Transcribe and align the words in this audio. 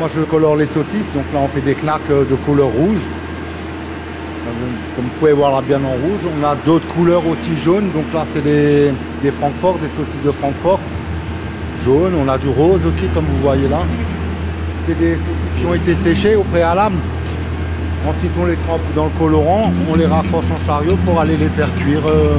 Moi 0.00 0.08
je 0.16 0.22
colore 0.22 0.56
les 0.56 0.66
saucisses, 0.66 1.12
donc 1.14 1.24
là 1.34 1.40
on 1.44 1.48
fait 1.48 1.60
des 1.60 1.74
knacks 1.74 2.00
euh, 2.10 2.24
de 2.24 2.34
couleur 2.34 2.68
rouge. 2.68 3.02
Comme 4.96 5.04
vous 5.04 5.18
pouvez 5.18 5.34
voir 5.34 5.52
là 5.52 5.60
bien 5.60 5.76
en 5.84 5.90
rouge. 5.90 6.20
On 6.24 6.42
a 6.42 6.54
d'autres 6.64 6.88
couleurs 6.88 7.26
aussi 7.26 7.54
jaunes, 7.62 7.90
donc 7.92 8.06
là 8.14 8.24
c'est 8.32 8.42
des, 8.42 8.92
des 9.22 9.30
Francfort, 9.30 9.76
des 9.76 9.88
saucisses 9.88 10.22
de 10.24 10.30
Francfort. 10.30 10.80
Jaune, 11.84 12.14
on 12.18 12.26
a 12.30 12.38
du 12.38 12.48
rose 12.48 12.86
aussi 12.86 13.02
comme 13.14 13.26
vous 13.26 13.42
voyez 13.42 13.68
là. 13.68 13.82
C'est 14.86 14.98
des 14.98 15.16
saucisses 15.16 15.58
qui 15.60 15.66
ont 15.66 15.74
été 15.74 15.94
séchées 15.94 16.34
au 16.34 16.44
préalable. 16.44 16.96
Ensuite 18.08 18.32
on 18.40 18.46
les 18.46 18.56
trempe 18.56 18.80
dans 18.96 19.04
le 19.04 19.10
colorant, 19.18 19.70
on 19.92 19.96
les 19.96 20.06
raccroche 20.06 20.46
en 20.50 20.64
chariot 20.64 20.96
pour 21.04 21.20
aller 21.20 21.36
les 21.36 21.50
faire 21.50 21.74
cuire 21.74 22.06
euh, 22.06 22.38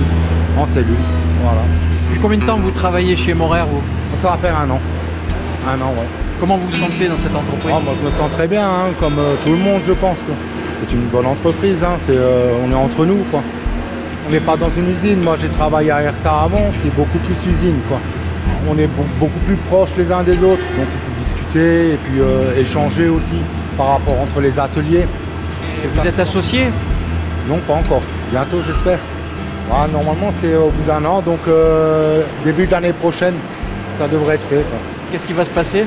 en 0.57 0.65
cellule. 0.65 0.95
Voilà. 1.43 1.61
Depuis 2.07 2.21
combien 2.21 2.39
de 2.39 2.43
temps 2.43 2.57
vous 2.57 2.71
travaillez 2.71 3.15
chez 3.15 3.35
Morer 3.35 3.61
vous 3.69 3.83
Ça 4.19 4.31
va 4.31 4.37
faire 4.37 4.57
un 4.57 4.67
an. 4.71 4.79
Un 5.69 5.79
an, 5.79 5.91
ouais. 5.91 6.20
Comment 6.41 6.57
vous 6.57 6.65
vous 6.69 6.75
sentez 6.75 7.07
dans 7.07 7.17
cette 7.17 7.35
entreprise 7.35 7.71
Ah, 7.73 7.79
moi 7.85 7.93
je 7.97 8.03
me 8.03 8.11
sens 8.11 8.29
très 8.31 8.47
bien, 8.47 8.65
hein, 8.67 8.89
comme 8.99 9.19
euh, 9.19 9.35
tout 9.45 9.51
le 9.53 9.59
monde 9.59 9.81
je 9.85 9.93
pense. 9.93 10.17
quoi. 10.23 10.33
C'est 10.79 10.91
une 10.91 11.03
bonne 11.05 11.27
entreprise, 11.27 11.77
hein, 11.83 11.95
c'est, 11.99 12.15
euh, 12.17 12.53
on 12.65 12.71
est 12.71 12.75
entre 12.75 13.05
nous. 13.05 13.19
Quoi. 13.29 13.41
On 14.27 14.31
n'est 14.31 14.39
pas 14.39 14.57
dans 14.57 14.71
une 14.75 14.89
usine, 14.91 15.21
moi 15.21 15.35
j'ai 15.39 15.49
travaillé 15.49 15.91
à 15.91 16.01
Erta 16.01 16.31
avant, 16.45 16.71
qui 16.81 16.87
est 16.87 16.95
beaucoup 16.95 17.19
plus 17.19 17.51
usine. 17.51 17.77
Quoi. 17.87 17.99
On 18.67 18.75
est 18.79 18.87
be- 18.87 19.19
beaucoup 19.19 19.39
plus 19.45 19.55
proches 19.69 19.91
les 19.97 20.11
uns 20.11 20.23
des 20.23 20.37
autres, 20.43 20.65
donc 20.77 20.87
on 20.89 21.11
peut 21.11 21.19
discuter 21.19 21.93
et 21.93 21.97
puis 22.03 22.19
euh, 22.19 22.59
échanger 22.59 23.07
aussi 23.07 23.37
par 23.77 23.89
rapport 23.89 24.19
entre 24.19 24.41
les 24.41 24.57
ateliers. 24.59 25.05
Vous 25.93 26.01
ça. 26.01 26.07
êtes 26.07 26.19
associé 26.19 26.65
Non, 27.47 27.59
pas 27.67 27.73
encore. 27.73 28.01
Bientôt, 28.31 28.57
j'espère. 28.65 28.97
Ouais, 29.69 29.87
normalement, 29.93 30.31
c'est 30.41 30.55
au 30.55 30.69
bout 30.69 30.83
d'un 30.87 31.05
an, 31.05 31.21
donc 31.21 31.39
début 32.43 32.65
de 32.65 32.71
l'année 32.71 32.93
prochaine, 32.93 33.35
ça 33.99 34.07
devrait 34.07 34.35
être 34.35 34.47
fait. 34.49 34.65
Qu'est-ce 35.11 35.25
qui 35.27 35.33
va 35.33 35.45
se 35.45 35.49
passer 35.51 35.85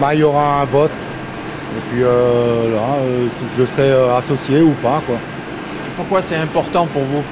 Bah, 0.00 0.14
il 0.14 0.20
y 0.20 0.22
aura 0.22 0.60
un 0.60 0.64
vote. 0.66 0.90
Et 0.90 1.80
puis 1.90 2.02
euh, 2.02 2.74
là, 2.74 2.96
euh, 3.00 3.26
je 3.58 3.64
serai 3.64 3.90
euh, 3.90 4.16
associé 4.16 4.60
ou 4.60 4.72
pas. 4.82 5.02
Quoi. 5.06 5.16
Pourquoi 5.96 6.22
c'est 6.22 6.36
important 6.36 6.86
pour 6.86 7.02
vous? 7.02 7.22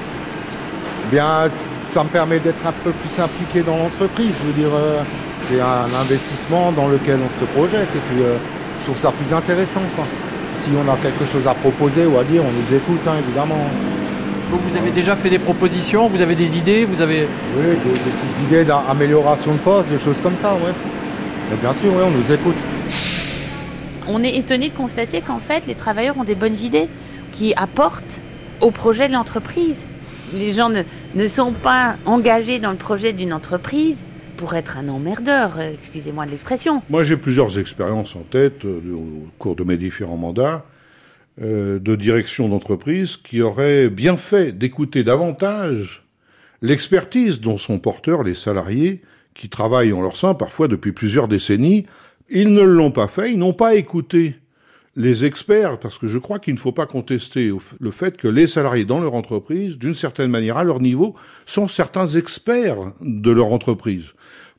Eh 1.06 1.14
bien, 1.14 1.48
ça 1.92 2.02
me 2.04 2.08
permet 2.08 2.38
d'être 2.38 2.66
un 2.66 2.72
peu 2.82 2.90
plus 2.90 3.20
impliqué 3.20 3.62
dans 3.62 3.76
l'entreprise. 3.76 4.32
Je 4.40 4.46
veux 4.46 4.52
dire, 4.52 4.74
euh, 4.74 5.02
c'est 5.48 5.60
un 5.60 5.84
investissement 5.84 6.72
dans 6.72 6.88
lequel 6.88 7.18
on 7.24 7.40
se 7.40 7.44
projette. 7.52 7.88
Et 7.94 8.02
puis, 8.10 8.22
euh, 8.22 8.36
je 8.80 8.84
trouve 8.86 8.98
ça 8.98 9.12
plus 9.12 9.34
intéressant. 9.34 9.82
Quoi. 9.94 10.04
Si 10.60 10.70
on 10.72 10.90
a 10.90 10.96
quelque 10.96 11.30
chose 11.30 11.46
à 11.46 11.54
proposer 11.54 12.06
ou 12.06 12.18
à 12.18 12.24
dire, 12.24 12.42
on 12.42 12.52
nous 12.52 12.76
écoute, 12.76 13.06
hein, 13.06 13.16
évidemment. 13.26 13.66
Vous, 14.50 14.58
vous 14.58 14.76
avez 14.76 14.90
déjà 14.90 15.16
fait 15.16 15.30
des 15.30 15.38
propositions, 15.38 16.08
vous 16.08 16.20
avez 16.20 16.34
des 16.34 16.56
idées, 16.56 16.84
vous 16.84 17.00
avez... 17.02 17.26
Oui, 17.56 17.76
des, 17.84 17.92
des 17.92 17.98
petites 17.98 18.46
idées 18.46 18.64
d'amélioration 18.64 19.52
de 19.52 19.58
poste, 19.58 19.88
des 19.88 19.98
choses 19.98 20.20
comme 20.22 20.36
ça, 20.36 20.54
ouais. 20.54 20.72
Mais 21.50 21.56
bien 21.56 21.74
sûr, 21.74 21.92
oui, 21.92 22.02
on 22.04 22.10
nous 22.10 22.32
écoute. 22.32 22.56
On 24.08 24.22
est 24.22 24.36
étonné 24.36 24.68
de 24.68 24.74
constater 24.74 25.20
qu'en 25.20 25.38
fait, 25.38 25.66
les 25.66 25.74
travailleurs 25.74 26.18
ont 26.18 26.24
des 26.24 26.34
bonnes 26.34 26.56
idées 26.56 26.88
qui 27.32 27.54
apportent 27.54 28.20
au 28.60 28.70
projet 28.70 29.08
de 29.08 29.12
l'entreprise. 29.12 29.84
Les 30.32 30.52
gens 30.52 30.68
ne, 30.68 30.82
ne 31.14 31.26
sont 31.26 31.52
pas 31.52 31.96
engagés 32.06 32.58
dans 32.58 32.70
le 32.70 32.76
projet 32.76 33.12
d'une 33.12 33.32
entreprise 33.32 34.04
pour 34.36 34.54
être 34.54 34.78
un 34.78 34.88
emmerdeur, 34.88 35.52
euh, 35.58 35.72
excusez-moi 35.72 36.26
de 36.26 36.30
l'expression. 36.30 36.82
Moi, 36.90 37.04
j'ai 37.04 37.16
plusieurs 37.16 37.58
expériences 37.58 38.16
en 38.16 38.22
tête 38.22 38.64
euh, 38.64 38.80
au 38.94 39.28
cours 39.38 39.56
de 39.56 39.64
mes 39.64 39.76
différents 39.76 40.16
mandats 40.16 40.64
euh, 41.40 41.78
de 41.78 41.96
direction 41.96 42.48
d'entreprise 42.48 43.16
qui 43.16 43.42
auraient 43.42 43.88
bien 43.88 44.16
fait 44.16 44.52
d'écouter 44.52 45.04
davantage 45.04 46.04
l'expertise 46.62 47.40
dont 47.40 47.58
sont 47.58 47.78
porteurs 47.78 48.22
les 48.22 48.34
salariés 48.34 49.02
qui 49.34 49.48
travaillent 49.48 49.92
en 49.92 50.02
leur 50.02 50.16
sein 50.16 50.34
parfois 50.34 50.68
depuis 50.68 50.92
plusieurs 50.92 51.28
décennies. 51.28 51.86
Ils 52.30 52.52
ne 52.52 52.62
l'ont 52.62 52.90
pas 52.90 53.08
fait, 53.08 53.32
ils 53.32 53.38
n'ont 53.38 53.52
pas 53.52 53.74
écouté 53.74 54.36
les 54.96 55.24
experts, 55.24 55.80
parce 55.80 55.98
que 55.98 56.06
je 56.06 56.18
crois 56.18 56.38
qu'il 56.38 56.54
ne 56.54 56.58
faut 56.58 56.72
pas 56.72 56.86
contester 56.86 57.52
le 57.80 57.90
fait 57.90 58.16
que 58.16 58.28
les 58.28 58.46
salariés 58.46 58.84
dans 58.84 59.00
leur 59.00 59.14
entreprise, 59.14 59.76
d'une 59.76 59.96
certaine 59.96 60.30
manière, 60.30 60.56
à 60.56 60.62
leur 60.62 60.80
niveau, 60.80 61.16
sont 61.46 61.66
certains 61.66 62.06
experts 62.06 62.92
de 63.00 63.30
leur 63.32 63.52
entreprise 63.52 64.14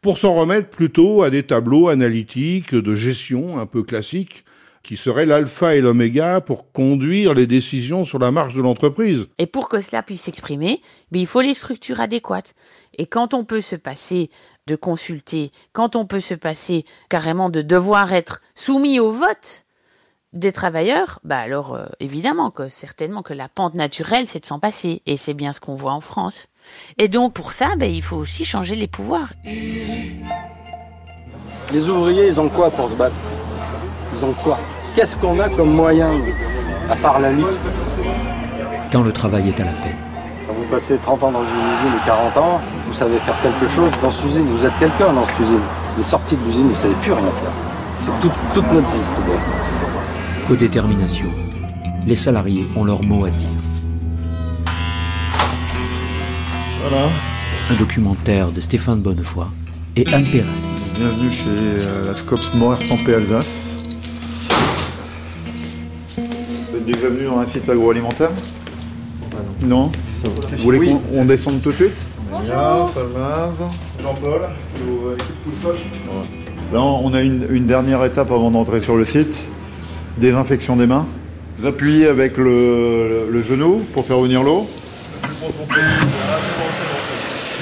pour 0.05 0.19
s'en 0.19 0.35
remettre 0.35 0.69
plutôt 0.69 1.23
à 1.23 1.31
des 1.31 1.41
tableaux 1.41 1.87
analytiques 1.87 2.75
de 2.75 2.95
gestion 2.95 3.57
un 3.57 3.65
peu 3.65 3.81
classiques 3.81 4.45
qui 4.83 4.97
seraient 4.97 5.25
l'alpha 5.25 5.75
et 5.75 5.81
l'oméga 5.81 6.41
pour 6.41 6.71
conduire 6.71 7.33
les 7.33 7.47
décisions 7.47 8.05
sur 8.05 8.19
la 8.19 8.29
marche 8.29 8.53
de 8.53 8.61
l'entreprise. 8.61 9.25
Et 9.39 9.47
pour 9.47 9.67
que 9.67 9.79
cela 9.79 10.03
puisse 10.03 10.21
s'exprimer, 10.21 10.79
ben, 11.11 11.19
il 11.19 11.25
faut 11.25 11.41
les 11.41 11.55
structures 11.55 11.99
adéquates. 11.99 12.53
Et 12.97 13.05
quand 13.05 13.33
on 13.33 13.43
peut 13.43 13.61
se 13.61 13.75
passer 13.75 14.29
de 14.67 14.75
consulter, 14.75 15.51
quand 15.73 15.95
on 15.95 16.05
peut 16.05 16.19
se 16.19 16.33
passer 16.33 16.85
carrément 17.09 17.49
de 17.49 17.61
devoir 17.61 18.13
être 18.13 18.41
soumis 18.55 18.99
au 18.99 19.11
vote 19.11 19.65
des 20.33 20.51
travailleurs, 20.51 21.19
bah 21.23 21.37
alors 21.37 21.75
euh, 21.75 21.85
évidemment 22.01 22.51
que 22.51 22.67
certainement 22.67 23.21
que 23.21 23.33
la 23.33 23.47
pente 23.47 23.73
naturelle 23.73 24.27
c'est 24.27 24.41
de 24.41 24.45
s'en 24.45 24.59
passer 24.59 25.01
et 25.05 25.15
c'est 25.15 25.33
bien 25.33 25.53
ce 25.53 25.61
qu'on 25.61 25.75
voit 25.75 25.93
en 25.93 26.01
France. 26.01 26.47
Et 26.97 27.07
donc 27.07 27.33
pour 27.33 27.53
ça, 27.53 27.75
ben, 27.77 27.89
il 27.89 28.01
faut 28.01 28.17
aussi 28.17 28.43
changer 28.43 28.75
les 28.75 28.87
pouvoirs. 28.87 29.29
Les 31.71 31.89
ouvriers, 31.89 32.27
ils 32.27 32.39
ont 32.39 32.49
quoi 32.49 32.69
pour 32.69 32.89
se 32.89 32.95
battre? 32.95 33.15
Ils 34.13 34.25
ont 34.25 34.33
quoi? 34.33 34.59
Qu'est-ce 34.95 35.17
qu'on 35.17 35.39
a 35.39 35.49
comme 35.49 35.73
moyen, 35.73 36.21
à 36.89 36.95
part 36.95 37.19
la 37.19 37.31
lutte? 37.31 37.59
Quand 38.91 39.01
le 39.03 39.11
travail 39.11 39.49
est 39.49 39.59
à 39.59 39.65
la 39.65 39.71
peine. 39.71 39.97
Quand 40.47 40.53
vous 40.53 40.65
passez 40.65 40.97
30 40.97 41.23
ans 41.23 41.31
dans 41.31 41.43
une 41.43 41.73
usine 41.73 41.93
ou 41.95 42.05
40 42.05 42.37
ans, 42.37 42.61
savez 42.95 43.17
faire 43.19 43.35
quelque 43.41 43.67
chose 43.73 43.91
dans 44.01 44.09
cette 44.11 44.25
usine, 44.25 44.43
vous 44.45 44.65
êtes 44.65 44.77
quelqu'un 44.79 45.11
dans 45.13 45.25
cette 45.25 45.39
usine. 45.39 45.59
Les 45.97 46.03
sorties 46.03 46.35
de 46.35 46.45
l'usine, 46.45 46.63
vous 46.63 46.69
ne 46.69 46.75
savez 46.75 46.93
plus 47.01 47.11
rien 47.11 47.21
faire. 47.21 47.51
C'est 47.97 48.11
toute, 48.21 48.31
toute 48.53 48.71
notre 48.71 48.87
vie, 48.87 49.05
cette. 49.05 50.47
Codétermination. 50.47 51.25
Les 52.05 52.15
salariés 52.15 52.67
ont 52.75 52.83
leur 52.83 53.03
mot 53.03 53.25
à 53.25 53.29
dire. 53.29 53.49
Voilà, 56.87 57.05
Un 57.71 57.73
documentaire 57.75 58.49
de 58.51 58.61
Stéphane 58.61 58.99
Bonnefoy 59.01 59.45
et 59.95 60.05
Anne 60.13 60.25
Pérez. 60.31 60.45
bienvenue 60.97 61.31
chez 61.31 61.43
euh, 61.47 62.05
la 62.07 62.15
Scope 62.15 62.41
Morer 62.53 62.85
Tempé 62.87 63.15
Alsace. 63.15 63.75
Vous 66.17 66.77
êtes 66.77 66.85
déjà 66.85 67.09
venu 67.09 67.25
dans 67.25 67.39
un 67.39 67.45
site 67.45 67.67
agroalimentaire? 67.67 68.29
Non 69.61 69.91
Vous 70.23 70.57
voulez 70.63 70.77
Oui. 70.77 70.95
qu'on 71.11 71.21
on 71.21 71.25
descende 71.25 71.61
tout 71.61 71.71
de 71.71 71.75
suite? 71.75 72.05
Bonjour 72.37 72.53
Jean-Paul, 74.03 74.41
euh. 74.43 75.15
Là, 76.73 76.79
on 76.81 77.13
a 77.13 77.21
une, 77.21 77.45
une 77.49 77.65
dernière 77.67 78.03
étape 78.03 78.31
avant 78.31 78.51
d'entrer 78.51 78.81
sur 78.81 78.95
le 78.97 79.05
site. 79.05 79.43
Désinfection 80.17 80.75
des 80.75 80.85
mains. 80.87 81.07
Vous 81.59 81.67
appuyez 81.67 82.07
avec 82.07 82.37
le, 82.37 83.27
le- 83.27 83.27
le 83.31 83.43
genou 83.43 83.81
pour 83.93 84.05
faire 84.05 84.17
venir 84.19 84.43
l'eau. 84.43 84.67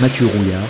Mathieu 0.02 0.26
Rouillard, 0.26 0.62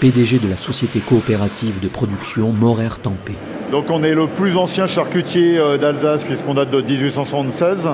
PDG 0.00 0.38
de 0.38 0.48
la 0.48 0.56
société 0.56 0.98
coopérative 1.00 1.78
de 1.80 1.88
production 1.88 2.50
Morer 2.52 2.88
Tempé. 3.02 3.34
Donc 3.70 3.86
on 3.90 4.02
est 4.02 4.14
le 4.14 4.26
plus 4.26 4.56
ancien 4.56 4.86
charcutier 4.86 5.58
euh, 5.58 5.78
d'Alsace 5.78 6.24
puisqu'on 6.24 6.54
date 6.54 6.70
de 6.70 6.80
1876. 6.82 7.88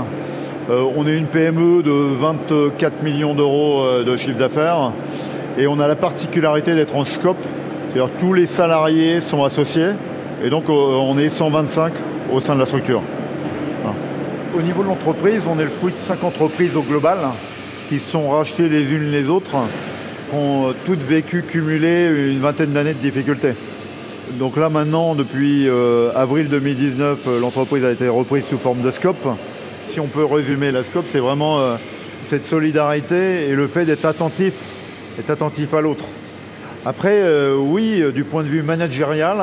Euh, 0.71 0.85
on 0.97 1.07
est 1.07 1.17
une 1.17 1.27
PME 1.27 1.83
de 1.83 1.91
24 1.91 3.03
millions 3.03 3.35
d'euros 3.35 3.83
euh, 3.85 4.05
de 4.05 4.19
chiffre 4.19 4.37
d'affaires 4.37 4.93
et 5.57 5.67
on 5.67 5.81
a 5.81 5.89
la 5.89 5.97
particularité 5.97 6.75
d'être 6.75 6.95
en 6.95 7.05
scope, 7.05 7.39
c'est-à-dire 7.91 8.13
tous 8.19 8.35
les 8.35 8.45
salariés 8.45 9.23
sont 9.23 9.45
associés 9.45 9.93
et 10.45 10.51
donc 10.51 10.69
euh, 10.69 10.73
on 10.73 11.19
est 11.19 11.31
125 11.31 11.95
au 12.31 12.41
sein 12.41 12.55
de 12.55 12.61
la 12.61 12.67
structure. 12.67 13.01
Au 14.57 14.61
niveau 14.61 14.83
de 14.83 14.89
l'entreprise, 14.89 15.47
on 15.49 15.59
est 15.59 15.65
le 15.65 15.71
fruit 15.71 15.93
de 15.93 15.97
cinq 15.97 16.23
entreprises 16.23 16.77
au 16.77 16.83
global 16.83 17.19
qui 17.89 17.99
se 17.99 18.11
sont 18.11 18.29
rachetées 18.29 18.69
les 18.69 18.83
unes 18.83 19.11
les 19.11 19.29
autres, 19.29 19.57
qui 20.29 20.37
ont 20.37 20.75
toutes 20.85 21.03
vécu 21.03 21.43
cumulé 21.43 22.11
une 22.31 22.41
vingtaine 22.41 22.73
d'années 22.73 22.95
de 22.95 22.99
difficultés. 22.99 23.55
Donc 24.33 24.59
là 24.59 24.69
maintenant, 24.69 25.15
depuis 25.15 25.69
avril 26.15 26.49
2019, 26.49 27.19
euh, 27.27 27.41
l'entreprise 27.41 27.85
a 27.85 27.91
été 27.91 28.09
reprise 28.09 28.45
sous 28.51 28.59
forme 28.59 28.83
de 28.83 28.91
scope. 28.91 29.27
Si 29.89 30.01
on 30.01 30.07
peut 30.07 30.25
résumer 30.25 30.71
la 30.71 30.85
scope, 30.85 31.07
c'est 31.11 31.19
vraiment 31.19 31.61
euh, 31.61 31.77
cette 32.23 32.47
solidarité 32.47 33.49
et 33.49 33.55
le 33.55 33.67
fait 33.67 33.87
d'être 33.87 34.05
attentif, 34.05 34.53
être 35.19 35.31
attentif 35.31 35.73
à 35.73 35.81
l'autre. 35.81 36.05
Après, 36.85 37.23
euh, 37.23 37.57
oui, 37.57 38.03
euh, 38.03 38.13
du 38.13 38.25
point 38.25 38.43
de 38.43 38.49
vue 38.49 38.63
managérial, 38.63 39.39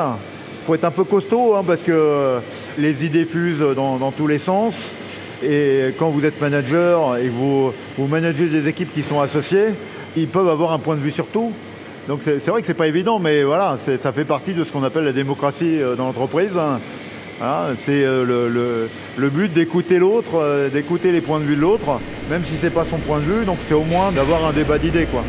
faut 0.64 0.74
être 0.76 0.84
un 0.84 0.92
peu 0.92 1.02
costaud 1.02 1.56
hein, 1.56 1.64
parce 1.66 1.82
que 1.82 2.38
les 2.78 3.04
idées 3.04 3.24
fusent 3.24 3.64
dans, 3.74 4.12
tous 4.16 4.28
les 4.28 4.38
sens. 4.38 4.92
Et 5.42 5.94
quand 5.98 6.10
vous 6.10 6.24
êtes 6.24 6.40
manager 6.40 7.16
et 7.16 7.24
que 7.24 7.32
vous, 7.32 7.72
managez 8.06 8.46
des 8.46 8.68
équipes 8.68 8.92
qui 8.94 9.02
sont 9.02 9.20
associées, 9.20 9.74
ils 10.16 10.28
peuvent 10.28 10.48
avoir 10.48 10.72
un 10.72 10.78
point 10.78 10.94
de 10.94 11.00
vue 11.00 11.12
sur 11.12 11.26
tout. 11.26 11.52
Donc 12.08 12.20
c'est 12.22 12.46
vrai 12.48 12.60
que 12.60 12.66
c'est 12.68 12.74
pas 12.74 12.86
évident, 12.86 13.18
mais 13.18 13.42
voilà, 13.42 13.76
ça 13.78 14.12
fait 14.12 14.24
partie 14.24 14.54
de 14.54 14.62
ce 14.62 14.70
qu'on 14.70 14.84
appelle 14.84 15.04
la 15.04 15.12
démocratie 15.12 15.78
dans 15.96 16.06
l'entreprise. 16.06 16.52
Hein. 17.40 17.74
c'est 17.76 18.04
euh, 18.04 18.88
le, 19.16 19.30
but 19.30 19.52
d'écouter 19.52 19.98
l'autre, 19.98 20.36
euh, 20.36 20.70
d'écouter 20.70 21.12
les 21.12 21.20
points 21.20 21.40
de 21.40 21.44
vue 21.44 21.56
de 21.56 21.60
l'autre, 21.60 22.00
même 22.30 22.44
si 22.44 22.54
c'est 22.56 22.70
pas 22.70 22.84
son 22.84 22.98
point 22.98 23.18
de 23.18 23.24
vue. 23.24 23.44
Donc 23.44 23.58
c'est 23.68 23.74
au 23.74 23.84
moins 23.84 24.12
d'avoir 24.12 24.44
un 24.46 24.52
débat 24.52 24.78
d'idées, 24.78 25.06
quoi. 25.06 25.22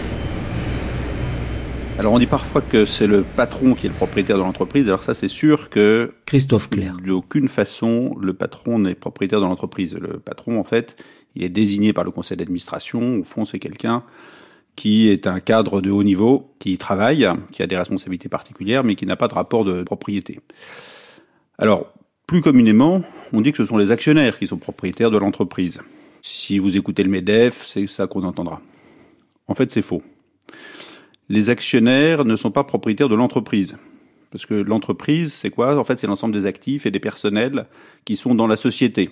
Alors 1.99 2.13
on 2.13 2.19
dit 2.19 2.27
parfois 2.27 2.61
que 2.61 2.85
c'est 2.85 3.07
le 3.07 3.23
patron 3.23 3.73
qui 3.73 3.87
est 3.87 3.89
le 3.89 3.95
propriétaire 3.95 4.37
de 4.37 4.43
l'entreprise. 4.43 4.87
Alors 4.87 5.01
ça 5.01 5.15
c'est 5.15 5.27
sûr 5.27 5.69
que 5.69 6.13
Christophe 6.27 6.69
Claire. 6.69 6.97
D'aucune 7.03 7.47
façon 7.47 8.15
le 8.21 8.33
patron 8.33 8.77
n'est 8.77 8.93
propriétaire 8.93 9.41
de 9.41 9.45
l'entreprise. 9.45 9.95
Le 9.95 10.19
patron 10.19 10.59
en 10.59 10.63
fait, 10.63 10.95
il 11.35 11.43
est 11.43 11.49
désigné 11.49 11.93
par 11.93 12.03
le 12.03 12.11
conseil 12.11 12.37
d'administration. 12.37 13.17
Au 13.19 13.23
fond 13.23 13.45
c'est 13.45 13.57
quelqu'un 13.57 14.03
qui 14.75 15.09
est 15.09 15.25
un 15.25 15.39
cadre 15.39 15.81
de 15.81 15.89
haut 15.89 16.03
niveau, 16.03 16.53
qui 16.59 16.77
travaille, 16.77 17.27
qui 17.51 17.63
a 17.63 17.67
des 17.67 17.75
responsabilités 17.75 18.29
particulières, 18.29 18.83
mais 18.83 18.95
qui 18.95 19.07
n'a 19.07 19.15
pas 19.15 19.27
de 19.27 19.33
rapport 19.33 19.65
de 19.65 19.81
propriété. 19.81 20.39
Alors, 21.57 21.91
plus 22.27 22.41
communément, 22.41 23.01
on 23.33 23.41
dit 23.41 23.51
que 23.51 23.57
ce 23.57 23.65
sont 23.65 23.77
les 23.77 23.91
actionnaires 23.91 24.37
qui 24.37 24.47
sont 24.47 24.57
propriétaires 24.57 25.11
de 25.11 25.17
l'entreprise. 25.17 25.79
Si 26.21 26.59
vous 26.59 26.77
écoutez 26.77 27.03
le 27.03 27.09
MEDEF, 27.09 27.65
c'est 27.65 27.87
ça 27.87 28.05
qu'on 28.05 28.23
entendra. 28.23 28.61
En 29.47 29.55
fait, 29.55 29.71
c'est 29.71 29.81
faux 29.81 30.03
les 31.29 31.49
actionnaires 31.49 32.25
ne 32.25 32.35
sont 32.35 32.51
pas 32.51 32.63
propriétaires 32.63 33.09
de 33.09 33.15
l'entreprise. 33.15 33.75
Parce 34.31 34.45
que 34.45 34.53
l'entreprise, 34.53 35.33
c'est 35.33 35.49
quoi? 35.49 35.77
En 35.77 35.83
fait, 35.83 35.99
c'est 35.99 36.07
l'ensemble 36.07 36.33
des 36.33 36.45
actifs 36.45 36.85
et 36.85 36.91
des 36.91 36.99
personnels 36.99 37.65
qui 38.05 38.15
sont 38.15 38.35
dans 38.35 38.47
la 38.47 38.55
société. 38.55 39.09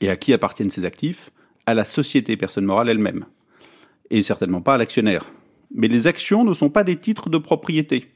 Et 0.00 0.08
à 0.08 0.16
qui 0.16 0.32
appartiennent 0.32 0.70
ces 0.70 0.84
actifs? 0.84 1.30
À 1.66 1.74
la 1.74 1.84
société 1.84 2.36
personne 2.36 2.64
morale 2.64 2.88
elle-même. 2.88 3.26
Et 4.10 4.22
certainement 4.22 4.60
pas 4.60 4.74
à 4.74 4.78
l'actionnaire. 4.78 5.26
Mais 5.72 5.88
les 5.88 6.06
actions 6.06 6.44
ne 6.44 6.54
sont 6.54 6.70
pas 6.70 6.84
des 6.84 6.96
titres 6.96 7.28
de 7.28 7.38
propriété. 7.38 8.10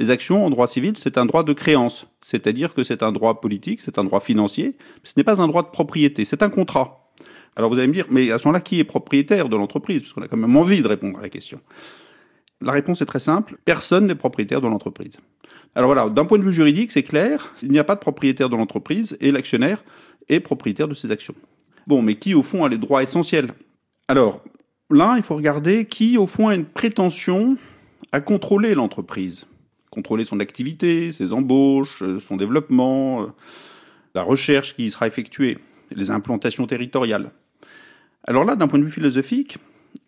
Les 0.00 0.10
actions 0.10 0.46
en 0.46 0.48
droit 0.48 0.66
civil, 0.66 0.94
c'est 0.96 1.18
un 1.18 1.26
droit 1.26 1.44
de 1.44 1.52
créance. 1.52 2.06
C'est-à-dire 2.22 2.72
que 2.72 2.84
c'est 2.84 3.02
un 3.02 3.12
droit 3.12 3.38
politique, 3.38 3.82
c'est 3.82 3.98
un 3.98 4.04
droit 4.04 4.20
financier. 4.20 4.74
Ce 5.04 5.12
n'est 5.14 5.24
pas 5.24 5.42
un 5.42 5.46
droit 5.46 5.62
de 5.62 5.68
propriété, 5.68 6.24
c'est 6.24 6.42
un 6.42 6.48
contrat. 6.48 7.12
Alors 7.54 7.68
vous 7.68 7.76
allez 7.76 7.86
me 7.86 7.92
dire, 7.92 8.06
mais 8.08 8.30
à 8.30 8.38
ce 8.38 8.48
moment-là, 8.48 8.62
qui 8.62 8.80
est 8.80 8.84
propriétaire 8.84 9.50
de 9.50 9.56
l'entreprise? 9.56 10.00
Parce 10.00 10.14
qu'on 10.14 10.22
a 10.22 10.28
quand 10.28 10.38
même 10.38 10.56
envie 10.56 10.80
de 10.80 10.88
répondre 10.88 11.18
à 11.18 11.20
la 11.20 11.28
question. 11.28 11.60
La 12.62 12.72
réponse 12.72 13.02
est 13.02 13.04
très 13.04 13.18
simple, 13.18 13.58
personne 13.66 14.06
n'est 14.06 14.14
propriétaire 14.14 14.62
de 14.62 14.68
l'entreprise. 14.68 15.18
Alors 15.74 15.92
voilà, 15.92 16.08
d'un 16.08 16.24
point 16.24 16.38
de 16.38 16.44
vue 16.44 16.52
juridique, 16.52 16.92
c'est 16.92 17.02
clair, 17.02 17.54
il 17.62 17.70
n'y 17.70 17.78
a 17.78 17.84
pas 17.84 17.94
de 17.94 18.00
propriétaire 18.00 18.48
de 18.48 18.56
l'entreprise 18.56 19.18
et 19.20 19.30
l'actionnaire 19.30 19.84
est 20.30 20.40
propriétaire 20.40 20.88
de 20.88 20.94
ses 20.94 21.10
actions. 21.10 21.34
Bon, 21.86 22.00
mais 22.00 22.14
qui 22.14 22.32
au 22.32 22.42
fond 22.42 22.64
a 22.64 22.70
les 22.70 22.78
droits 22.78 23.02
essentiels? 23.02 23.52
Alors, 24.08 24.42
là, 24.88 25.16
il 25.18 25.22
faut 25.22 25.36
regarder 25.36 25.84
qui 25.84 26.16
au 26.16 26.26
fond 26.26 26.48
a 26.48 26.54
une 26.54 26.64
prétention 26.64 27.58
à 28.12 28.22
contrôler 28.22 28.74
l'entreprise. 28.74 29.44
Contrôler 29.90 30.24
son 30.24 30.40
activité, 30.40 31.12
ses 31.12 31.32
embauches, 31.32 32.02
son 32.20 32.36
développement, 32.36 33.26
la 34.14 34.22
recherche 34.22 34.76
qui 34.76 34.86
y 34.86 34.90
sera 34.90 35.06
effectuée, 35.06 35.58
les 35.94 36.10
implantations 36.10 36.66
territoriales. 36.66 37.32
Alors 38.24 38.44
là, 38.44 38.54
d'un 38.56 38.68
point 38.68 38.78
de 38.78 38.84
vue 38.84 38.90
philosophique, 38.90 39.58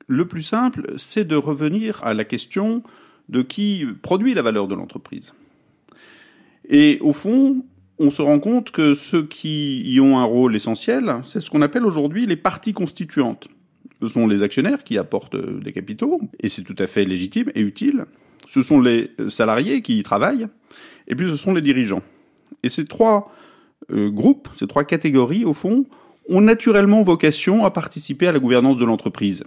le 0.07 0.27
plus 0.27 0.43
simple, 0.43 0.95
c'est 0.99 1.25
de 1.25 1.37
revenir 1.37 2.03
à 2.05 2.15
la 2.15 2.25
question 2.25 2.83
de 3.29 3.43
qui 3.43 3.87
produit 4.03 4.35
la 4.35 4.43
valeur 4.43 4.69
de 4.69 4.75
l'entreprise. 4.75 5.33
Et 6.69 6.99
au 7.01 7.13
fond, 7.13 7.65
on 7.99 8.11
se 8.11 8.23
rend 8.23 8.39
compte 8.39 8.71
que 8.71 8.95
ceux 8.95 9.25
qui 9.25 9.83
y 9.83 10.01
ont 10.01 10.19
un 10.19 10.25
rôle 10.25 10.55
essentiel, 10.57 11.23
c'est 11.27 11.41
ce 11.41 11.51
qu'on 11.51 11.63
appelle 11.63 11.85
aujourd'hui 11.85 12.27
les 12.27 12.37
parties 12.37 12.73
constituantes. 12.73 13.49
Ce 14.01 14.09
sont 14.09 14.27
les 14.27 14.43
actionnaires 14.43 14.83
qui 14.85 14.99
apportent 14.99 15.37
des 15.37 15.73
capitaux, 15.73 16.21
et 16.41 16.49
c'est 16.49 16.63
tout 16.63 16.77
à 16.79 16.87
fait 16.87 17.05
légitime 17.05 17.51
et 17.55 17.61
utile. 17.61 18.07
Ce 18.53 18.61
sont 18.61 18.83
les 18.83 19.11
salariés 19.31 19.81
qui 19.81 19.99
y 19.99 20.03
travaillent, 20.03 20.47
et 21.09 21.15
puis 21.15 21.31
ce 21.31 21.37
sont 21.37 21.55
les 21.55 21.63
dirigeants. 21.63 22.03
Et 22.63 22.69
ces 22.69 22.85
trois 22.85 23.33
euh, 23.91 24.11
groupes, 24.11 24.51
ces 24.59 24.67
trois 24.67 24.85
catégories, 24.85 25.47
au 25.47 25.55
fond, 25.55 25.87
ont 26.29 26.43
naturellement 26.43 27.03
vocation 27.03 27.65
à 27.65 27.71
participer 27.71 28.27
à 28.27 28.33
la 28.33 28.39
gouvernance 28.39 28.77
de 28.77 28.85
l'entreprise. 28.85 29.43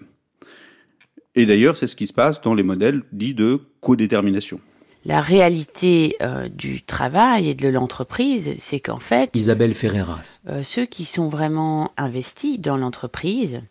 Et 1.35 1.45
d'ailleurs, 1.45 1.77
c'est 1.77 1.85
ce 1.85 1.95
qui 1.95 2.07
se 2.07 2.13
passe 2.13 2.41
dans 2.41 2.55
les 2.55 2.63
modèles 2.63 3.03
dits 3.11 3.35
de 3.35 3.61
codétermination. 3.79 4.59
La 5.05 5.19
réalité 5.19 6.15
euh, 6.23 6.49
du 6.49 6.81
travail 6.81 7.49
et 7.49 7.53
de 7.53 7.69
l'entreprise, 7.69 8.55
c'est 8.57 8.79
qu'en 8.79 8.97
fait... 8.97 9.29
Isabelle 9.35 9.75
Ferreras. 9.75 10.39
Euh, 10.49 10.63
ceux 10.63 10.87
qui 10.87 11.05
sont 11.05 11.29
vraiment 11.29 11.91
investis 11.95 12.59
dans 12.59 12.75
l'entreprise, 12.75 13.61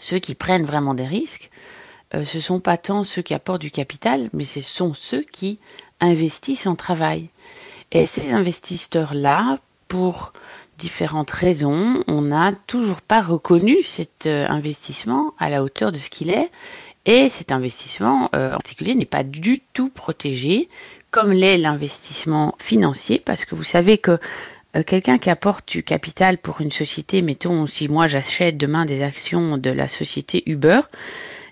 ceux 0.00 0.18
qui 0.18 0.34
prennent 0.34 0.64
vraiment 0.64 0.94
des 0.94 1.06
risques, 1.06 1.50
euh, 2.14 2.24
ce 2.24 2.40
sont 2.40 2.60
pas 2.60 2.76
tant 2.76 3.04
ceux 3.04 3.22
qui 3.22 3.34
apportent 3.34 3.60
du 3.60 3.70
capital, 3.70 4.30
mais 4.32 4.44
ce 4.44 4.60
sont 4.60 4.94
ceux 4.94 5.22
qui 5.22 5.58
investissent 6.00 6.66
en 6.66 6.76
travail. 6.76 7.30
Et 7.92 8.06
ces 8.06 8.32
investisseurs-là, 8.32 9.58
pour 9.88 10.32
différentes 10.78 11.30
raisons, 11.30 12.02
on 12.06 12.22
n'a 12.22 12.52
toujours 12.66 13.00
pas 13.00 13.22
reconnu 13.22 13.82
cet 13.82 14.26
euh, 14.26 14.46
investissement 14.48 15.34
à 15.38 15.48
la 15.50 15.62
hauteur 15.62 15.90
de 15.90 15.98
ce 15.98 16.10
qu'il 16.10 16.30
est. 16.30 16.50
Et 17.06 17.28
cet 17.28 17.52
investissement 17.52 18.30
euh, 18.34 18.48
en 18.48 18.58
particulier 18.58 18.94
n'est 18.94 19.04
pas 19.04 19.24
du 19.24 19.60
tout 19.72 19.88
protégé, 19.88 20.68
comme 21.10 21.32
l'est 21.32 21.56
l'investissement 21.56 22.54
financier, 22.58 23.20
parce 23.24 23.44
que 23.44 23.54
vous 23.54 23.64
savez 23.64 23.98
que 23.98 24.18
quelqu'un 24.86 25.16
qui 25.16 25.30
apporte 25.30 25.66
du 25.68 25.82
capital 25.82 26.36
pour 26.36 26.60
une 26.60 26.72
société, 26.72 27.22
mettons 27.22 27.66
si 27.66 27.88
moi 27.88 28.08
j'achète 28.08 28.58
demain 28.58 28.84
des 28.84 29.02
actions 29.02 29.56
de 29.56 29.70
la 29.70 29.88
société 29.88 30.42
Uber, 30.44 30.80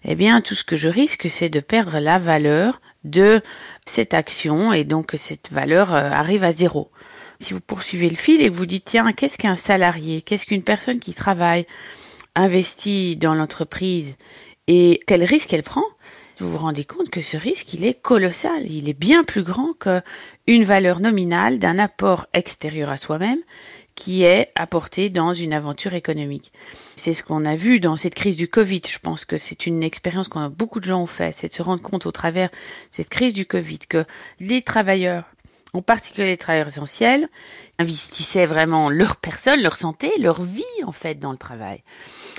eh 0.04 0.14
bien 0.14 0.40
tout 0.40 0.54
ce 0.54 0.64
que 0.64 0.76
je 0.76 0.88
risque 0.88 1.28
c'est 1.30 1.48
de 1.48 1.60
perdre 1.60 1.98
la 1.98 2.18
valeur 2.18 2.80
de 3.04 3.42
cette 3.86 4.14
action 4.14 4.72
et 4.72 4.84
donc 4.84 5.14
cette 5.16 5.50
valeur 5.50 5.92
arrive 5.92 6.44
à 6.44 6.52
zéro. 6.52 6.90
Si 7.38 7.52
vous 7.52 7.60
poursuivez 7.60 8.08
le 8.08 8.16
fil 8.16 8.40
et 8.40 8.48
que 8.48 8.54
vous 8.54 8.66
dites, 8.66 8.86
tiens, 8.86 9.12
qu'est-ce 9.12 9.38
qu'un 9.38 9.56
salarié? 9.56 10.22
Qu'est-ce 10.22 10.46
qu'une 10.46 10.62
personne 10.62 11.00
qui 11.00 11.12
travaille, 11.14 11.66
investit 12.34 13.16
dans 13.16 13.34
l'entreprise 13.34 14.16
et 14.66 15.00
quel 15.06 15.24
risque 15.24 15.52
elle 15.52 15.62
prend? 15.62 15.84
Vous 16.38 16.50
vous 16.50 16.58
rendez 16.58 16.84
compte 16.84 17.10
que 17.10 17.20
ce 17.20 17.36
risque, 17.36 17.74
il 17.74 17.84
est 17.84 18.00
colossal. 18.00 18.64
Il 18.68 18.88
est 18.88 18.98
bien 18.98 19.22
plus 19.22 19.42
grand 19.42 19.72
qu'une 19.74 20.64
valeur 20.64 21.00
nominale 21.00 21.58
d'un 21.58 21.78
apport 21.78 22.26
extérieur 22.32 22.90
à 22.90 22.96
soi-même 22.96 23.38
qui 23.94 24.24
est 24.24 24.48
apporté 24.56 25.08
dans 25.08 25.32
une 25.32 25.52
aventure 25.52 25.94
économique. 25.94 26.52
C'est 26.96 27.14
ce 27.14 27.22
qu'on 27.22 27.44
a 27.44 27.56
vu 27.56 27.80
dans 27.80 27.96
cette 27.96 28.14
crise 28.14 28.36
du 28.36 28.48
Covid. 28.48 28.82
Je 28.88 28.98
pense 28.98 29.24
que 29.24 29.36
c'est 29.36 29.66
une 29.66 29.82
expérience 29.82 30.28
qu'on 30.28 30.48
beaucoup 30.48 30.80
de 30.80 30.84
gens 30.84 31.02
ont 31.02 31.06
fait, 31.06 31.32
c'est 31.32 31.48
de 31.48 31.54
se 31.54 31.62
rendre 31.62 31.82
compte 31.82 32.06
au 32.06 32.12
travers 32.12 32.50
de 32.50 32.56
cette 32.90 33.08
crise 33.08 33.32
du 33.32 33.46
Covid 33.46 33.78
que 33.88 34.04
les 34.40 34.62
travailleurs 34.62 35.24
en 35.74 35.82
particulier 35.82 36.28
les 36.28 36.36
travailleurs 36.36 36.68
essentiels, 36.68 37.28
investissaient 37.78 38.46
vraiment 38.46 38.88
leur 38.88 39.16
personne, 39.16 39.60
leur 39.60 39.76
santé, 39.76 40.12
leur 40.18 40.40
vie 40.40 40.62
en 40.84 40.92
fait 40.92 41.16
dans 41.16 41.32
le 41.32 41.36
travail. 41.36 41.82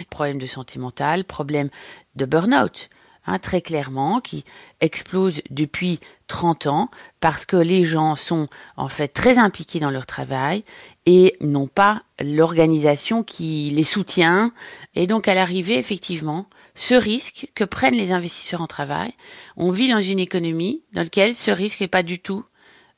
Problème 0.09 0.37
de 0.37 0.47
santé 0.47 0.79
mentale, 0.79 1.25
problème 1.25 1.69
de 2.15 2.25
burn-out, 2.25 2.89
hein, 3.25 3.39
très 3.39 3.61
clairement, 3.61 4.21
qui 4.21 4.45
explose 4.81 5.41
depuis 5.49 5.99
30 6.27 6.67
ans 6.67 6.89
parce 7.19 7.45
que 7.45 7.57
les 7.57 7.85
gens 7.85 8.15
sont 8.15 8.47
en 8.77 8.87
fait 8.87 9.09
très 9.09 9.37
impliqués 9.37 9.79
dans 9.79 9.89
leur 9.89 10.05
travail 10.05 10.63
et 11.05 11.35
n'ont 11.41 11.67
pas 11.67 12.03
l'organisation 12.19 13.23
qui 13.23 13.71
les 13.71 13.83
soutient. 13.83 14.51
Et 14.95 15.07
donc 15.07 15.27
à 15.27 15.33
l'arrivée, 15.33 15.77
effectivement, 15.77 16.47
ce 16.75 16.95
risque 16.95 17.49
que 17.55 17.63
prennent 17.63 17.95
les 17.95 18.11
investisseurs 18.11 18.61
en 18.61 18.67
travail, 18.67 19.13
on 19.57 19.69
vit 19.69 19.89
dans 19.89 20.01
une 20.01 20.19
économie 20.19 20.83
dans 20.93 21.03
laquelle 21.03 21.35
ce 21.35 21.51
risque 21.51 21.81
n'est 21.81 21.87
pas 21.87 22.03
du 22.03 22.19
tout 22.19 22.43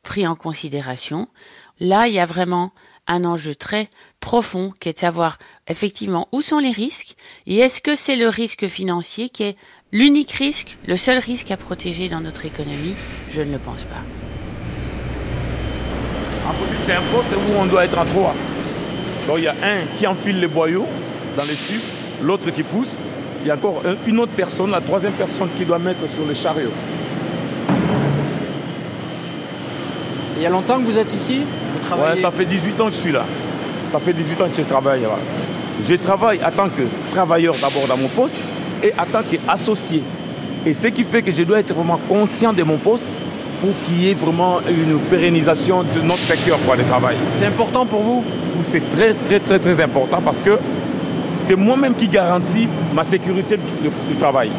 pris 0.03 0.25
en 0.25 0.35
considération. 0.35 1.27
Là, 1.79 2.07
il 2.07 2.13
y 2.13 2.19
a 2.19 2.25
vraiment 2.25 2.71
un 3.07 3.23
enjeu 3.25 3.55
très 3.55 3.89
profond 4.19 4.73
qui 4.79 4.89
est 4.89 4.93
de 4.93 4.99
savoir 4.99 5.37
effectivement 5.67 6.27
où 6.31 6.41
sont 6.41 6.59
les 6.59 6.71
risques 6.71 7.15
et 7.45 7.57
est-ce 7.57 7.81
que 7.81 7.95
c'est 7.95 8.15
le 8.15 8.27
risque 8.27 8.67
financier 8.67 9.29
qui 9.29 9.43
est 9.43 9.57
l'unique 9.91 10.31
risque, 10.31 10.77
le 10.85 10.97
seul 10.97 11.17
risque 11.19 11.51
à 11.51 11.57
protéger 11.57 12.09
dans 12.09 12.19
notre 12.19 12.45
économie 12.45 12.95
Je 13.31 13.41
ne 13.41 13.53
le 13.53 13.57
pense 13.57 13.83
pas. 13.83 14.01
En 16.49 16.53
principe, 16.53 16.79
c'est 16.85 16.93
un 16.93 17.01
poste 17.13 17.27
où 17.35 17.59
on 17.59 17.65
doit 17.65 17.85
être 17.85 17.97
en 17.97 18.05
trois. 18.05 18.35
Donc 19.27 19.37
il 19.37 19.43
y 19.43 19.47
a 19.47 19.55
un 19.63 19.81
qui 19.97 20.07
enfile 20.07 20.39
les 20.39 20.47
boyaux 20.47 20.85
dans 21.37 21.43
les 21.43 21.55
tubes, 21.55 21.81
l'autre 22.23 22.49
qui 22.51 22.63
pousse, 22.63 23.03
il 23.41 23.47
y 23.47 23.51
a 23.51 23.55
encore 23.55 23.81
une 24.05 24.19
autre 24.19 24.31
personne, 24.35 24.71
la 24.71 24.81
troisième 24.81 25.13
personne 25.13 25.49
qui 25.57 25.65
doit 25.65 25.79
mettre 25.79 26.07
sur 26.09 26.25
le 26.25 26.33
chariot. 26.33 26.71
Il 30.37 30.43
y 30.43 30.45
a 30.45 30.49
longtemps 30.49 30.79
que 30.79 30.85
vous 30.85 30.97
êtes 30.97 31.13
ici 31.13 31.41
Ouais, 31.89 32.21
ça 32.21 32.31
fait 32.31 32.45
18 32.45 32.81
ans 32.81 32.85
que 32.87 32.91
je 32.91 32.97
suis 32.97 33.11
là. 33.11 33.25
Ça 33.91 33.99
fait 33.99 34.11
18 34.13 34.41
ans 34.41 34.49
que 34.49 34.61
je 34.61 34.67
travaille 34.67 35.01
là. 35.01 35.17
Je 35.87 35.95
travaille 35.95 36.39
en 36.43 36.51
tant 36.51 36.69
que 36.69 36.83
travailleur 37.11 37.53
d'abord 37.55 37.87
dans 37.87 37.97
mon 37.97 38.09
poste 38.09 38.35
et 38.83 38.93
en 38.99 39.05
tant 39.05 39.21
qu'associé. 39.23 40.03
Et 40.65 40.73
ce 40.73 40.87
qui 40.87 41.03
fait 41.03 41.21
que 41.21 41.31
je 41.31 41.43
dois 41.43 41.59
être 41.59 41.73
vraiment 41.73 41.99
conscient 42.09 42.53
de 42.53 42.63
mon 42.63 42.77
poste 42.77 43.21
pour 43.61 43.71
qu'il 43.85 44.03
y 44.03 44.09
ait 44.09 44.13
vraiment 44.13 44.59
une 44.67 44.99
pérennisation 45.09 45.83
de 45.83 46.01
notre 46.01 46.17
secteur 46.17 46.59
quoi, 46.65 46.75
de 46.75 46.83
travail. 46.83 47.15
C'est 47.35 47.45
important 47.45 47.85
pour 47.85 48.01
vous? 48.01 48.23
C'est 48.63 48.87
très 48.91 49.13
très 49.13 49.39
très 49.39 49.59
très 49.59 49.81
important 49.81 50.19
parce 50.23 50.41
que 50.41 50.57
c'est 51.39 51.55
moi-même 51.55 51.95
qui 51.95 52.07
garantis 52.07 52.67
ma 52.93 53.03
sécurité 53.03 53.57
du, 53.57 54.15
travail. 54.15 54.49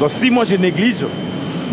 Donc 0.00 0.10
si 0.10 0.30
moi 0.30 0.44
je 0.44 0.56
néglige, 0.56 1.04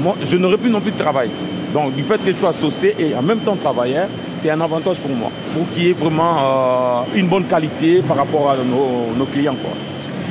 moi, 0.02 0.16
je 0.30 0.38
n'aurai 0.38 0.58
plus 0.58 0.70
non 0.70 0.80
plus 0.80 0.92
de 0.92 0.98
travail. 0.98 1.30
Donc 1.74 1.96
du 1.96 2.04
fait 2.04 2.18
que 2.24 2.32
je 2.32 2.38
sois 2.38 2.50
associé 2.50 2.96
et 3.00 3.16
en 3.16 3.22
même 3.22 3.40
temps 3.40 3.56
travailleur, 3.56 4.08
c'est 4.38 4.50
un 4.50 4.60
avantage 4.62 4.98
pour 4.98 5.16
moi, 5.16 5.32
pour 5.54 5.70
qu'il 5.72 5.84
y 5.84 5.90
ait 5.90 5.94
vraiment 5.94 6.36
euh, 6.38 7.02
une 7.16 7.28
bonne 7.28 7.46
qualité 7.46 8.02
par 8.08 8.18
rapport 8.18 8.52
à 8.52 8.58
nos, 8.58 9.26
clients. 9.26 9.56
Quoi. 9.56 9.72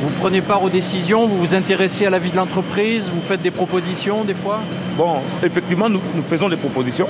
Vous 0.03 0.09
prenez 0.19 0.41
part 0.41 0.63
aux 0.63 0.71
décisions, 0.71 1.27
vous 1.27 1.37
vous 1.37 1.55
intéressez 1.55 2.07
à 2.07 2.11
la 2.11 2.19
vie 2.19 2.31
de 2.31 2.37
l'entreprise, 2.37 3.11
vous 3.15 3.21
faites 3.21 3.43
des 3.43 3.51
propositions 3.51 4.25
des 4.25 4.33
fois 4.33 4.61
Bon, 4.97 5.17
effectivement, 5.43 5.91
nous, 5.91 6.01
faisons 6.27 6.49
des 6.49 6.57
propositions 6.57 7.07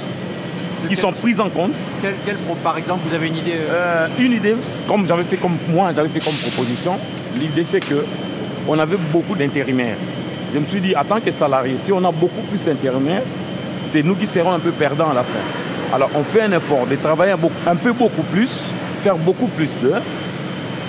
qui 0.89 0.97
sont 0.97 1.13
prises 1.13 1.39
en 1.39 1.51
compte. 1.51 1.75
Quelle, 2.03 2.37
par 2.65 2.77
exemple, 2.79 3.03
vous 3.09 3.15
avez 3.15 3.29
une 3.29 3.37
idée 3.37 3.53
euh? 3.55 4.07
Euh, 4.09 4.09
Une 4.19 4.33
idée, 4.33 4.57
comme 4.89 5.07
j'avais 5.07 5.23
fait 5.23 5.37
comme 5.37 5.57
moi, 5.69 5.93
j'avais 5.95 6.09
fait 6.09 6.19
comme 6.19 6.35
proposition. 6.35 6.99
L'idée 7.39 7.65
c'est 7.69 7.79
que 7.79 8.05
on 8.67 8.77
avait 8.77 8.97
beaucoup 9.13 9.37
d'intérimaires. 9.37 9.97
Je 10.53 10.59
me 10.59 10.65
suis 10.65 10.81
dit, 10.81 10.97
en 10.97 11.05
tant 11.05 11.21
que 11.21 11.31
salarié, 11.31 11.77
si 11.79 11.93
on 11.93 12.05
a 12.05 12.11
beaucoup 12.11 12.43
plus 12.43 12.65
d'intérimaires, 12.65 13.23
c'est 13.81 14.03
nous 14.03 14.17
qui 14.17 14.27
serons 14.27 14.53
un 14.53 14.59
peu 14.59 14.73
perdants 14.73 15.11
à 15.11 15.15
la 15.15 15.23
fin. 15.23 15.95
Alors 15.95 16.11
on 16.17 16.25
fait 16.25 16.43
un 16.43 16.53
effort 16.53 16.89
de 16.89 16.97
travailler 16.97 17.35
un 17.67 17.77
peu 17.77 17.93
beaucoup 17.93 18.23
plus, 18.23 18.65
faire 19.01 19.17
beaucoup 19.17 19.47
plus 19.47 19.79
d'heures 19.79 20.03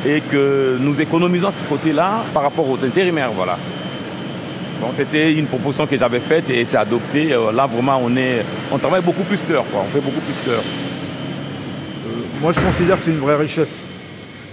et 0.05 0.21
que 0.21 0.77
nous 0.79 0.99
économisons 0.99 1.51
ce 1.51 1.63
côté-là 1.69 2.23
par 2.33 2.43
rapport 2.43 2.69
aux 2.69 2.83
intérimaires. 2.83 3.31
Voilà. 3.31 3.57
Donc 4.81 4.91
c'était 4.95 5.33
une 5.33 5.45
proposition 5.45 5.85
que 5.85 5.97
j'avais 5.97 6.19
faite 6.19 6.49
et 6.49 6.65
c'est 6.65 6.77
adopté. 6.77 7.33
Euh, 7.33 7.51
là 7.51 7.67
vraiment 7.67 8.01
on 8.03 8.15
est, 8.17 8.43
on 8.71 8.77
travaille 8.77 9.03
beaucoup 9.03 9.23
plus 9.23 9.45
d'heures, 9.45 9.65
on 9.73 9.89
fait 9.89 10.01
beaucoup 10.01 10.21
plus 10.21 10.45
d'heures. 10.45 10.63
Euh, 12.07 12.21
moi 12.41 12.51
je 12.55 12.59
considère 12.59 12.97
que 12.97 13.03
c'est 13.05 13.11
une 13.11 13.19
vraie 13.19 13.35
richesse, 13.37 13.85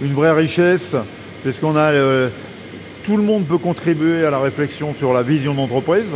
une 0.01 0.13
vraie 0.13 0.33
richesse 0.33 0.95
parce 1.43 1.57
qu'on 1.57 1.75
a 1.75 1.91
tout 3.03 3.17
le 3.17 3.23
monde 3.23 3.45
peut 3.45 3.57
contribuer 3.57 4.25
à 4.25 4.29
la 4.29 4.39
réflexion 4.39 4.93
sur 4.93 5.13
la 5.13 5.23
vision 5.23 5.55
d'entreprise. 5.55 6.15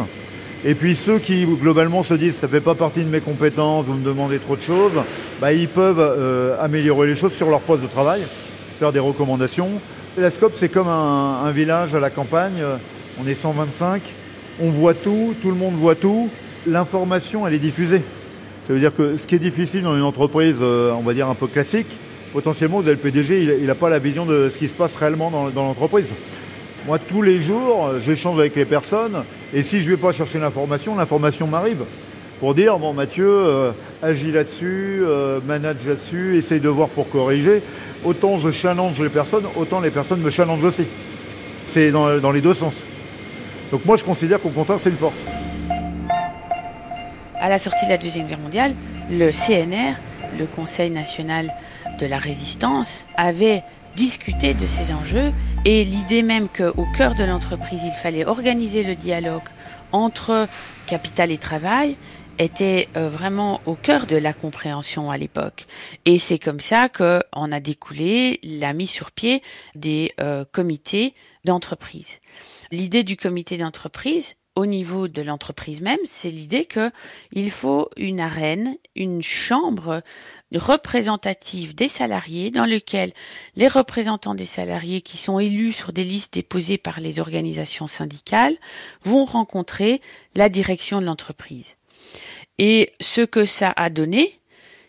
Et 0.65 0.75
puis 0.75 0.95
ceux 0.95 1.19
qui 1.19 1.45
globalement 1.45 2.03
se 2.03 2.13
disent 2.13 2.35
ça 2.35 2.47
ne 2.47 2.51
fait 2.51 2.61
pas 2.61 2.75
partie 2.75 3.03
de 3.03 3.09
mes 3.09 3.19
compétences, 3.19 3.85
vous 3.85 3.95
me 3.95 4.05
demandez 4.05 4.39
trop 4.39 4.55
de 4.55 4.61
choses, 4.61 4.93
bah, 5.41 5.51
ils 5.51 5.67
peuvent 5.67 5.99
euh, 5.99 6.55
améliorer 6.61 7.07
les 7.07 7.15
choses 7.17 7.33
sur 7.33 7.49
leur 7.49 7.59
poste 7.61 7.81
de 7.81 7.87
travail, 7.87 8.21
des 8.91 8.99
recommandations. 8.99 9.69
la 10.17 10.29
SCOP 10.29 10.53
c'est 10.55 10.69
comme 10.69 10.87
un, 10.87 11.51
village 11.51 11.95
à 11.95 11.99
la 11.99 12.09
campagne, 12.09 12.61
on 13.21 13.27
est 13.27 13.35
125, 13.35 14.01
on 14.61 14.69
voit 14.69 14.93
tout, 14.93 15.33
tout 15.41 15.49
le 15.49 15.55
monde 15.55 15.75
voit 15.75 15.95
tout, 15.95 16.29
l'information 16.67 17.47
elle 17.47 17.53
est 17.53 17.59
diffusée. 17.59 18.01
Ça 18.67 18.73
veut 18.73 18.79
dire 18.79 18.93
que 18.93 19.17
ce 19.17 19.27
qui 19.27 19.35
est 19.35 19.39
difficile 19.39 19.83
dans 19.83 19.95
une 19.95 20.03
entreprise, 20.03 20.57
euh, 20.61 20.91
on 20.93 21.01
va 21.01 21.13
dire 21.13 21.29
un 21.29 21.35
peu 21.35 21.47
classique, 21.47 21.87
potentiellement 22.31 22.81
le 22.81 22.95
PDG 22.95 23.59
il 23.61 23.65
n'a 23.65 23.75
pas 23.75 23.89
la 23.89 23.99
vision 23.99 24.25
de 24.25 24.49
ce 24.53 24.57
qui 24.57 24.67
se 24.67 24.73
passe 24.73 24.95
réellement 24.95 25.31
dans 25.31 25.63
l'entreprise. 25.63 26.13
Moi, 26.85 26.99
tous 26.99 27.21
les 27.21 27.41
jours, 27.41 27.91
j'échange 28.05 28.37
avec 28.37 28.57
les 28.57 28.65
personnes, 28.65 29.23
et 29.53 29.63
si 29.63 29.79
je 29.79 29.85
ne 29.85 29.91
vais 29.91 30.01
pas 30.01 30.11
chercher 30.11 30.37
l'information, 30.37 30.97
l'information 30.97 31.47
m'arrive 31.47 31.83
pour 32.41 32.55
dire, 32.55 32.77
bon 32.77 32.91
Mathieu, 32.91 33.29
euh, 33.29 33.71
agis 34.01 34.33
là-dessus, 34.33 35.01
euh, 35.01 35.39
manage 35.47 35.77
là-dessus, 35.87 36.37
essaye 36.37 36.59
de 36.59 36.67
voir 36.67 36.89
pour 36.89 37.09
corriger. 37.09 37.61
Autant 38.05 38.39
je 38.39 38.51
challenge 38.51 38.99
les 38.99 39.09
personnes, 39.09 39.45
autant 39.55 39.79
les 39.79 39.91
personnes 39.91 40.19
me 40.19 40.31
challengent 40.31 40.63
aussi. 40.63 40.87
C'est 41.67 41.91
dans, 41.91 42.19
dans 42.19 42.31
les 42.31 42.41
deux 42.41 42.53
sens. 42.53 42.87
Donc 43.71 43.85
moi, 43.85 43.97
je 43.97 44.03
considère 44.03 44.39
qu'au 44.39 44.49
contraire, 44.49 44.77
c'est 44.79 44.89
une 44.89 44.97
force. 44.97 45.25
À 47.39 47.49
la 47.49 47.57
sortie 47.57 47.85
de 47.85 47.89
la 47.89 47.97
Deuxième 47.97 48.27
Guerre 48.27 48.39
mondiale, 48.39 48.75
le 49.09 49.31
CNR, 49.31 49.95
le 50.37 50.45
Conseil 50.45 50.89
national 50.89 51.49
de 51.99 52.05
la 52.05 52.17
résistance, 52.17 53.05
avait 53.17 53.63
discuter 53.95 54.53
de 54.53 54.65
ces 54.65 54.93
enjeux 54.93 55.31
et 55.65 55.83
l'idée 55.83 56.23
même 56.23 56.47
qu'au 56.47 56.85
cœur 56.97 57.15
de 57.15 57.23
l'entreprise, 57.23 57.81
il 57.83 57.91
fallait 57.91 58.25
organiser 58.25 58.83
le 58.83 58.95
dialogue 58.95 59.41
entre 59.91 60.47
capital 60.87 61.31
et 61.31 61.37
travail 61.37 61.95
était 62.39 62.87
euh, 62.97 63.09
vraiment 63.09 63.61
au 63.65 63.75
cœur 63.75 64.05
de 64.05 64.15
la 64.15 64.33
compréhension 64.33 65.11
à 65.11 65.17
l'époque. 65.17 65.65
Et 66.05 66.19
c'est 66.19 66.39
comme 66.39 66.59
ça 66.59 66.89
qu'on 66.89 67.51
a 67.51 67.59
découlé 67.59 68.39
la 68.43 68.73
mise 68.73 68.89
sur 68.89 69.11
pied 69.11 69.41
des 69.75 70.13
euh, 70.19 70.45
comités 70.51 71.13
d'entreprise. 71.45 72.19
L'idée 72.71 73.03
du 73.03 73.17
comité 73.17 73.57
d'entreprise, 73.57 74.35
au 74.55 74.67
niveau 74.67 75.07
de 75.07 75.21
l'entreprise 75.21 75.81
même, 75.81 75.99
c'est 76.05 76.29
l'idée 76.29 76.65
qu'il 76.65 77.51
faut 77.51 77.89
une 77.97 78.19
arène, 78.19 78.77
une 78.95 79.23
chambre 79.23 80.03
représentative 80.53 81.73
des 81.73 81.87
salariés 81.87 82.51
dans 82.51 82.65
lequel 82.65 83.13
les 83.55 83.67
représentants 83.67 84.35
des 84.35 84.45
salariés 84.45 85.01
qui 85.01 85.17
sont 85.17 85.39
élus 85.39 85.71
sur 85.73 85.91
des 85.91 86.03
listes 86.03 86.35
déposées 86.35 86.77
par 86.77 86.99
les 86.99 87.19
organisations 87.19 87.87
syndicales 87.87 88.55
vont 89.03 89.25
rencontrer 89.25 90.01
la 90.35 90.49
direction 90.49 91.01
de 91.01 91.05
l'entreprise. 91.05 91.75
Et 92.59 92.93
ce 92.99 93.21
que 93.21 93.45
ça 93.45 93.73
a 93.75 93.89
donné, 93.89 94.39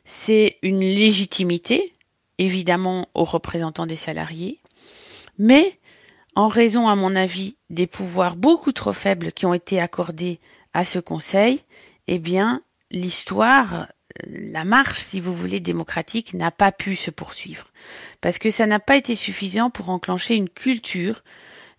c'est 0.04 0.58
une 0.62 0.80
légitimité, 0.80 1.94
évidemment, 2.38 3.08
aux 3.14 3.24
représentants 3.24 3.86
des 3.86 3.96
salariés, 3.96 4.60
mais 5.38 5.78
en 6.36 6.48
raison, 6.48 6.88
à 6.88 6.96
mon 6.96 7.14
avis, 7.14 7.56
des 7.70 7.86
pouvoirs 7.86 8.36
beaucoup 8.36 8.72
trop 8.72 8.92
faibles 8.92 9.32
qui 9.32 9.46
ont 9.46 9.54
été 9.54 9.80
accordés 9.80 10.40
à 10.72 10.84
ce 10.84 10.98
Conseil, 10.98 11.60
eh 12.08 12.18
bien, 12.18 12.62
l'histoire, 12.90 13.88
la 14.26 14.64
marche, 14.64 15.02
si 15.02 15.20
vous 15.20 15.34
voulez, 15.34 15.60
démocratique 15.60 16.34
n'a 16.34 16.50
pas 16.50 16.72
pu 16.72 16.96
se 16.96 17.10
poursuivre. 17.10 17.68
Parce 18.20 18.38
que 18.38 18.50
ça 18.50 18.66
n'a 18.66 18.80
pas 18.80 18.96
été 18.96 19.14
suffisant 19.14 19.70
pour 19.70 19.90
enclencher 19.90 20.34
une 20.34 20.48
culture 20.48 21.22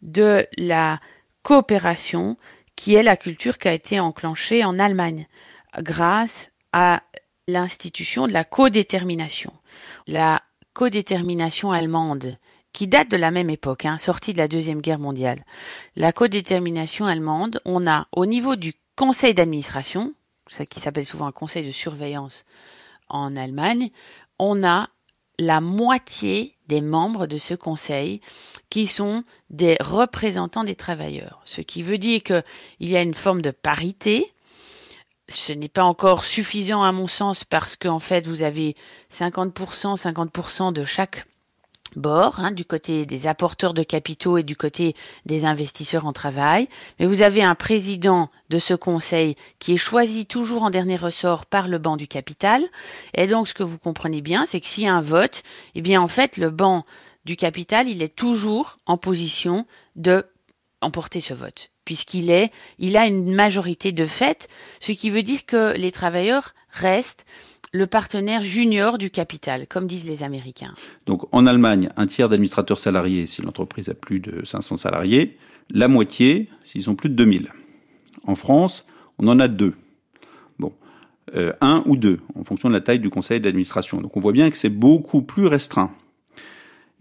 de 0.01 0.48
la 0.58 1.00
coopération 1.44 2.38
qui 2.75 2.96
est 2.96 3.04
la 3.04 3.18
culture 3.18 3.58
qui 3.58 3.68
a 3.68 3.74
été 3.74 4.00
enclenchée 4.00 4.63
en 4.63 4.80
Allemagne 4.80 5.27
grâce 5.79 6.50
à 6.72 7.03
l'institution 7.48 8.27
de 8.27 8.34
la 8.34 8.44
codétermination. 8.44 9.53
La 10.08 10.41
codétermination 10.74 11.72
allemande 11.72 12.38
qui 12.74 12.88
date 12.88 13.10
de 13.10 13.17
la 13.17 13.32
même 13.32 13.50
époque, 13.50 13.86
hein, 13.86 13.98
sortie 13.98 14.34
de 14.34 14.38
la 14.38 14.50
Deuxième 14.50 14.82
Guerre 14.82 15.00
mondiale. 15.00 15.46
La 15.96 16.12
codétermination 16.12 17.05
allemande, 17.05 17.62
on 17.63 17.88
a 17.88 18.08
au 18.12 18.25
niveau 18.25 18.58
du 18.58 18.74
conseil 18.98 19.34
d'administration, 19.34 20.13
ce 20.50 20.63
qui 20.63 20.82
s'appelle 20.82 21.05
souvent 21.05 21.27
un 21.27 21.32
conseil 21.32 21.65
de 21.65 21.72
surveillance 21.72 22.44
en 23.08 23.38
Allemagne, 23.38 23.91
on 24.39 24.63
a 24.65 24.89
la 25.39 25.62
moitié 25.62 26.55
des 26.67 26.82
membres 26.82 27.27
de 27.27 27.38
ce 27.38 27.53
conseil 27.53 28.22
qui 28.70 28.88
sont 28.88 29.24
des 29.50 29.77
représentants 29.79 30.63
des 30.63 30.75
travailleurs. 30.75 31.41
Ce 31.46 31.62
qui 31.62 31.84
veut 31.84 31.98
dire 31.98 32.24
qu'il 32.24 32.44
y 32.79 32.98
a 32.98 33.01
une 33.01 33.13
forme 33.13 33.41
de 33.41 33.51
parité. 33.51 34.34
Ce 35.27 35.53
n'est 35.53 35.70
pas 35.70 35.84
encore 35.84 36.24
suffisant 36.24 36.84
à 36.84 36.91
mon 36.91 37.08
sens 37.08 37.44
parce 37.44 37.75
qu'en 37.75 38.00
fait 38.00 38.27
vous 38.27 38.44
avez 38.44 38.75
50%, 39.12 40.00
50% 40.00 40.74
de 40.74 40.84
chaque 40.84 41.25
bord, 41.96 42.39
hein, 42.39 42.51
du 42.51 42.65
côté 42.65 43.05
des 43.05 43.27
apporteurs 43.27 43.74
de 43.74 43.84
capitaux 43.84 44.38
et 44.38 44.44
du 44.44 44.55
côté 44.55 44.96
des 45.25 45.46
investisseurs 45.46 46.05
en 46.05 46.13
travail. 46.13 46.67
Mais 47.00 47.05
vous 47.05 47.22
avez 47.22 47.44
un 47.44 47.55
président 47.55 48.29
de 48.50 48.58
ce 48.58 48.74
conseil 48.74 49.36
qui 49.60 49.74
est 49.74 49.77
choisi 49.77 50.25
toujours 50.25 50.63
en 50.63 50.70
dernier 50.70 50.98
ressort 50.98 51.46
par 51.46 51.67
le 51.67 51.77
banc 51.77 51.98
du 51.98 52.08
capital. 52.08 52.63
Et 53.13 53.27
donc, 53.27 53.48
ce 53.48 53.53
que 53.53 53.63
vous 53.63 53.77
comprenez 53.77 54.22
bien, 54.22 54.46
c'est 54.46 54.60
que 54.60 54.67
s'il 54.67 54.84
y 54.84 54.88
a 54.88 54.94
un 54.94 55.01
vote, 55.01 55.44
eh 55.75 55.82
bien, 55.82 56.01
en 56.01 56.08
fait, 56.08 56.38
le 56.38 56.50
banc 56.50 56.86
du 57.25 57.36
capital, 57.36 57.88
il 57.89 58.03
est 58.03 58.15
toujours 58.15 58.77
en 58.86 58.98
position 58.98 59.65
de 59.96 60.25
emporter 60.86 61.20
ce 61.20 61.34
vote 61.34 61.72
puisqu'il 61.86 62.32
est, 62.32 62.51
il 62.80 62.98
a 62.98 63.08
une 63.08 63.34
majorité 63.34 63.92
de 63.92 64.06
fait, 64.06 64.50
ce 64.80 64.92
qui 64.92 65.12
veut 65.12 65.22
dire 65.22 65.46
que 65.46 65.77
les 65.77 65.92
travailleurs 65.92 66.56
restent 66.72 67.25
le 67.72 67.88
partenaire 67.88 68.42
junior 68.42 68.98
du 68.98 69.10
capital, 69.10 69.68
comme 69.68 69.86
disent 69.86 70.06
les 70.06 70.24
Américains. 70.24 70.74
Donc 71.06 71.27
en 71.32 71.46
Allemagne, 71.46 71.89
un 71.96 72.08
tiers 72.08 72.30
d'administrateurs 72.30 72.80
salariés 72.80 73.27
si 73.27 73.42
l'entreprise 73.42 73.89
a 73.89 73.94
plus 73.94 74.20
de 74.20 74.44
500 74.46 74.77
salariés, 74.77 75.38
la 75.70 75.88
moitié 75.88 76.50
s'ils 76.65 76.89
ont 76.89 76.96
plus 76.96 77.10
de 77.10 77.15
2000. 77.15 77.51
En 78.25 78.36
France, 78.36 78.86
on 79.20 79.27
en 79.27 79.39
a 79.39 79.48
deux. 79.48 79.75
Bon, 80.58 80.74
euh, 81.36 81.54
un 81.62 81.84
ou 81.86 81.98
deux, 81.98 82.20
en 82.36 82.44
fonction 82.44 82.70
de 82.70 82.74
la 82.74 82.82
taille 82.82 83.00
du 83.00 83.10
conseil 83.10 83.42
d'administration. 83.42 84.01
Donc 84.01 84.15
on 84.15 84.20
voit 84.20 84.32
bien 84.32 84.50
que 84.50 84.58
c'est 84.58 84.70
beaucoup 84.70 85.22
plus 85.22 85.48
restreint. 85.48 85.92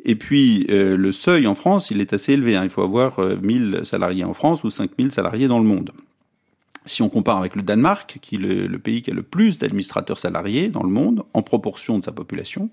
Et 0.05 0.17
puis 0.17 0.67
euh, 0.71 0.97
le 0.97 1.13
seuil 1.13 1.47
en 1.47 1.55
France, 1.55 1.91
il 1.91 2.01
est 2.01 2.13
assez 2.13 2.33
élevé. 2.33 2.57
Hein. 2.57 2.65
Il 2.65 2.71
faut 2.71 2.83
avoir 2.83 3.19
1000 3.21 3.75
euh, 3.75 3.85
salariés 3.85 4.25
en 4.25 4.35
France 4.35 4.65
ou 4.65 4.71
5000 4.71 5.13
salariés 5.13 5.49
dans 5.49 5.59
le 5.59 5.65
monde. 5.65 5.93
Si 6.87 7.01
on 7.01 7.09
compare 7.09 7.39
avec 7.39 7.57
le 7.57 7.63
Danemark, 7.63 8.19
qui 8.21 8.35
est 8.35 8.39
le, 8.39 8.79
pays 8.79 9.01
qui 9.01 9.11
a 9.11 9.15
le 9.15 9.23
plus 9.23 9.57
d'administrateurs 9.57 10.19
salariés 10.19 10.69
dans 10.69 10.83
le 10.83 10.91
monde, 10.91 11.25
en 11.33 11.41
proportion 11.41 11.99
de 11.99 12.05
sa 12.05 12.13
population, 12.13 12.69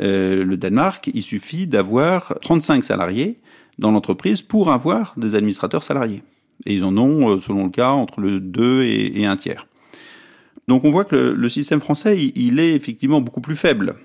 euh, 0.00 0.44
le 0.44 0.56
Danemark, 0.56 1.10
il 1.12 1.22
suffit 1.22 1.66
d'avoir 1.66 2.34
35 2.40 2.82
salariés 2.84 3.38
dans 3.78 3.90
l'entreprise 3.90 4.40
pour 4.40 4.72
avoir 4.72 5.12
des 5.18 5.34
administrateurs 5.34 5.82
salariés. 5.82 6.22
Et 6.64 6.74
ils 6.74 6.84
en 6.84 6.96
ont, 6.96 7.34
euh, 7.34 7.40
selon 7.42 7.64
le 7.64 7.70
cas, 7.70 7.90
entre 7.90 8.22
le 8.22 8.40
2 8.40 8.82
et, 8.84 9.20
et 9.20 9.26
un 9.26 9.36
tiers. 9.36 9.66
Donc 10.68 10.84
on 10.84 10.90
voit 10.90 11.06
que 11.06 11.16
le, 11.16 11.48
système 11.48 11.80
français, 11.80 12.18
il, 12.18 12.60
est 12.60 12.72
effectivement 12.72 13.22
beaucoup 13.22 13.40
plus 13.40 13.56
faible. 13.56 13.96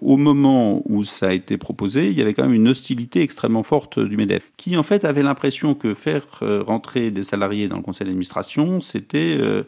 Au 0.00 0.16
moment 0.16 0.82
où 0.84 1.02
ça 1.02 1.28
a 1.28 1.32
été 1.32 1.56
proposé, 1.56 2.08
il 2.10 2.18
y 2.18 2.22
avait 2.22 2.32
quand 2.32 2.44
même 2.44 2.54
une 2.54 2.68
hostilité 2.68 3.20
extrêmement 3.20 3.64
forte 3.64 3.98
du 3.98 4.16
MEDEF, 4.16 4.48
qui 4.56 4.76
en 4.76 4.84
fait 4.84 5.04
avait 5.04 5.24
l'impression 5.24 5.74
que 5.74 5.92
faire 5.94 6.24
euh, 6.42 6.62
rentrer 6.62 7.10
des 7.10 7.24
salariés 7.24 7.66
dans 7.66 7.76
le 7.76 7.82
conseil 7.82 8.06
d'administration, 8.06 8.80
c'était 8.80 9.36
euh, 9.40 9.64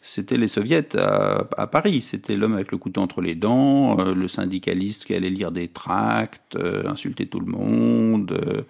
c'était 0.00 0.36
les 0.36 0.48
soviets 0.48 0.96
à, 0.96 1.66
Paris. 1.66 2.00
C'était 2.00 2.36
l'homme 2.36 2.54
avec 2.54 2.70
le 2.70 2.78
couteau 2.78 3.00
entre 3.02 3.20
les 3.20 3.34
dents, 3.34 3.98
euh, 3.98 4.14
le 4.14 4.28
syndicaliste 4.28 5.04
qui 5.04 5.14
allait 5.14 5.30
lire 5.30 5.50
des 5.50 5.68
tracts, 5.68 6.56
insulter 6.86 7.26
tout 7.26 7.40
le 7.40 7.46
monde, 7.46 8.64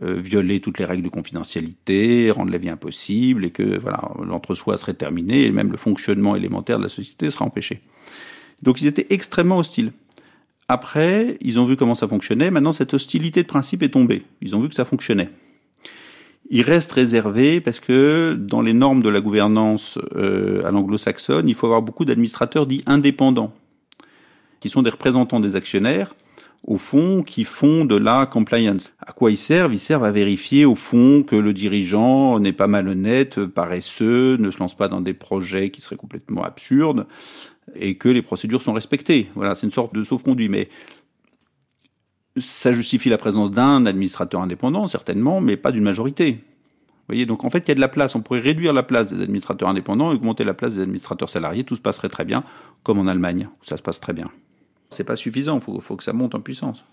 violer 0.00 0.60
toutes 0.60 0.78
les 0.78 0.86
règles 0.86 1.02
de 1.02 1.10
confidentialité, 1.10 2.30
rendre 2.30 2.50
la 2.50 2.58
vie 2.58 2.70
impossible, 2.70 3.44
et 3.44 3.50
que 3.50 3.78
voilà 3.78 4.00
l'entre-soi 4.24 4.78
serait 4.78 4.94
terminé, 4.94 5.44
et 5.44 5.52
même 5.52 5.70
le 5.70 5.76
fonctionnement 5.76 6.34
élémentaire 6.34 6.78
de 6.78 6.84
la 6.84 6.88
société 6.88 7.30
serait 7.30 7.44
empêché. 7.44 7.82
Donc 8.62 8.80
ils 8.80 8.86
étaient 8.86 9.06
extrêmement 9.10 9.58
hostiles. 9.58 9.92
Après, 10.72 11.36
ils 11.40 11.58
ont 11.58 11.64
vu 11.64 11.74
comment 11.74 11.96
ça 11.96 12.06
fonctionnait. 12.06 12.48
Maintenant, 12.48 12.72
cette 12.72 12.94
hostilité 12.94 13.42
de 13.42 13.48
principe 13.48 13.82
est 13.82 13.88
tombée. 13.88 14.22
Ils 14.40 14.54
ont 14.54 14.60
vu 14.60 14.68
que 14.68 14.74
ça 14.76 14.84
fonctionnait. 14.84 15.28
Ils 16.48 16.62
restent 16.62 16.92
réservés 16.92 17.60
parce 17.60 17.80
que 17.80 18.36
dans 18.38 18.62
les 18.62 18.72
normes 18.72 19.02
de 19.02 19.08
la 19.08 19.20
gouvernance 19.20 19.98
euh, 20.14 20.64
à 20.64 20.70
l'anglo-saxonne, 20.70 21.48
il 21.48 21.56
faut 21.56 21.66
avoir 21.66 21.82
beaucoup 21.82 22.04
d'administrateurs 22.04 22.66
dits 22.66 22.84
indépendants, 22.86 23.52
qui 24.60 24.68
sont 24.68 24.82
des 24.82 24.90
représentants 24.90 25.40
des 25.40 25.56
actionnaires, 25.56 26.14
au 26.64 26.76
fond, 26.76 27.24
qui 27.24 27.42
font 27.42 27.84
de 27.84 27.96
la 27.96 28.26
compliance. 28.26 28.92
À 29.04 29.10
quoi 29.10 29.32
ils 29.32 29.38
servent? 29.38 29.74
Ils 29.74 29.80
servent 29.80 30.04
à 30.04 30.12
vérifier, 30.12 30.66
au 30.66 30.76
fond, 30.76 31.24
que 31.24 31.34
le 31.34 31.52
dirigeant 31.52 32.38
n'est 32.38 32.52
pas 32.52 32.68
malhonnête, 32.68 33.44
paresseux, 33.44 34.36
ne 34.36 34.52
se 34.52 34.60
lance 34.60 34.76
pas 34.76 34.86
dans 34.86 35.00
des 35.00 35.14
projets 35.14 35.70
qui 35.70 35.80
seraient 35.80 35.96
complètement 35.96 36.44
absurdes, 36.44 37.06
et 37.74 37.96
que 37.96 38.08
les 38.08 38.22
procédures 38.22 38.62
sont 38.62 38.72
respectées. 38.72 39.28
Voilà, 39.34 39.54
c'est 39.54 39.66
une 39.66 39.72
sorte 39.72 39.94
de 39.94 40.02
sauf-conduit. 40.02 40.48
Mais 40.48 40.68
ça 42.36 42.72
justifie 42.72 43.08
la 43.08 43.18
présence 43.18 43.50
d'un 43.50 43.86
administrateur 43.86 44.40
indépendant, 44.40 44.86
certainement, 44.86 45.40
mais 45.40 45.56
pas 45.56 45.72
d'une 45.72 45.84
majorité. 45.84 46.32
Vous 46.32 47.14
voyez, 47.14 47.26
donc 47.26 47.44
en 47.44 47.50
fait, 47.50 47.60
il 47.60 47.68
y 47.68 47.72
a 47.72 47.74
de 47.74 47.80
la 47.80 47.88
place. 47.88 48.14
On 48.14 48.20
pourrait 48.20 48.40
réduire 48.40 48.72
la 48.72 48.84
place 48.84 49.12
des 49.12 49.20
administrateurs 49.20 49.68
indépendants 49.68 50.12
et 50.12 50.14
augmenter 50.14 50.44
la 50.44 50.54
place 50.54 50.76
des 50.76 50.82
administrateurs 50.82 51.28
salariés. 51.28 51.64
Tout 51.64 51.74
se 51.74 51.80
passerait 51.80 52.08
très 52.08 52.24
bien, 52.24 52.44
comme 52.84 52.98
en 52.98 53.08
Allemagne, 53.08 53.48
où 53.60 53.64
ça 53.64 53.76
se 53.76 53.82
passe 53.82 53.98
très 53.98 54.12
bien. 54.12 54.30
C'est 54.90 55.04
pas 55.04 55.16
suffisant. 55.16 55.60
Il 55.66 55.80
faut, 55.80 55.96
que 55.96 56.04
ça 56.04 56.12
monte 56.12 56.34
en 56.36 56.40
puissance. 56.40 56.84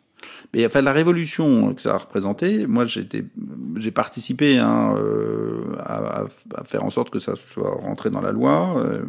Mais 0.53 0.65
enfin, 0.65 0.81
la 0.81 0.91
révolution 0.91 1.75
que 1.75 1.81
ça 1.81 1.93
a 1.93 1.97
représenté, 1.97 2.65
moi, 2.65 2.85
j'ai 2.85 3.91
participé 3.91 4.57
hein, 4.57 4.95
euh, 4.97 5.75
à, 5.79 6.25
faire 6.65 6.83
en 6.83 6.89
sorte 6.89 7.11
que 7.11 7.19
ça 7.19 7.35
soit 7.35 7.75
rentré 7.75 8.09
dans 8.09 8.21
la 8.21 8.31
loi. 8.31 8.79
Euh, 8.79 9.03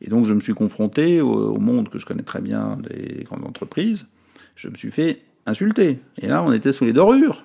et 0.00 0.08
donc 0.08 0.24
je 0.24 0.34
me 0.34 0.40
suis 0.40 0.54
confronté 0.54 1.20
au, 1.20 1.58
monde 1.58 1.88
que 1.88 1.98
je 1.98 2.06
connais 2.06 2.22
très 2.22 2.40
bien 2.40 2.78
des 2.88 3.24
grandes 3.24 3.44
entreprises. 3.44 4.08
Je 4.56 4.68
me 4.68 4.76
suis 4.76 4.90
fait 4.90 5.22
insulter. 5.46 6.00
Et 6.18 6.26
là, 6.26 6.42
on 6.42 6.52
était 6.52 6.72
sous 6.72 6.84
les 6.84 6.92
dorures. 6.92 7.44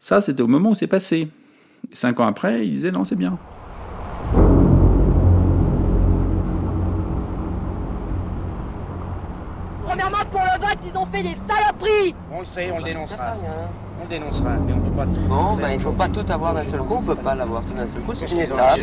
Ça, 0.00 0.20
c'était 0.20 0.42
au 0.42 0.48
moment 0.48 0.70
où 0.70 0.74
c'est 0.74 0.86
passé. 0.86 1.28
cinq 1.92 2.20
ans 2.20 2.26
après, 2.26 2.66
ils 2.66 2.74
disaient 2.74 2.90
non, 2.90 3.04
c'est 3.04 3.16
bien. 3.16 3.38
Premièrement, 9.84 10.24
pour 10.30 10.40
le 10.40 10.60
vote, 10.60 10.78
ils 10.86 10.96
ont 10.96 11.06
fait 11.06 11.22
des 11.22 11.36
saloperies 11.48 12.14
On 12.30 12.40
le 12.40 12.46
sait, 12.46 12.70
on 12.72 12.78
le 12.78 12.84
dénoncera 12.84 13.36
on 14.00 14.06
dénoncera, 14.06 14.50
mais 14.66 14.72
on 14.72 14.80
peut 14.80 14.96
pas 14.96 15.04
tout. 15.06 15.20
Non, 15.28 15.56
ben, 15.56 15.70
il 15.74 15.80
faut 15.80 15.92
pas 15.92 16.08
tout 16.08 16.24
avoir 16.28 16.54
d'un 16.54 16.64
seul 16.64 16.80
coup, 16.80 16.96
on 16.98 17.02
peut 17.02 17.14
pas 17.14 17.34
l'avoir 17.34 17.62
tout 17.62 17.74
d'un 17.74 17.86
seul 17.92 18.02
coup, 18.02 18.14
c'est 18.14 18.30
une 18.30 18.40
étape. 18.40 18.80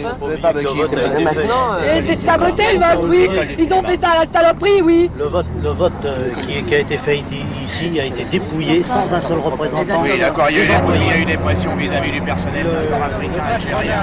Maintenant, 1.24 1.78
saboté 2.26 2.64
le 2.74 2.80
vote, 2.80 3.10
oui. 3.10 3.30
Ils 3.58 3.74
ont 3.74 3.84
fait 3.84 3.98
ça 3.98 4.10
à 4.12 4.26
la 4.26 4.32
saloperie, 4.32 4.82
oui. 4.82 5.10
Le 5.18 5.26
vote, 5.26 5.46
le 5.62 5.70
vote 5.70 6.06
euh, 6.06 6.30
qui, 6.44 6.76
a 6.76 6.80
été 6.80 6.98
fait 6.98 7.24
ici 7.62 8.00
a 8.00 8.06
été 8.06 8.26
dépouillé 8.26 8.84
sans 8.84 9.14
un 9.14 9.22
seul 9.22 9.40
représentant. 9.40 10.02
Oui, 10.04 10.20
d'accord, 10.20 10.48
il 10.50 10.58
y 10.58 10.62
a 10.62 11.18
eu 11.18 11.26
des 11.26 11.38
pressions 11.38 11.76
vis-à-vis 11.76 12.12
du 12.12 12.22
personnel 12.22 12.66
nord-africain, 12.66 13.44
algérien. 13.56 13.96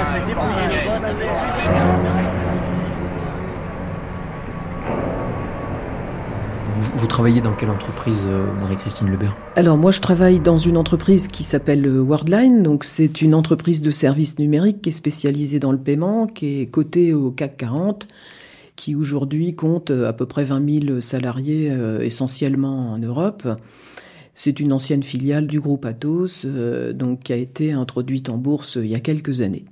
Vous, 6.96 7.06
travaillez 7.06 7.42
dans 7.42 7.52
quelle 7.52 7.68
entreprise, 7.68 8.24
euh, 8.26 8.46
Marie-Christine 8.60 9.10
Lebert? 9.10 9.36
Alors 9.54 9.76
moi, 9.76 9.90
je 9.90 10.00
travaille 10.00 10.40
dans 10.40 10.56
une 10.56 10.78
entreprise 10.78 11.28
qui 11.28 11.44
s'appelle 11.44 11.84
euh, 11.86 12.00
Worldline. 12.00 12.62
Donc 12.62 12.84
c'est 12.84 13.20
une 13.20 13.34
entreprise 13.34 13.82
de 13.82 13.90
services 13.90 14.38
numériques 14.38 14.80
qui 14.80 14.88
est 14.88 14.92
spécialisée 14.92 15.58
dans 15.58 15.72
le 15.72 15.78
paiement, 15.78 16.26
qui 16.26 16.62
est 16.62 16.66
cotée 16.66 17.12
au 17.12 17.30
CAC 17.30 17.58
40, 17.58 18.08
qui 18.76 18.94
aujourd'hui 18.94 19.54
compte 19.54 19.90
euh, 19.90 20.08
à 20.08 20.14
peu 20.14 20.24
près 20.24 20.44
20 20.44 20.86
000 20.86 21.00
salariés, 21.02 21.70
essentiellement 22.00 22.92
en 22.92 22.98
Europe. 22.98 23.46
C'est 24.32 24.58
une 24.58 24.72
ancienne 24.72 25.02
filiale 25.02 25.46
du 25.46 25.60
groupe 25.60 25.84
Atos, 25.84 26.46
donc 26.94 27.20
qui 27.24 27.32
a 27.32 27.36
été 27.36 27.72
introduite 27.72 28.28
en 28.30 28.38
bourse 28.38 28.76
il 28.80 28.88
y 28.88 28.94
a 28.94 29.00
quelques 29.00 29.42
années. 29.42 29.64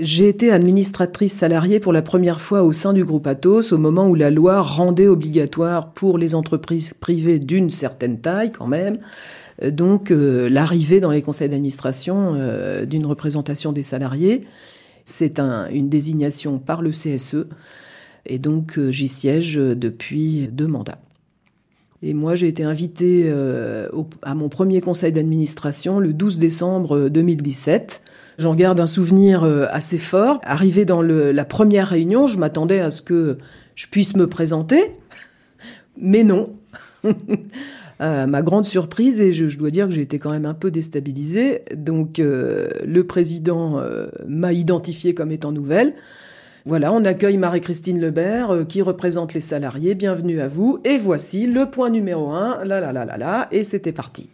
J'ai 0.00 0.28
été 0.28 0.52
administratrice 0.52 1.32
salariée 1.32 1.80
pour 1.80 1.92
la 1.92 2.02
première 2.02 2.40
fois 2.40 2.62
au 2.62 2.72
sein 2.72 2.92
du 2.92 3.04
groupe 3.04 3.26
Atos 3.26 3.72
au 3.72 3.78
moment 3.78 4.06
où 4.06 4.14
la 4.14 4.30
loi 4.30 4.62
rendait 4.62 5.08
obligatoire 5.08 5.92
pour 5.92 6.18
les 6.18 6.36
entreprises 6.36 6.94
privées 6.94 7.40
d'une 7.40 7.68
certaine 7.68 8.20
taille 8.20 8.52
quand 8.52 8.68
même, 8.68 8.98
euh, 9.62 9.72
donc 9.72 10.12
euh, 10.12 10.48
l'arrivée 10.48 11.00
dans 11.00 11.10
les 11.10 11.22
conseils 11.22 11.48
d'administration 11.48 12.34
euh, 12.36 12.84
d'une 12.84 13.06
représentation 13.06 13.72
des 13.72 13.82
salariés. 13.82 14.46
C'est 15.04 15.40
une 15.40 15.88
désignation 15.88 16.60
par 16.60 16.80
le 16.80 16.90
CSE 16.90 17.46
et 18.26 18.38
donc 18.38 18.78
j'y 18.90 19.08
siège 19.08 19.54
depuis 19.54 20.48
deux 20.48 20.66
mandats. 20.66 21.00
Et 22.02 22.12
moi, 22.12 22.36
j'ai 22.36 22.46
été 22.46 22.62
invitée 22.62 23.32
à 24.20 24.34
mon 24.34 24.50
premier 24.50 24.82
conseil 24.82 25.10
d'administration 25.10 25.98
le 25.98 26.12
12 26.12 26.36
décembre 26.38 27.08
2017 27.08 28.02
J'en 28.38 28.54
garde 28.54 28.78
un 28.78 28.86
souvenir 28.86 29.42
euh, 29.42 29.66
assez 29.72 29.98
fort. 29.98 30.40
Arrivé 30.44 30.84
dans 30.84 31.02
la 31.02 31.44
première 31.44 31.88
réunion, 31.88 32.28
je 32.28 32.38
m'attendais 32.38 32.78
à 32.78 32.90
ce 32.90 33.02
que 33.02 33.36
je 33.74 33.88
puisse 33.88 34.14
me 34.14 34.28
présenter, 34.28 34.94
mais 36.00 36.22
non. 36.22 36.54
ma 38.00 38.42
grande 38.42 38.64
surprise, 38.64 39.20
et 39.20 39.32
je, 39.32 39.58
dois 39.58 39.72
dire 39.72 39.88
que 39.88 39.92
j'ai 39.92 40.02
été 40.02 40.20
quand 40.20 40.30
même 40.30 40.46
un 40.46 40.54
peu 40.54 40.70
déstabilisée, 40.70 41.62
donc 41.74 42.20
euh, 42.20 42.68
le 42.86 43.04
président 43.04 43.80
euh, 43.80 44.06
m'a 44.28 44.52
identifié 44.52 45.14
comme 45.14 45.32
étant 45.32 45.50
nouvelle. 45.50 45.94
Voilà, 46.64 46.92
on 46.92 47.04
accueille 47.04 47.38
Marie-Christine 47.38 48.00
Lebert 48.00 48.66
qui 48.68 48.82
représente 48.82 49.34
les 49.34 49.40
salariés. 49.40 49.96
Bienvenue 49.96 50.40
à 50.40 50.48
vous. 50.48 50.78
Et 50.84 50.98
voici 50.98 51.46
le 51.46 51.70
point 51.70 51.90
numéro 51.90 52.30
un. 52.30 52.62
Là, 52.64 52.80
là, 52.80 52.92
là, 52.92 53.04
là, 53.04 53.16
là. 53.16 53.48
Et 53.50 53.64
c'était 53.64 53.92
parti. 53.92 54.28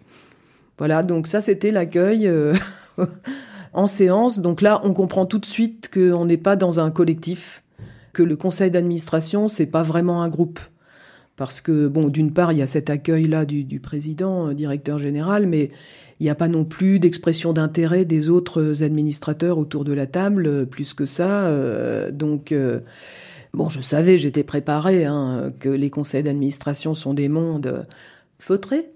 Voilà, 0.76 1.04
donc 1.04 1.28
ça, 1.28 1.40
c'était 1.40 1.70
l'accueil 1.70 2.28
en 3.74 3.86
séance. 3.86 4.38
Donc 4.38 4.62
là, 4.62 4.80
on 4.84 4.94
comprend 4.94 5.26
tout 5.26 5.38
de 5.38 5.46
suite 5.46 5.90
qu'on 5.92 6.24
n'est 6.24 6.36
pas 6.38 6.56
dans 6.56 6.80
un 6.80 6.90
collectif, 6.90 7.62
que 8.12 8.22
le 8.22 8.36
conseil 8.36 8.70
d'administration, 8.70 9.48
c'est 9.48 9.66
pas 9.66 9.82
vraiment 9.82 10.22
un 10.22 10.28
groupe. 10.28 10.60
Parce 11.36 11.60
que, 11.60 11.88
bon, 11.88 12.08
d'une 12.08 12.32
part, 12.32 12.52
il 12.52 12.58
y 12.58 12.62
a 12.62 12.66
cet 12.66 12.90
accueil-là 12.90 13.44
du, 13.44 13.80
président, 13.80 14.48
euh, 14.48 14.54
directeur 14.54 15.00
général, 15.00 15.46
mais 15.46 15.70
il 16.20 16.24
n'y 16.24 16.30
a 16.30 16.36
pas 16.36 16.46
non 16.46 16.64
plus 16.64 17.00
d'expression 17.00 17.52
d'intérêt 17.52 18.04
des 18.04 18.30
autres 18.30 18.84
administrateurs 18.84 19.58
autour 19.58 19.82
de 19.82 19.92
la 19.92 20.06
table, 20.06 20.46
euh, 20.46 20.64
plus 20.64 20.94
que 20.94 21.06
ça. 21.06 21.46
Euh, 21.46 22.12
donc, 22.12 22.54
bon, 23.52 23.68
je 23.68 23.80
savais, 23.80 24.16
j'étais 24.16 24.44
préparé, 24.44 25.06
hein, 25.06 25.52
que 25.58 25.68
les 25.68 25.90
conseils 25.90 26.22
d'administration 26.22 26.94
sont 26.94 27.14
des 27.14 27.28
mondes 27.28 27.84
feutrés. 28.38 28.90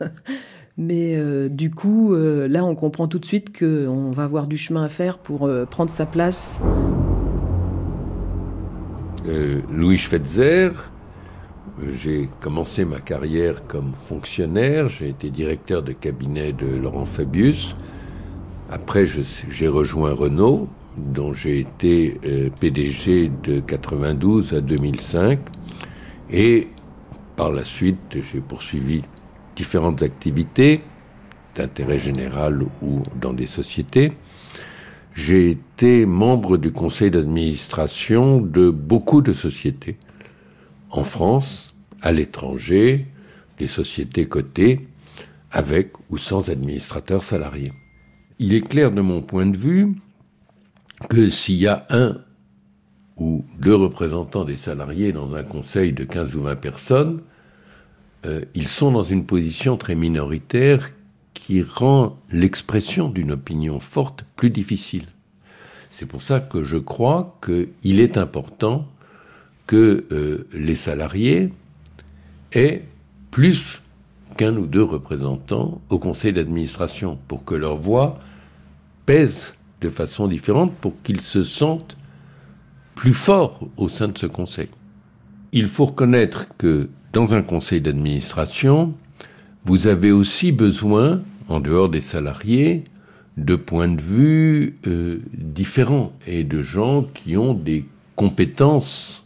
Mais 0.80 1.14
euh, 1.14 1.50
du 1.50 1.70
coup, 1.70 2.14
euh, 2.14 2.48
là, 2.48 2.64
on 2.64 2.74
comprend 2.74 3.06
tout 3.06 3.18
de 3.18 3.26
suite 3.26 3.56
qu'on 3.56 4.10
va 4.12 4.24
avoir 4.24 4.46
du 4.46 4.56
chemin 4.56 4.82
à 4.82 4.88
faire 4.88 5.18
pour 5.18 5.46
euh, 5.46 5.66
prendre 5.66 5.90
sa 5.90 6.06
place. 6.06 6.60
Louis 9.70 9.98
Schweitzer, 9.98 10.70
j'ai 11.92 12.30
commencé 12.40 12.86
ma 12.86 12.98
carrière 12.98 13.66
comme 13.68 13.92
fonctionnaire, 13.92 14.88
j'ai 14.88 15.10
été 15.10 15.28
directeur 15.28 15.82
de 15.82 15.92
cabinet 15.92 16.52
de 16.52 16.66
Laurent 16.66 17.04
Fabius. 17.04 17.76
Après, 18.70 19.04
j'ai 19.06 19.68
rejoint 19.68 20.14
Renault, 20.14 20.68
dont 20.96 21.34
j'ai 21.34 21.60
été 21.60 22.18
PDG 22.58 23.30
de 23.44 23.60
92 23.60 24.54
à 24.54 24.62
2005. 24.62 25.38
Et 26.32 26.68
par 27.36 27.52
la 27.52 27.62
suite, 27.62 28.18
j'ai 28.22 28.40
poursuivi 28.40 29.02
différentes 29.60 30.02
activités 30.02 30.80
d'intérêt 31.54 31.98
général 31.98 32.62
ou 32.80 33.02
dans 33.20 33.34
des 33.34 33.46
sociétés. 33.46 34.10
J'ai 35.12 35.50
été 35.50 36.06
membre 36.06 36.56
du 36.56 36.72
conseil 36.72 37.10
d'administration 37.10 38.40
de 38.40 38.70
beaucoup 38.70 39.20
de 39.20 39.34
sociétés, 39.34 39.98
en 40.90 41.04
France, 41.04 41.74
à 42.00 42.10
l'étranger, 42.10 43.06
des 43.58 43.66
sociétés 43.66 44.24
cotées, 44.24 44.88
avec 45.50 45.92
ou 46.08 46.16
sans 46.16 46.48
administrateurs 46.48 47.22
salariés. 47.22 47.74
Il 48.38 48.54
est 48.54 48.66
clair 48.66 48.90
de 48.90 49.02
mon 49.02 49.20
point 49.20 49.44
de 49.44 49.58
vue 49.58 49.94
que 51.10 51.28
s'il 51.28 51.56
y 51.56 51.66
a 51.66 51.86
un 51.90 52.16
ou 53.18 53.44
deux 53.58 53.74
représentants 53.74 54.46
des 54.46 54.56
salariés 54.56 55.12
dans 55.12 55.34
un 55.34 55.42
conseil 55.42 55.92
de 55.92 56.04
15 56.04 56.34
ou 56.36 56.42
20 56.44 56.56
personnes, 56.56 57.20
euh, 58.26 58.42
ils 58.54 58.68
sont 58.68 58.92
dans 58.92 59.02
une 59.02 59.24
position 59.24 59.76
très 59.76 59.94
minoritaire 59.94 60.90
qui 61.34 61.62
rend 61.62 62.18
l'expression 62.30 63.08
d'une 63.08 63.32
opinion 63.32 63.80
forte 63.80 64.24
plus 64.36 64.50
difficile. 64.50 65.06
C'est 65.88 66.06
pour 66.06 66.22
ça 66.22 66.40
que 66.40 66.62
je 66.64 66.76
crois 66.76 67.38
qu'il 67.44 68.00
est 68.00 68.18
important 68.18 68.86
que 69.66 70.04
euh, 70.12 70.46
les 70.52 70.76
salariés 70.76 71.50
aient 72.52 72.84
plus 73.30 73.82
qu'un 74.36 74.56
ou 74.56 74.66
deux 74.66 74.82
représentants 74.82 75.80
au 75.88 75.98
conseil 75.98 76.32
d'administration 76.32 77.18
pour 77.28 77.44
que 77.44 77.54
leur 77.54 77.76
voix 77.76 78.18
pèse 79.06 79.54
de 79.80 79.88
façon 79.88 80.28
différente, 80.28 80.74
pour 80.74 81.00
qu'ils 81.02 81.20
se 81.20 81.42
sentent 81.42 81.96
plus 82.94 83.14
forts 83.14 83.66
au 83.76 83.88
sein 83.88 84.08
de 84.08 84.18
ce 84.18 84.26
conseil. 84.26 84.68
Il 85.52 85.68
faut 85.68 85.86
reconnaître 85.86 86.46
que 86.58 86.90
dans 87.12 87.34
un 87.34 87.42
conseil 87.42 87.80
d'administration, 87.80 88.94
vous 89.64 89.86
avez 89.86 90.12
aussi 90.12 90.52
besoin, 90.52 91.22
en 91.48 91.60
dehors 91.60 91.88
des 91.88 92.00
salariés, 92.00 92.84
de 93.36 93.56
points 93.56 93.88
de 93.88 94.00
vue 94.00 94.78
euh, 94.86 95.20
différents 95.32 96.12
et 96.26 96.44
de 96.44 96.62
gens 96.62 97.02
qui 97.14 97.36
ont 97.36 97.54
des 97.54 97.86
compétences 98.16 99.24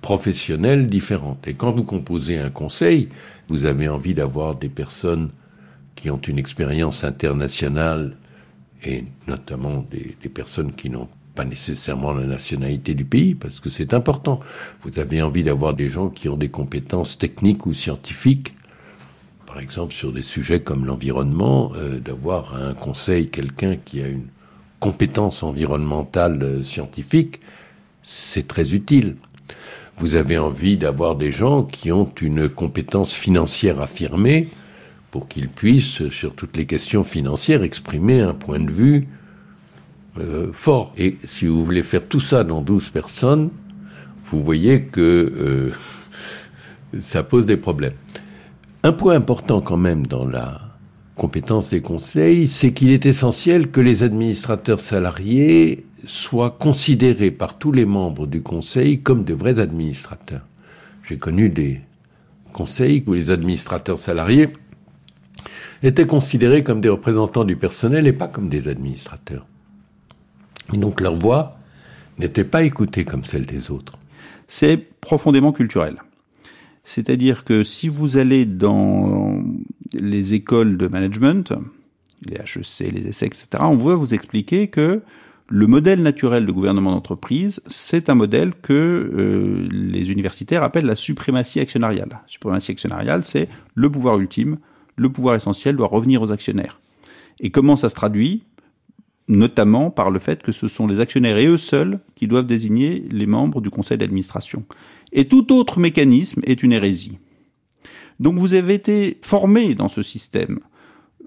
professionnelles 0.00 0.86
différentes. 0.86 1.46
Et 1.46 1.54
quand 1.54 1.72
vous 1.72 1.84
composez 1.84 2.38
un 2.38 2.50
conseil, 2.50 3.08
vous 3.48 3.64
avez 3.64 3.88
envie 3.88 4.14
d'avoir 4.14 4.56
des 4.56 4.68
personnes 4.68 5.30
qui 5.94 6.10
ont 6.10 6.18
une 6.18 6.38
expérience 6.38 7.04
internationale 7.04 8.16
et 8.84 9.04
notamment 9.28 9.86
des, 9.90 10.16
des 10.20 10.28
personnes 10.28 10.72
qui 10.72 10.90
n'ont 10.90 11.08
pas 11.34 11.44
nécessairement 11.44 12.12
la 12.12 12.26
nationalité 12.26 12.94
du 12.94 13.04
pays, 13.04 13.34
parce 13.34 13.60
que 13.60 13.70
c'est 13.70 13.94
important. 13.94 14.40
Vous 14.82 14.98
avez 14.98 15.22
envie 15.22 15.42
d'avoir 15.42 15.74
des 15.74 15.88
gens 15.88 16.08
qui 16.08 16.28
ont 16.28 16.36
des 16.36 16.50
compétences 16.50 17.18
techniques 17.18 17.66
ou 17.66 17.74
scientifiques, 17.74 18.54
par 19.46 19.58
exemple 19.58 19.94
sur 19.94 20.12
des 20.12 20.22
sujets 20.22 20.60
comme 20.60 20.86
l'environnement, 20.86 21.72
euh, 21.76 21.98
d'avoir 21.98 22.54
un 22.54 22.74
conseil 22.74 23.28
quelqu'un 23.28 23.76
qui 23.76 24.02
a 24.02 24.08
une 24.08 24.26
compétence 24.80 25.42
environnementale 25.42 26.42
euh, 26.42 26.62
scientifique, 26.62 27.40
c'est 28.02 28.48
très 28.48 28.74
utile. 28.74 29.16
Vous 29.98 30.14
avez 30.16 30.38
envie 30.38 30.76
d'avoir 30.76 31.16
des 31.16 31.30
gens 31.30 31.62
qui 31.62 31.92
ont 31.92 32.08
une 32.20 32.48
compétence 32.48 33.14
financière 33.14 33.80
affirmée 33.80 34.48
pour 35.10 35.28
qu'ils 35.28 35.48
puissent, 35.48 36.08
sur 36.08 36.34
toutes 36.34 36.56
les 36.56 36.66
questions 36.66 37.04
financières, 37.04 37.62
exprimer 37.62 38.20
un 38.20 38.34
point 38.34 38.58
de 38.58 38.70
vue 38.70 39.06
euh, 40.18 40.48
fort. 40.52 40.92
Et 40.98 41.16
si 41.24 41.46
vous 41.46 41.64
voulez 41.64 41.82
faire 41.82 42.06
tout 42.06 42.20
ça 42.20 42.44
dans 42.44 42.60
12 42.60 42.90
personnes, 42.90 43.50
vous 44.26 44.42
voyez 44.42 44.82
que 44.82 45.00
euh, 45.00 45.70
ça 47.00 47.22
pose 47.22 47.46
des 47.46 47.56
problèmes. 47.56 47.94
Un 48.82 48.92
point 48.92 49.14
important 49.14 49.60
quand 49.60 49.76
même 49.76 50.06
dans 50.06 50.26
la 50.26 50.60
compétence 51.16 51.70
des 51.70 51.80
conseils, 51.80 52.48
c'est 52.48 52.72
qu'il 52.72 52.90
est 52.90 53.06
essentiel 53.06 53.70
que 53.70 53.80
les 53.80 54.02
administrateurs 54.02 54.80
salariés 54.80 55.86
soient 56.06 56.50
considérés 56.50 57.30
par 57.30 57.58
tous 57.58 57.72
les 57.72 57.86
membres 57.86 58.26
du 58.26 58.42
conseil 58.42 59.00
comme 59.00 59.24
de 59.24 59.34
vrais 59.34 59.60
administrateurs. 59.60 60.42
J'ai 61.04 61.18
connu 61.18 61.48
des 61.48 61.80
conseils 62.52 63.02
où 63.06 63.12
les 63.12 63.30
administrateurs 63.30 63.98
salariés 63.98 64.48
étaient 65.82 66.06
considérés 66.06 66.62
comme 66.62 66.80
des 66.80 66.88
représentants 66.88 67.44
du 67.44 67.56
personnel 67.56 68.06
et 68.06 68.12
pas 68.12 68.28
comme 68.28 68.48
des 68.48 68.68
administrateurs. 68.68 69.46
Et 70.72 70.76
donc 70.76 71.00
leur 71.00 71.16
voix 71.16 71.58
n'était 72.18 72.44
pas 72.44 72.62
écoutée 72.62 73.04
comme 73.04 73.24
celle 73.24 73.46
des 73.46 73.70
autres. 73.70 73.98
C'est 74.48 74.76
profondément 74.76 75.52
culturel. 75.52 76.02
C'est-à-dire 76.84 77.44
que 77.44 77.62
si 77.64 77.88
vous 77.88 78.16
allez 78.16 78.44
dans 78.44 79.42
les 79.94 80.34
écoles 80.34 80.76
de 80.76 80.88
management, 80.88 81.52
les 82.26 82.36
HEC, 82.36 82.92
les 82.92 83.08
ESSEC, 83.08 83.34
etc., 83.34 83.46
on 83.60 83.76
va 83.76 83.94
vous 83.94 84.14
expliquer 84.14 84.68
que 84.68 85.02
le 85.48 85.66
modèle 85.66 86.02
naturel 86.02 86.46
de 86.46 86.52
gouvernement 86.52 86.92
d'entreprise, 86.92 87.60
c'est 87.66 88.08
un 88.08 88.14
modèle 88.14 88.54
que 88.54 88.72
euh, 88.72 89.68
les 89.70 90.10
universitaires 90.10 90.62
appellent 90.62 90.86
la 90.86 90.94
suprématie 90.94 91.60
actionnariale. 91.60 92.08
La 92.10 92.22
suprématie 92.26 92.70
actionnariale, 92.70 93.24
c'est 93.24 93.48
le 93.74 93.90
pouvoir 93.90 94.18
ultime, 94.18 94.58
le 94.96 95.10
pouvoir 95.10 95.34
essentiel 95.34 95.76
doit 95.76 95.88
revenir 95.88 96.22
aux 96.22 96.32
actionnaires. 96.32 96.80
Et 97.40 97.50
comment 97.50 97.76
ça 97.76 97.88
se 97.88 97.94
traduit? 97.94 98.44
Notamment 99.32 99.90
par 99.90 100.10
le 100.10 100.18
fait 100.18 100.42
que 100.42 100.52
ce 100.52 100.68
sont 100.68 100.86
les 100.86 101.00
actionnaires 101.00 101.38
et 101.38 101.46
eux 101.46 101.56
seuls 101.56 102.00
qui 102.14 102.28
doivent 102.28 102.46
désigner 102.46 103.04
les 103.10 103.26
membres 103.26 103.60
du 103.60 103.70
conseil 103.70 103.98
d'administration. 103.98 104.64
Et 105.12 105.26
tout 105.26 105.52
autre 105.52 105.80
mécanisme 105.80 106.40
est 106.44 106.62
une 106.62 106.72
hérésie. 106.72 107.18
Donc 108.20 108.38
vous 108.38 108.54
avez 108.54 108.74
été 108.74 109.18
formé 109.22 109.74
dans 109.74 109.88
ce 109.88 110.02
système. 110.02 110.60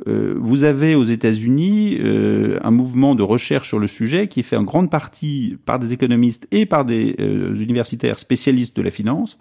Euh, 0.08 0.36
vous 0.38 0.66
avez 0.66 0.94
aux 0.94 1.04
États-Unis 1.04 1.98
euh, 2.00 2.60
un 2.64 2.72
mouvement 2.72 3.16
de 3.16 3.24
recherche 3.24 3.70
sur 3.70 3.80
le 3.80 3.88
sujet 3.88 4.28
qui 4.28 4.42
est 4.42 4.44
fait 4.44 4.58
en 4.58 4.64
grande 4.64 4.90
partie 4.90 5.58
par 5.66 5.80
des 5.80 5.94
économistes 5.94 6.48
et 6.52 6.66
par 6.66 6.86
des 6.86 7.16
euh, 7.20 7.56
universitaires 7.58 8.20
spécialistes 8.20 8.76
de 8.76 8.82
la 8.82 8.92
finance 8.92 9.38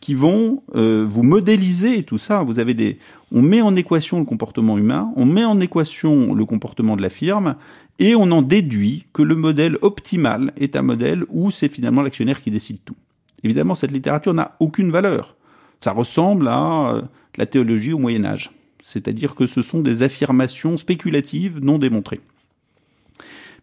qui 0.00 0.14
vont 0.14 0.62
vous 0.72 1.22
modéliser 1.22 2.04
tout 2.04 2.16
ça. 2.16 2.42
Vous 2.42 2.58
avez 2.58 2.72
des, 2.72 2.96
on 3.32 3.42
met 3.42 3.60
en 3.60 3.76
équation 3.76 4.18
le 4.18 4.24
comportement 4.24 4.78
humain, 4.78 5.12
on 5.14 5.26
met 5.26 5.44
en 5.44 5.60
équation 5.60 6.32
le 6.32 6.46
comportement 6.46 6.96
de 6.96 7.02
la 7.02 7.10
firme, 7.10 7.56
et 8.00 8.16
on 8.16 8.32
en 8.32 8.42
déduit 8.42 9.04
que 9.12 9.22
le 9.22 9.36
modèle 9.36 9.76
optimal 9.82 10.52
est 10.56 10.74
un 10.74 10.82
modèle 10.82 11.24
où 11.28 11.50
c'est 11.50 11.68
finalement 11.68 12.02
l'actionnaire 12.02 12.42
qui 12.42 12.50
décide 12.50 12.78
tout. 12.84 12.96
Évidemment, 13.44 13.74
cette 13.74 13.92
littérature 13.92 14.34
n'a 14.34 14.56
aucune 14.58 14.90
valeur. 14.90 15.36
Ça 15.82 15.92
ressemble 15.92 16.48
à 16.48 16.94
euh, 16.94 17.02
la 17.36 17.46
théologie 17.46 17.92
au 17.92 17.98
Moyen 17.98 18.24
Âge. 18.24 18.50
C'est-à-dire 18.84 19.34
que 19.34 19.46
ce 19.46 19.60
sont 19.60 19.80
des 19.80 20.02
affirmations 20.02 20.78
spéculatives 20.78 21.58
non 21.60 21.78
démontrées. 21.78 22.20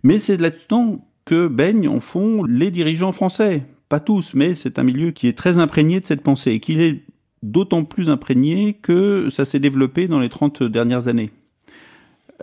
Mais 0.04 0.20
c'est 0.20 0.38
là-dedans 0.38 1.04
que 1.26 1.48
baignent 1.48 1.90
en 1.90 2.00
fond 2.00 2.44
les 2.44 2.70
dirigeants 2.70 3.12
français. 3.12 3.64
Pas 3.90 4.00
tous, 4.00 4.36
mais 4.36 4.54
c'est 4.54 4.78
un 4.78 4.84
milieu 4.84 5.12
qui 5.12 5.28
est 5.28 5.38
très 5.38 5.58
imprégné 5.58 6.00
de 6.00 6.06
cette 6.06 6.22
pensée 6.22 6.52
et 6.52 6.60
qui 6.60 6.80
est 6.80 7.04
d'autant 7.42 7.84
plus 7.84 8.10
imprégné 8.10 8.74
que 8.74 9.30
ça 9.32 9.46
s'est 9.46 9.60
développé 9.60 10.08
dans 10.08 10.20
les 10.20 10.30
30 10.30 10.64
dernières 10.64 11.08
années. 11.08 11.32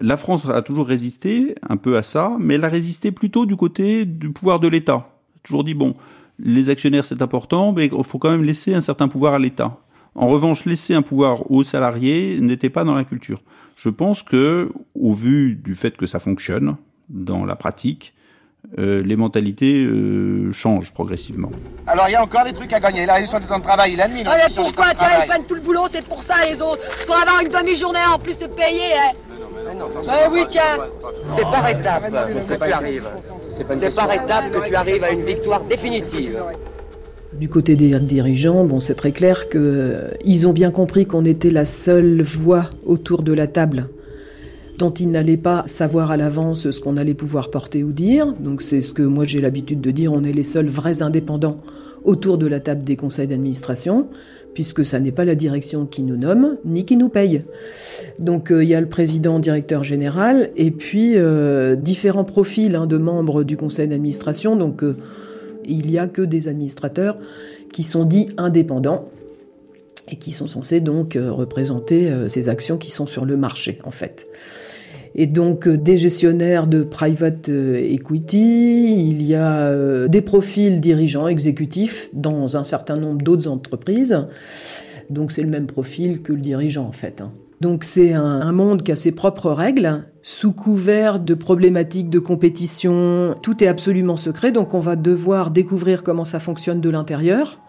La 0.00 0.16
France 0.16 0.48
a 0.48 0.62
toujours 0.62 0.86
résisté 0.86 1.54
un 1.68 1.76
peu 1.76 1.96
à 1.96 2.02
ça, 2.02 2.32
mais 2.38 2.54
elle 2.54 2.64
a 2.64 2.68
résisté 2.68 3.12
plutôt 3.12 3.46
du 3.46 3.56
côté 3.56 4.04
du 4.04 4.30
pouvoir 4.30 4.58
de 4.60 4.68
l'État. 4.68 5.08
Toujours 5.42 5.62
dit, 5.62 5.74
bon, 5.74 5.94
les 6.38 6.70
actionnaires 6.70 7.04
c'est 7.04 7.22
important, 7.22 7.72
mais 7.72 7.86
il 7.86 8.04
faut 8.04 8.18
quand 8.18 8.30
même 8.30 8.42
laisser 8.42 8.74
un 8.74 8.80
certain 8.80 9.08
pouvoir 9.08 9.34
à 9.34 9.38
l'État. 9.38 9.78
En 10.16 10.28
revanche, 10.28 10.64
laisser 10.64 10.94
un 10.94 11.02
pouvoir 11.02 11.50
aux 11.50 11.64
salariés 11.64 12.40
n'était 12.40 12.70
pas 12.70 12.84
dans 12.84 12.94
la 12.94 13.04
culture. 13.04 13.40
Je 13.76 13.88
pense 13.88 14.22
que, 14.22 14.70
au 14.94 15.12
vu 15.12 15.56
du 15.56 15.74
fait 15.74 15.96
que 15.96 16.06
ça 16.06 16.20
fonctionne 16.20 16.76
dans 17.08 17.44
la 17.44 17.56
pratique, 17.56 18.14
euh, 18.78 19.02
les 19.02 19.16
mentalités 19.16 19.84
euh, 19.84 20.50
changent 20.52 20.92
progressivement. 20.92 21.50
Alors 21.86 22.08
il 22.08 22.12
y 22.12 22.14
a 22.14 22.22
encore 22.22 22.44
des 22.44 22.52
trucs 22.52 22.72
à 22.72 22.80
gagner. 22.80 23.04
Là, 23.04 23.20
ils 23.20 23.26
sont 23.26 23.38
du 23.38 23.46
temps 23.46 23.58
de 23.58 23.62
travail, 23.62 23.94
la 23.94 24.08
nuit. 24.08 24.22
Ah, 24.24 24.36
mais 24.36 24.54
pourquoi 24.54 24.94
Tiens, 24.94 25.08
ils 25.22 25.26
prennent 25.26 25.44
tout 25.44 25.54
le 25.54 25.60
boulot, 25.60 25.86
c'est 25.92 26.04
pour 26.04 26.22
ça 26.22 26.36
les 26.48 26.60
autres. 26.62 26.82
Pour 27.06 27.16
avoir 27.16 27.40
une 27.40 27.48
demi-journée 27.48 27.98
en 28.12 28.18
plus 28.18 28.38
de 28.38 28.46
payer, 28.46 28.94
hein. 28.94 29.12
Eh 29.70 30.30
oui, 30.32 30.44
tiens. 30.48 30.78
C'est 31.36 31.42
par 31.42 31.68
étapes 31.68 32.10
que 32.10 32.64
tu 32.64 32.72
arrives. 32.72 33.08
C'est 33.48 33.94
par 33.94 34.12
étapes 34.12 34.52
que 34.52 34.68
tu 34.68 34.74
arrives 34.74 35.04
à 35.04 35.10
une 35.10 35.24
victoire 35.24 35.62
définitive. 35.64 36.38
Du 37.32 37.48
côté 37.48 37.74
des 37.74 37.98
dirigeants, 37.98 38.64
bon, 38.64 38.78
c'est 38.78 38.94
très 38.94 39.10
clair 39.10 39.48
qu'ils 39.48 39.60
euh, 39.60 40.46
ont 40.46 40.52
bien 40.52 40.70
compris 40.70 41.04
qu'on 41.04 41.24
était 41.24 41.50
la 41.50 41.64
seule 41.64 42.22
voix 42.22 42.70
autour 42.86 43.22
de 43.22 43.32
la 43.32 43.48
table 43.48 43.88
dont 44.78 44.90
ils 44.90 45.10
n'allaient 45.10 45.36
pas 45.36 45.64
savoir 45.66 46.10
à 46.10 46.16
l'avance 46.16 46.70
ce 46.70 46.80
qu'on 46.80 46.96
allait 46.96 47.14
pouvoir 47.14 47.50
porter 47.50 47.84
ou 47.84 47.92
dire. 47.92 48.32
Donc 48.32 48.62
c'est 48.62 48.82
ce 48.82 48.92
que 48.92 49.02
moi 49.02 49.24
j'ai 49.24 49.40
l'habitude 49.40 49.80
de 49.80 49.90
dire, 49.90 50.12
on 50.12 50.24
est 50.24 50.32
les 50.32 50.42
seuls 50.42 50.68
vrais 50.68 51.02
indépendants 51.02 51.58
autour 52.04 52.38
de 52.38 52.46
la 52.46 52.60
table 52.60 52.84
des 52.84 52.96
conseils 52.96 53.26
d'administration, 53.26 54.08
puisque 54.54 54.86
ça 54.86 55.00
n'est 55.00 55.12
pas 55.12 55.24
la 55.24 55.34
direction 55.34 55.84
qui 55.84 56.02
nous 56.02 56.16
nomme, 56.16 56.56
ni 56.64 56.84
qui 56.84 56.96
nous 56.96 57.08
paye. 57.08 57.42
Donc 58.18 58.50
euh, 58.50 58.62
il 58.62 58.70
y 58.70 58.74
a 58.74 58.80
le 58.80 58.88
président, 58.88 59.38
directeur 59.38 59.84
général, 59.84 60.50
et 60.56 60.70
puis 60.70 61.14
euh, 61.16 61.76
différents 61.76 62.24
profils 62.24 62.74
hein, 62.76 62.86
de 62.86 62.96
membres 62.96 63.42
du 63.42 63.56
conseil 63.56 63.88
d'administration. 63.88 64.56
Donc 64.56 64.82
euh, 64.82 64.96
il 65.66 65.86
n'y 65.86 65.98
a 65.98 66.06
que 66.06 66.22
des 66.22 66.48
administrateurs 66.48 67.18
qui 67.72 67.82
sont 67.82 68.04
dits 68.04 68.28
indépendants 68.36 69.08
et 70.08 70.16
qui 70.16 70.32
sont 70.32 70.46
censés 70.46 70.80
donc 70.80 71.18
représenter 71.18 72.12
ces 72.28 72.50
actions 72.50 72.76
qui 72.76 72.90
sont 72.90 73.06
sur 73.06 73.24
le 73.24 73.38
marché 73.38 73.78
en 73.84 73.90
fait 73.90 74.26
et 75.14 75.26
donc 75.26 75.68
euh, 75.68 75.76
des 75.76 75.96
gestionnaires 75.96 76.66
de 76.66 76.82
private 76.82 77.48
euh, 77.48 77.76
equity, 77.76 79.08
il 79.10 79.22
y 79.22 79.34
a 79.34 79.68
euh, 79.68 80.08
des 80.08 80.22
profils 80.22 80.80
dirigeants 80.80 81.28
exécutifs 81.28 82.10
dans 82.12 82.56
un 82.56 82.64
certain 82.64 82.96
nombre 82.96 83.22
d'autres 83.22 83.48
entreprises. 83.48 84.26
Donc 85.10 85.32
c'est 85.32 85.42
le 85.42 85.48
même 85.48 85.66
profil 85.66 86.22
que 86.22 86.32
le 86.32 86.40
dirigeant 86.40 86.86
en 86.86 86.92
fait. 86.92 87.20
Hein. 87.20 87.32
Donc 87.60 87.84
c'est 87.84 88.12
un, 88.12 88.24
un, 88.24 88.52
monde 88.52 88.82
qui 88.82 88.90
a 88.90 88.96
ses 88.96 89.12
propres 89.12 89.50
règles, 89.50 90.04
sous 90.22 90.52
couvert 90.52 91.20
de 91.20 91.34
problématiques 91.34 92.10
de 92.10 92.18
compétition. 92.18 93.36
Tout 93.40 93.62
est 93.62 93.68
absolument 93.68 94.16
secret, 94.16 94.50
donc 94.50 94.74
on 94.74 94.80
va 94.80 94.96
devoir 94.96 95.50
découvrir 95.50 96.02
comment 96.02 96.24
ça 96.24 96.40
fonctionne 96.40 96.80
de 96.80 96.90
l'intérieur. 96.90 97.63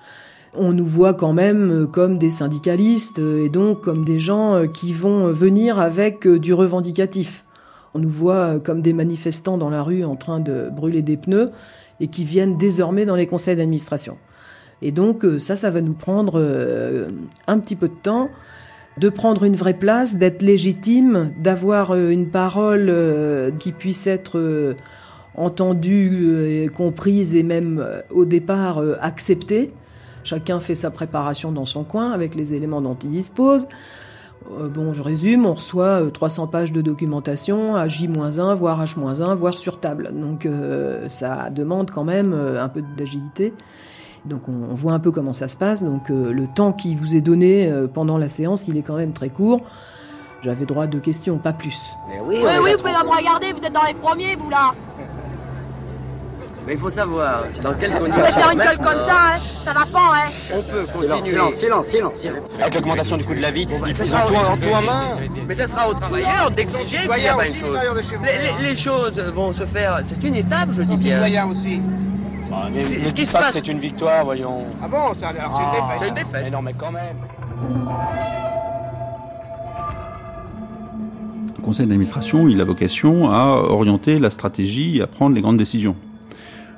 On 0.58 0.74
nous 0.74 0.86
voit 0.86 1.14
quand 1.14 1.34
même 1.34 1.88
comme 1.92 2.18
des 2.18 2.30
syndicalistes 2.30 3.20
et 3.20 3.50
donc 3.50 3.82
comme 3.82 4.06
des 4.06 4.20
gens 4.20 4.68
qui 4.68 4.94
vont 4.94 5.32
venir 5.32 5.80
avec 5.80 6.28
du 6.28 6.54
revendicatif. 6.54 7.46
On 7.94 8.00
nous 8.00 8.10
voit 8.10 8.60
comme 8.60 8.82
des 8.82 8.94
manifestants 8.94 9.58
dans 9.58 9.70
la 9.70 9.84
rue 9.84 10.04
en 10.04 10.16
train 10.16 10.40
de 10.40 10.70
brûler 10.72 11.02
des 11.02 11.18
pneus 11.18 11.50
et 12.00 12.08
qui 12.08 12.24
viennent 12.24 12.58
désormais 12.58 13.06
dans 13.06 13.16
les 13.16 13.28
conseils 13.28 13.56
d'administration. 13.56 14.18
Et 14.82 14.92
donc 14.92 15.26
ça, 15.40 15.56
ça 15.56 15.70
va 15.70 15.82
nous 15.82 15.94
prendre 15.94 16.42
un 17.48 17.60
petit 17.60 17.76
peu 17.76 17.88
de 17.88 17.94
temps 18.02 18.30
de 18.98 19.10
prendre 19.10 19.44
une 19.44 19.56
vraie 19.56 19.74
place, 19.74 20.16
d'être 20.18 20.42
légitime, 20.42 21.34
d'avoir 21.38 21.92
euh, 21.92 22.10
une 22.10 22.30
parole 22.30 22.88
euh, 22.90 23.52
qui 23.60 23.72
puisse 23.72 24.08
être 24.08 24.38
euh, 24.38 24.76
entendue, 25.36 26.70
comprise 26.74 27.36
et 27.36 27.44
même 27.44 27.86
au 28.10 28.24
départ 28.24 28.82
acceptée. 29.02 29.74
Chacun 30.26 30.60
fait 30.60 30.76
sa 30.76 30.92
préparation 30.92 31.54
dans 31.54 31.66
son 31.66 31.86
coin 31.86 32.12
avec 32.12 32.36
les 32.36 32.54
éléments 32.54 32.82
dont 32.82 32.98
il 33.02 33.12
dispose. 33.12 33.68
Bon, 34.50 34.94
je 34.94 35.02
résume, 35.02 35.46
on 35.46 35.54
reçoit 35.54 36.02
300 36.14 36.48
pages 36.48 36.72
de 36.72 36.82
documentation 36.82 37.76
à 37.76 37.88
J-1, 37.88 38.54
voire 38.54 38.84
H-1, 38.84 39.34
voire 39.34 39.58
sur 39.58 39.80
table. 39.80 40.12
Donc 40.14 40.48
ça 41.08 41.50
demande 41.50 41.90
quand 41.90 42.04
même 42.04 42.34
un 42.34 42.68
peu 42.68 42.84
d'agilité. 42.98 43.54
Donc 44.26 44.50
on, 44.50 44.74
voit 44.74 44.94
un 44.94 45.00
peu 45.00 45.12
comment 45.12 45.34
ça 45.34 45.48
se 45.48 45.56
passe. 45.56 45.84
Donc 45.84 46.10
euh, 46.10 46.32
le 46.32 46.48
temps 46.48 46.74
qui 46.74 46.96
vous 46.96 47.16
est 47.16 47.22
donné 47.22 47.72
euh, 47.72 47.88
pendant 47.88 48.18
la 48.18 48.28
séance, 48.28 48.68
il 48.68 48.78
est 48.78 48.82
quand 48.82 48.96
même 48.96 49.14
très 49.14 49.30
court. 49.30 49.62
J'avais 50.42 50.66
droit 50.66 50.84
à 50.84 50.88
deux 50.88 51.00
questions, 51.00 51.38
pas 51.38 51.54
plus. 51.54 51.96
Mais 52.10 52.20
oui, 52.20 52.38
oui, 52.44 52.52
oui 52.64 52.72
vous 52.72 52.78
pouvez 52.78 52.92
me 52.92 53.18
regarder, 53.18 53.54
vous 53.54 53.66
êtes 53.66 53.74
dans 53.74 53.84
les 53.84 53.94
premiers, 53.94 54.36
vous 54.36 54.50
là. 54.50 54.72
Mais 56.66 56.74
il 56.74 56.80
faut 56.80 56.90
savoir 56.90 57.44
dans 57.64 57.76
quelles 57.76 57.92
conditions. 57.92 58.16
Vous 58.16 58.22
pouvez 58.22 58.32
faire 58.32 58.52
une 58.52 58.60
gueule 58.60 58.78
comme 58.78 59.08
ça, 59.08 59.25
ça 59.66 59.74
va 59.74 59.86
pas, 59.86 60.14
hein 60.14 60.30
On 60.54 60.62
peut 60.62 60.86
continuer. 60.86 61.32
Silence, 61.32 61.56
silence, 61.56 61.86
silence, 61.88 62.14
silence. 62.20 62.44
Avec 62.62 62.76
l'augmentation 62.76 63.18
du 63.18 63.24
coût 63.24 63.34
de 63.34 63.42
la 63.42 63.50
vie, 63.50 63.68
il 63.88 63.94
faut 63.96 64.04
en 64.04 64.28
toi, 64.28 64.50
en 64.52 64.58
toi 64.58 64.82
main. 64.82 65.18
Mais 65.48 65.56
ça 65.56 65.68
sera 65.68 65.90
aux 65.90 65.94
travailleurs 65.96 66.52
d'exiger 66.52 67.00
qu'il 67.00 67.24
y 67.24 67.28
a 67.28 67.34
pas 67.34 67.48
une 67.48 67.56
chose. 67.56 67.78
Les, 68.62 68.68
les, 68.68 68.76
choses 68.76 69.20
vont 69.20 69.52
se 69.54 69.66
faire. 69.66 70.02
C'est 70.08 70.24
une 70.24 70.36
étape, 70.36 70.70
je 70.72 70.84
dis 70.84 70.98
bien. 70.98 71.48
aussi. 71.50 71.82
Bah, 72.50 72.68
ce 72.80 73.14
qui 73.14 73.26
se 73.26 73.32
passe, 73.32 73.54
c'est 73.54 73.68
une 73.68 73.80
victoire, 73.80 74.24
voyons. 74.24 74.66
Ah 74.84 74.88
bon, 74.88 75.14
c'est 75.16 75.26
une 75.26 75.34
défaite. 75.34 75.98
C'est 76.00 76.08
une 76.10 76.14
défaite. 76.14 76.44
Mais 76.44 76.52
non, 76.52 76.62
mais 76.62 76.74
quand 76.74 76.92
même. 76.92 77.16
Le 81.58 81.64
conseil 81.64 81.88
d'administration, 81.88 82.48
il 82.48 82.62
a 82.62 82.64
vocation 82.64 83.32
à 83.32 83.64
orienter 83.68 84.20
la 84.20 84.30
stratégie 84.30 85.00
et 85.00 85.02
à 85.02 85.08
prendre 85.08 85.34
les 85.34 85.42
grandes 85.42 85.58
décisions. 85.58 85.96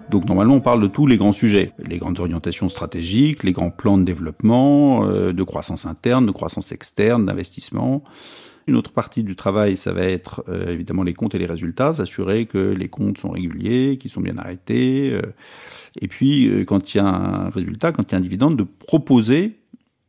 Donc 0.10 0.26
normalement, 0.26 0.56
on 0.56 0.62
parle 0.62 0.82
de 0.82 0.88
tous 0.88 1.06
les 1.06 1.18
grands 1.18 1.34
sujets, 1.34 1.74
les 1.86 1.98
grandes 1.98 2.20
orientations 2.20 2.70
stratégiques, 2.70 3.44
les 3.44 3.52
grands 3.52 3.72
plans 3.72 3.98
de 3.98 4.04
développement, 4.04 5.06
euh, 5.06 5.34
de 5.34 5.44
croissance 5.44 5.86
interne, 5.86 6.26
de 6.26 6.32
croissance 6.32 6.72
externe, 6.72 7.26
d'investissement. 7.26 8.04
Une 8.68 8.76
autre 8.76 8.92
partie 8.92 9.24
du 9.24 9.38
travail, 9.38 9.78
ça 9.78 9.94
va 9.94 10.02
être 10.02 10.44
euh, 10.50 10.74
évidemment 10.74 11.04
les 11.04 11.14
comptes 11.14 11.34
et 11.34 11.38
les 11.38 11.46
résultats, 11.46 11.94
s'assurer 11.94 12.48
que 12.48 12.58
les 12.58 12.90
comptes 12.90 13.18
sont 13.18 13.30
réguliers, 13.30 13.98
qu'ils 13.98 14.12
sont 14.12 14.20
bien 14.20 14.38
arrêtés. 14.38 15.10
Euh, 15.14 15.22
et 16.02 16.10
puis, 16.10 16.50
euh, 16.50 16.66
quand 16.66 16.94
il 16.94 16.98
y 16.98 17.00
a 17.00 17.06
un 17.06 17.50
résultat, 17.50 17.94
quand 17.94 18.04
il 18.04 18.12
y 18.12 18.16
a 18.16 18.18
un 18.18 18.22
dividende, 18.22 18.58
de 18.58 18.64
proposer 18.64 19.56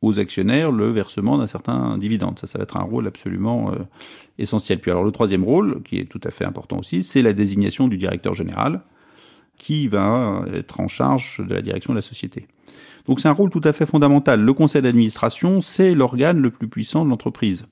aux 0.03 0.19
actionnaires 0.19 0.73
le 0.73 0.91
versement 0.91 1.39
d'un 1.39 1.47
certain 1.47 1.99
dividende. 1.99 2.39
Ça, 2.41 2.49
ça 2.49 2.59
va 2.59 2.65
être 2.65 2.77
un 2.77 2.83
rôle 2.83 3.07
absolument 3.09 3.73
essentiel. 4.39 4.79
Puis 4.79 4.93
alors 4.93 5.03
le 5.03 5.11
troisième 5.11 5.43
rôle, 5.43 5.83
qui 5.83 5.99
est 5.99 6.05
tout 6.05 6.21
à 6.23 6.31
fait 6.31 6.45
important 6.45 6.79
aussi, 6.79 7.03
c'est 7.03 7.21
la 7.21 7.33
désignation 7.33 7.89
du 7.89 7.97
directeur 7.99 8.33
général, 8.33 8.83
qui 9.59 9.89
va 9.89 10.45
être 10.55 10.81
en 10.81 10.89
charge 10.89 11.41
de 11.47 11.55
la 11.55 11.63
direction 11.63 11.93
de 11.93 11.99
la 11.99 12.03
société. 12.03 12.47
Donc 13.07 13.21
c'est 13.21 13.29
un 13.29 13.33
rôle 13.33 13.51
tout 13.51 13.61
à 13.65 13.73
fait 13.73 13.87
fondamental. 13.87 14.41
Le 14.41 14.53
conseil 14.53 14.83
d'administration, 14.83 15.61
c'est 15.61 15.95
l'organe 15.95 16.41
le 16.41 16.51
plus 16.51 16.69
puissant 16.69 17.05
de 17.05 17.11
l'entreprise. 17.11 17.67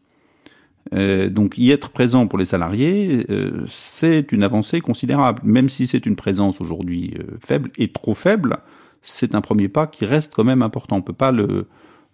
Euh, 0.94 1.29
donc 1.29 1.59
y 1.59 1.70
être 1.70 1.90
présent 1.90 2.27
pour 2.27 2.38
les 2.38 2.44
salariés, 2.44 3.27
euh, 3.29 3.64
c'est 3.68 4.33
une 4.33 4.42
avancée 4.42 4.81
considérable. 4.81 5.42
Même 5.44 5.68
si 5.68 5.87
c'est 5.87 6.07
une 6.07 6.16
présence 6.16 6.61
aujourd'hui 6.61 7.14
euh, 7.18 7.37
faible 7.40 7.70
et 7.77 7.88
trop 7.88 8.14
faible, 8.14 8.59
c'est 9.03 9.35
un 9.35 9.40
premier 9.40 9.68
pas 9.68 9.87
qui 9.87 10.05
reste 10.05 10.33
quand 10.35 10.44
même 10.44 10.62
important. 10.62 10.96
On 10.96 11.01
ne 11.01 11.05
peut 11.05 11.12
pas 11.12 11.33
le, 11.33 11.66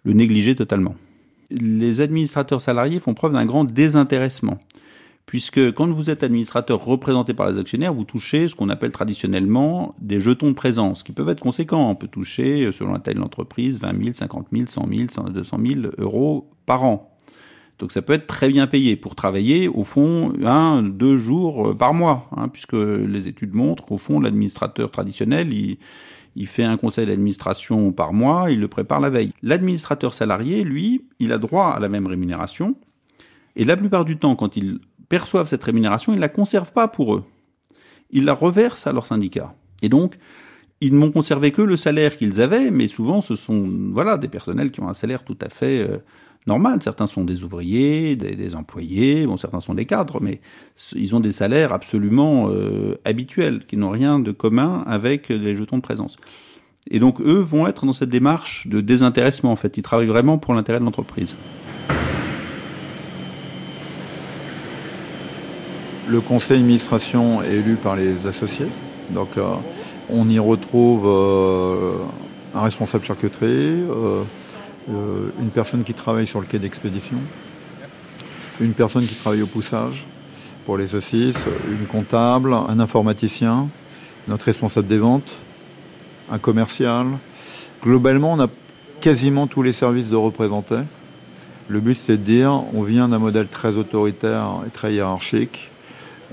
le 0.03 0.13
négliger 0.13 0.55
totalement. 0.55 0.95
Les 1.49 2.01
administrateurs 2.01 2.61
salariés 2.61 2.99
font 2.99 3.13
preuve 3.13 3.33
d'un 3.33 3.45
grand 3.45 3.63
désintéressement 3.63 4.59
puisque 5.25 5.71
quand 5.73 5.87
vous 5.87 6.09
êtes 6.09 6.23
administrateur 6.23 6.83
représenté 6.83 7.33
par 7.33 7.49
les 7.49 7.57
actionnaires, 7.57 7.93
vous 7.93 8.03
touchez 8.03 8.47
ce 8.47 8.55
qu'on 8.55 8.69
appelle 8.69 8.91
traditionnellement 8.91 9.95
des 9.99 10.19
jetons 10.19 10.49
de 10.49 10.53
présence, 10.53 11.03
qui 11.03 11.11
peuvent 11.11 11.29
être 11.29 11.39
conséquents. 11.39 11.89
On 11.89 11.95
peut 11.95 12.07
toucher, 12.07 12.71
selon 12.71 12.93
la 12.93 12.99
taille 12.99 13.15
de 13.15 13.19
l'entreprise, 13.19 13.79
20 13.79 14.03
000, 14.03 14.13
50 14.13 14.47
000, 14.51 14.65
100 14.67 14.87
000, 14.89 15.29
200 15.29 15.57
000 15.65 15.81
euros 15.97 16.49
par 16.65 16.83
an. 16.83 17.09
Donc 17.79 17.91
ça 17.91 18.01
peut 18.01 18.13
être 18.13 18.27
très 18.27 18.49
bien 18.49 18.67
payé 18.67 18.95
pour 18.95 19.15
travailler 19.15 19.67
au 19.67 19.83
fond 19.83 20.33
un, 20.43 20.83
deux 20.83 21.17
jours 21.17 21.69
euh, 21.69 21.73
par 21.73 21.93
mois, 21.93 22.29
hein, 22.37 22.47
puisque 22.47 22.73
les 22.73 23.27
études 23.27 23.53
montrent 23.53 23.83
qu'au 23.83 23.97
fond 23.97 24.19
l'administrateur 24.19 24.91
traditionnel, 24.91 25.51
il, 25.51 25.79
il 26.35 26.47
fait 26.47 26.63
un 26.63 26.77
conseil 26.77 27.07
d'administration 27.07 27.91
par 27.91 28.13
mois, 28.13 28.51
il 28.51 28.59
le 28.59 28.67
prépare 28.67 28.99
la 28.99 29.09
veille. 29.09 29.33
L'administrateur 29.41 30.13
salarié, 30.13 30.63
lui, 30.63 31.05
il 31.19 31.31
a 31.31 31.37
droit 31.37 31.69
à 31.69 31.79
la 31.79 31.89
même 31.89 32.07
rémunération, 32.07 32.75
et 33.55 33.65
la 33.65 33.77
plupart 33.77 34.05
du 34.05 34.17
temps, 34.17 34.35
quand 34.35 34.57
ils 34.57 34.79
perçoivent 35.09 35.47
cette 35.47 35.63
rémunération, 35.63 36.13
ils 36.13 36.17
ne 36.17 36.21
la 36.21 36.29
conservent 36.29 36.71
pas 36.71 36.87
pour 36.87 37.15
eux. 37.15 37.23
Ils 38.11 38.25
la 38.25 38.33
reversent 38.33 38.87
à 38.87 38.93
leur 38.93 39.05
syndicat. 39.05 39.53
Et 39.81 39.89
donc, 39.89 40.15
ils 40.81 40.93
n'ont 40.93 41.11
conservé 41.11 41.51
que 41.51 41.61
le 41.61 41.77
salaire 41.77 42.17
qu'ils 42.17 42.41
avaient, 42.41 42.69
mais 42.69 42.87
souvent 42.87 43.21
ce 43.21 43.35
sont 43.35 43.69
voilà 43.91 44.17
des 44.17 44.27
personnels 44.27 44.71
qui 44.71 44.81
ont 44.81 44.89
un 44.89 44.93
salaire 44.93 45.23
tout 45.23 45.37
à 45.41 45.49
fait 45.49 45.87
euh, 45.87 45.97
normal. 46.45 46.81
Certains 46.81 47.07
sont 47.07 47.23
des 47.23 47.43
ouvriers, 47.43 48.15
des, 48.15 48.55
employés, 48.55 49.25
bon, 49.25 49.37
certains 49.37 49.61
sont 49.61 49.73
des 49.73 49.85
cadres, 49.85 50.19
mais 50.21 50.41
ils 50.93 51.15
ont 51.15 51.19
des 51.19 51.31
salaires 51.31 51.73
absolument 51.73 52.49
euh, 52.49 52.99
habituels, 53.05 53.65
qui 53.65 53.77
n'ont 53.77 53.91
rien 53.91 54.19
de 54.19 54.31
commun 54.31 54.83
avec 54.85 55.29
les 55.29 55.55
jetons 55.55 55.77
de 55.77 55.81
présence. 55.81 56.17
Et 56.91 56.99
donc, 56.99 57.21
eux 57.21 57.39
vont 57.39 57.65
être 57.67 57.85
dans 57.85 57.93
cette 57.93 58.09
démarche 58.09 58.67
de 58.67 58.81
désintéressement, 58.81 59.51
en 59.51 59.55
fait. 59.55 59.77
Ils 59.77 59.83
travaillent 59.83 60.07
vraiment 60.07 60.37
pour 60.37 60.53
l'intérêt 60.53 60.79
de 60.79 60.85
l'entreprise. 60.85 61.37
Le 66.13 66.21
conseil 66.21 66.59
d'administration 66.59 67.41
est 67.41 67.55
élu 67.55 67.73
par 67.73 67.95
les 67.95 68.27
associés. 68.27 68.67
Donc, 69.09 69.35
euh, 69.35 69.55
on 70.11 70.29
y 70.29 70.37
retrouve 70.37 71.07
euh, 71.07 71.93
un 72.53 72.61
responsable 72.61 73.03
charcuterie, 73.03 73.81
euh, 73.89 74.21
une 74.87 75.49
personne 75.49 75.83
qui 75.83 75.95
travaille 75.95 76.27
sur 76.27 76.39
le 76.39 76.45
quai 76.45 76.59
d'expédition, 76.59 77.17
une 78.61 78.73
personne 78.73 79.01
qui 79.01 79.15
travaille 79.15 79.41
au 79.41 79.47
poussage 79.47 80.05
pour 80.67 80.77
les 80.77 80.85
saucisses, 80.85 81.47
une 81.67 81.87
comptable, 81.87 82.53
un 82.53 82.79
informaticien, 82.79 83.69
notre 84.27 84.45
responsable 84.45 84.87
des 84.87 84.99
ventes, 84.99 85.33
un 86.29 86.37
commercial. 86.37 87.07
Globalement, 87.81 88.33
on 88.33 88.39
a 88.39 88.49
quasiment 89.01 89.47
tous 89.47 89.63
les 89.63 89.73
services 89.73 90.09
de 90.09 90.15
représentés. 90.15 90.83
Le 91.69 91.79
but, 91.79 91.95
c'est 91.95 92.17
de 92.17 92.23
dire, 92.23 92.61
on 92.75 92.83
vient 92.83 93.09
d'un 93.09 93.17
modèle 93.17 93.47
très 93.47 93.69
autoritaire 93.69 94.59
et 94.67 94.69
très 94.69 94.93
hiérarchique. 94.93 95.71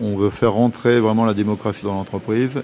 On 0.00 0.16
veut 0.16 0.30
faire 0.30 0.52
rentrer 0.52 1.00
vraiment 1.00 1.24
la 1.24 1.34
démocratie 1.34 1.84
dans 1.84 1.94
l'entreprise 1.94 2.62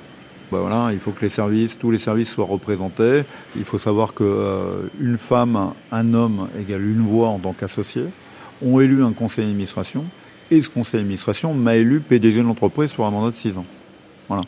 bah 0.52 0.58
voilà, 0.60 0.92
il 0.92 1.00
faut 1.00 1.10
que 1.10 1.76
tous 1.76 1.90
les 1.90 1.98
services 1.98 2.30
soient 2.30 2.44
représentés. 2.44 3.24
Il 3.56 3.64
faut 3.64 3.78
savoir 3.78 4.14
que 4.14 4.22
euh, 4.22 5.16
femme, 5.18 5.72
un 5.90 6.14
homme 6.14 6.48
égale 6.58 6.82
une 6.82 7.00
voix 7.00 7.28
en 7.28 7.38
tant 7.38 7.52
qu'associé, 7.52 8.04
ont 8.62 8.78
élu 8.80 9.02
un 9.02 9.12
conseil 9.12 9.46
d'administration 9.46 10.04
et 10.52 10.62
ce 10.62 10.68
conseil 10.68 11.00
d'administration 11.00 11.52
m'a 11.52 11.74
élu 11.74 11.98
PDG 12.00 12.38
de 12.38 12.42
l'entreprise 12.42 12.92
pour 12.92 13.06
un 13.06 13.10
mandat 13.10 13.32
de 13.32 13.36
6 13.36 13.58
ans. 13.58 13.64
Voilà. 14.28 14.44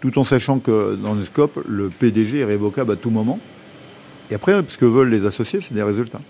Tout 0.00 0.16
en 0.18 0.24
sachant 0.24 0.60
que 0.60 0.94
dans 0.94 1.14
le 1.14 1.24
scope, 1.24 1.60
le 1.68 1.88
PDG 1.88 2.40
est 2.40 2.44
révocable 2.44 2.92
à 2.92 2.96
tout 2.96 3.10
moment. 3.10 3.40
Et 4.30 4.34
après, 4.34 4.54
ce 4.68 4.78
que 4.78 4.84
veulent 4.84 5.10
les 5.10 5.26
associés, 5.26 5.60
c'est 5.60 5.74
des 5.74 5.82
résultats. 5.82 6.20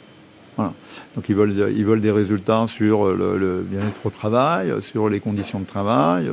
Donc 0.59 1.29
ils 1.29 1.35
veulent, 1.35 2.01
des 2.01 2.11
résultats 2.11 2.67
sur 2.69 3.07
le, 3.07 3.39
le 3.39 3.65
bien-être 3.67 4.05
au 4.05 4.11
travail, 4.11 4.73
sur 4.83 5.09
les 5.09 5.19
conditions 5.19 5.61
de 5.61 5.67
travail, 5.67 6.29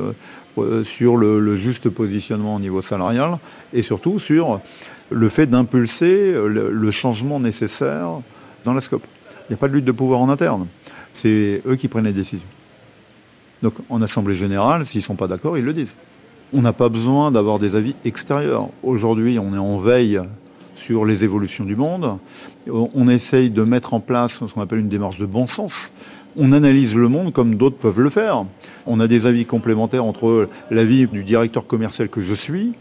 euh, 0.58 0.84
sur 0.84 1.16
le, 1.16 1.56
juste 1.58 1.88
positionnement 1.88 2.56
au 2.56 2.60
niveau 2.60 2.82
salarial 2.82 3.38
et 3.72 3.82
surtout 3.82 4.18
sur 4.18 4.60
le 5.10 5.28
fait 5.28 5.46
d'impulser 5.46 6.32
le, 6.32 6.90
changement 6.90 7.38
nécessaire 7.38 8.08
dans 8.64 8.74
la 8.74 8.80
scope. 8.80 9.04
Il 9.48 9.52
n'y 9.52 9.54
a 9.54 9.58
pas 9.58 9.68
de 9.68 9.74
lutte 9.74 9.84
de 9.84 9.92
pouvoir 9.92 10.20
en 10.20 10.28
interne. 10.28 10.66
C'est 11.12 11.62
eux 11.66 11.76
qui 11.76 11.88
prennent 11.88 12.04
les 12.04 12.12
décisions. 12.12 12.46
Donc 13.62 13.74
en 13.88 14.02
Assemblée 14.02 14.36
générale, 14.36 14.86
s'ils 14.86 15.00
ne 15.00 15.04
sont 15.04 15.14
pas 15.14 15.28
d'accord, 15.28 15.56
ils 15.56 15.64
le 15.64 15.72
disent. 15.72 15.94
On 16.52 16.62
n'a 16.62 16.72
pas 16.72 16.88
besoin 16.88 17.30
d'avoir 17.30 17.58
des 17.60 17.76
avis 17.76 17.94
extérieurs. 18.04 18.68
Aujourd'hui, 18.82 19.38
on 19.38 19.54
est 19.54 19.58
en 19.58 19.78
veille 19.78 20.20
sur 20.84 21.04
les 21.04 21.24
évolutions 21.24 21.64
du 21.64 21.76
monde. 21.76 22.18
On 22.68 23.08
essaye 23.08 23.50
de 23.50 23.62
mettre 23.62 23.94
en 23.94 24.00
place 24.00 24.32
ce 24.32 24.52
qu'on 24.52 24.60
appelle 24.60 24.80
une 24.80 24.88
démarche 24.88 25.18
de 25.18 25.26
bon 25.26 25.46
sens 25.46 25.90
on 26.36 26.52
analyse 26.52 26.94
le 26.94 27.08
monde 27.08 27.32
comme 27.32 27.56
d'autres 27.56 27.76
peuvent 27.76 28.00
le 28.00 28.10
faire. 28.10 28.44
On 28.86 29.00
a 29.00 29.08
des 29.08 29.26
avis 29.26 29.44
complémentaires 29.44 30.04
entre 30.04 30.48
l'avis 30.70 31.06
du 31.06 31.24
directeur 31.24 31.66
commercial 31.66 32.08
que 32.08 32.22
je 32.22 32.34
suis, 32.34 32.72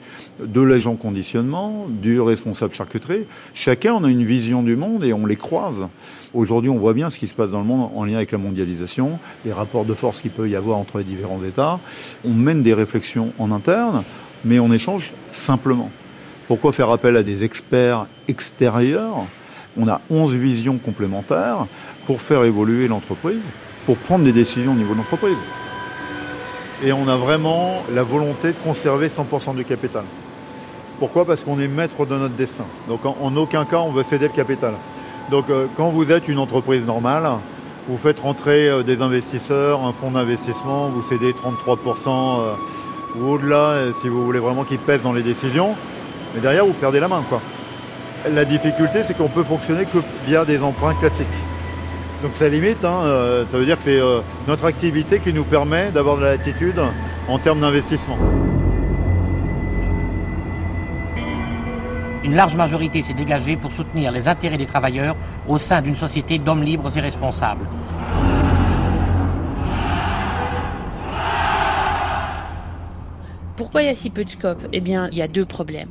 de 0.43 0.61
l'agent 0.61 0.95
conditionnement, 0.95 1.87
du 1.89 2.21
responsable 2.21 2.73
charcuterie. 2.73 3.25
Chacun, 3.53 3.93
on 3.93 4.03
a 4.03 4.09
une 4.09 4.23
vision 4.23 4.63
du 4.63 4.75
monde 4.75 5.03
et 5.03 5.13
on 5.13 5.25
les 5.25 5.35
croise. 5.35 5.87
Aujourd'hui, 6.33 6.69
on 6.69 6.77
voit 6.77 6.93
bien 6.93 7.09
ce 7.09 7.17
qui 7.17 7.27
se 7.27 7.33
passe 7.33 7.51
dans 7.51 7.59
le 7.59 7.65
monde 7.65 7.89
en 7.95 8.05
lien 8.05 8.17
avec 8.17 8.31
la 8.31 8.37
mondialisation, 8.37 9.19
les 9.45 9.53
rapports 9.53 9.85
de 9.85 9.93
force 9.93 10.21
qu'il 10.21 10.31
peut 10.31 10.47
y 10.47 10.55
avoir 10.55 10.77
entre 10.77 10.99
les 10.99 11.03
différents 11.03 11.43
États. 11.43 11.79
On 12.23 12.33
mène 12.33 12.61
des 12.61 12.73
réflexions 12.73 13.33
en 13.39 13.51
interne, 13.51 14.03
mais 14.45 14.59
on 14.59 14.71
échange 14.71 15.11
simplement. 15.31 15.89
Pourquoi 16.49 16.73
faire 16.73 16.89
appel 16.89 17.15
à 17.15 17.21
des 17.21 17.43
experts 17.43 18.07
extérieurs? 18.27 19.17
On 19.77 19.87
a 19.87 20.01
11 20.09 20.33
visions 20.33 20.79
complémentaires 20.79 21.67
pour 22.07 22.21
faire 22.21 22.43
évoluer 22.43 22.87
l'entreprise, 22.87 23.43
pour 23.85 23.97
prendre 23.97 24.25
des 24.25 24.31
décisions 24.31 24.71
au 24.71 24.75
niveau 24.75 24.93
de 24.93 24.97
l'entreprise. 24.97 25.37
Et 26.83 26.91
on 26.91 27.07
a 27.07 27.15
vraiment 27.17 27.83
la 27.93 28.01
volonté 28.01 28.47
de 28.47 28.57
conserver 28.63 29.09
100% 29.09 29.57
du 29.57 29.63
capital. 29.63 30.05
Pourquoi? 30.97 31.23
Parce 31.23 31.41
qu'on 31.41 31.59
est 31.59 31.67
maître 31.67 32.07
de 32.07 32.17
notre 32.17 32.33
destin. 32.33 32.65
Donc 32.87 33.05
en, 33.05 33.35
aucun 33.35 33.65
cas 33.65 33.77
on 33.77 33.91
veut 33.91 34.01
céder 34.01 34.27
le 34.27 34.33
capital. 34.33 34.73
Donc 35.29 35.51
euh, 35.51 35.67
quand 35.77 35.89
vous 35.89 36.11
êtes 36.11 36.27
une 36.27 36.39
entreprise 36.39 36.83
normale, 36.83 37.29
vous 37.87 37.97
faites 37.97 38.19
rentrer 38.19 38.67
euh, 38.67 38.81
des 38.81 39.03
investisseurs, 39.03 39.83
un 39.83 39.93
fonds 39.93 40.09
d'investissement, 40.09 40.89
vous 40.89 41.03
cédez 41.03 41.31
33% 41.31 42.07
euh, 42.07 42.53
ou 43.19 43.33
au-delà 43.33 43.93
si 44.01 44.09
vous 44.09 44.25
voulez 44.25 44.39
vraiment 44.39 44.63
qu'ils 44.63 44.79
pèsent 44.79 45.03
dans 45.03 45.13
les 45.13 45.21
décisions. 45.21 45.75
Mais 46.33 46.41
derrière 46.41 46.65
vous 46.65 46.73
perdez 46.73 46.99
la 46.99 47.07
main. 47.07 47.23
Quoi. 47.27 47.41
La 48.31 48.45
difficulté 48.45 49.03
c'est 49.03 49.17
qu'on 49.17 49.29
peut 49.29 49.43
fonctionner 49.43 49.85
que 49.85 49.99
via 50.25 50.45
des 50.45 50.61
emprunts 50.61 50.93
classiques. 50.95 51.27
Donc 52.21 52.33
ça 52.33 52.49
limite, 52.49 52.83
hein, 52.83 52.99
euh, 53.03 53.45
ça 53.47 53.57
veut 53.57 53.65
dire 53.65 53.77
que 53.77 53.83
c'est 53.83 53.99
euh, 53.99 54.19
notre 54.47 54.65
activité 54.65 55.19
qui 55.19 55.31
nous 55.31 55.45
permet 55.45 55.89
d'avoir 55.91 56.17
de 56.17 56.23
la 56.23 56.31
latitude 56.35 56.81
en 57.29 57.39
termes 57.39 57.61
d'investissement. 57.61 58.17
Une 62.23 62.35
large 62.35 62.55
majorité 62.55 63.01
s'est 63.01 63.13
dégagée 63.13 63.55
pour 63.55 63.71
soutenir 63.71 64.11
les 64.11 64.27
intérêts 64.27 64.57
des 64.57 64.65
travailleurs 64.65 65.15
au 65.47 65.57
sein 65.57 65.81
d'une 65.81 65.95
société 65.95 66.37
d'hommes 66.37 66.61
libres 66.61 66.91
et 66.95 66.99
responsables. 66.99 67.65
Pourquoi 73.59 73.83
il 73.83 73.87
y 73.87 73.89
a 73.89 73.93
si 73.93 74.09
peu 74.09 74.23
de 74.23 74.29
scope? 74.29 74.69
Eh 74.71 74.79
bien, 74.79 75.09
il 75.11 75.17
y 75.17 75.21
a 75.21 75.27
deux 75.27 75.45
problèmes. 75.45 75.89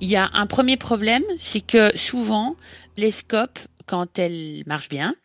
Il 0.00 0.08
y 0.08 0.14
a 0.14 0.30
un 0.34 0.46
premier 0.46 0.76
problème, 0.76 1.24
c'est 1.36 1.60
que 1.60 1.90
souvent, 1.96 2.54
les 2.96 3.10
scopes, 3.10 3.58
quand 3.86 4.20
elles 4.20 4.62
marchent 4.66 4.88
bien, 4.88 5.16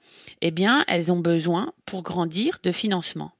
eh 0.42 0.50
bien, 0.50 0.84
elles 0.88 1.12
ont 1.12 1.20
besoin, 1.20 1.74
pour 1.86 2.02
grandir, 2.02 2.58
de 2.63 2.72
financement. 2.72 3.32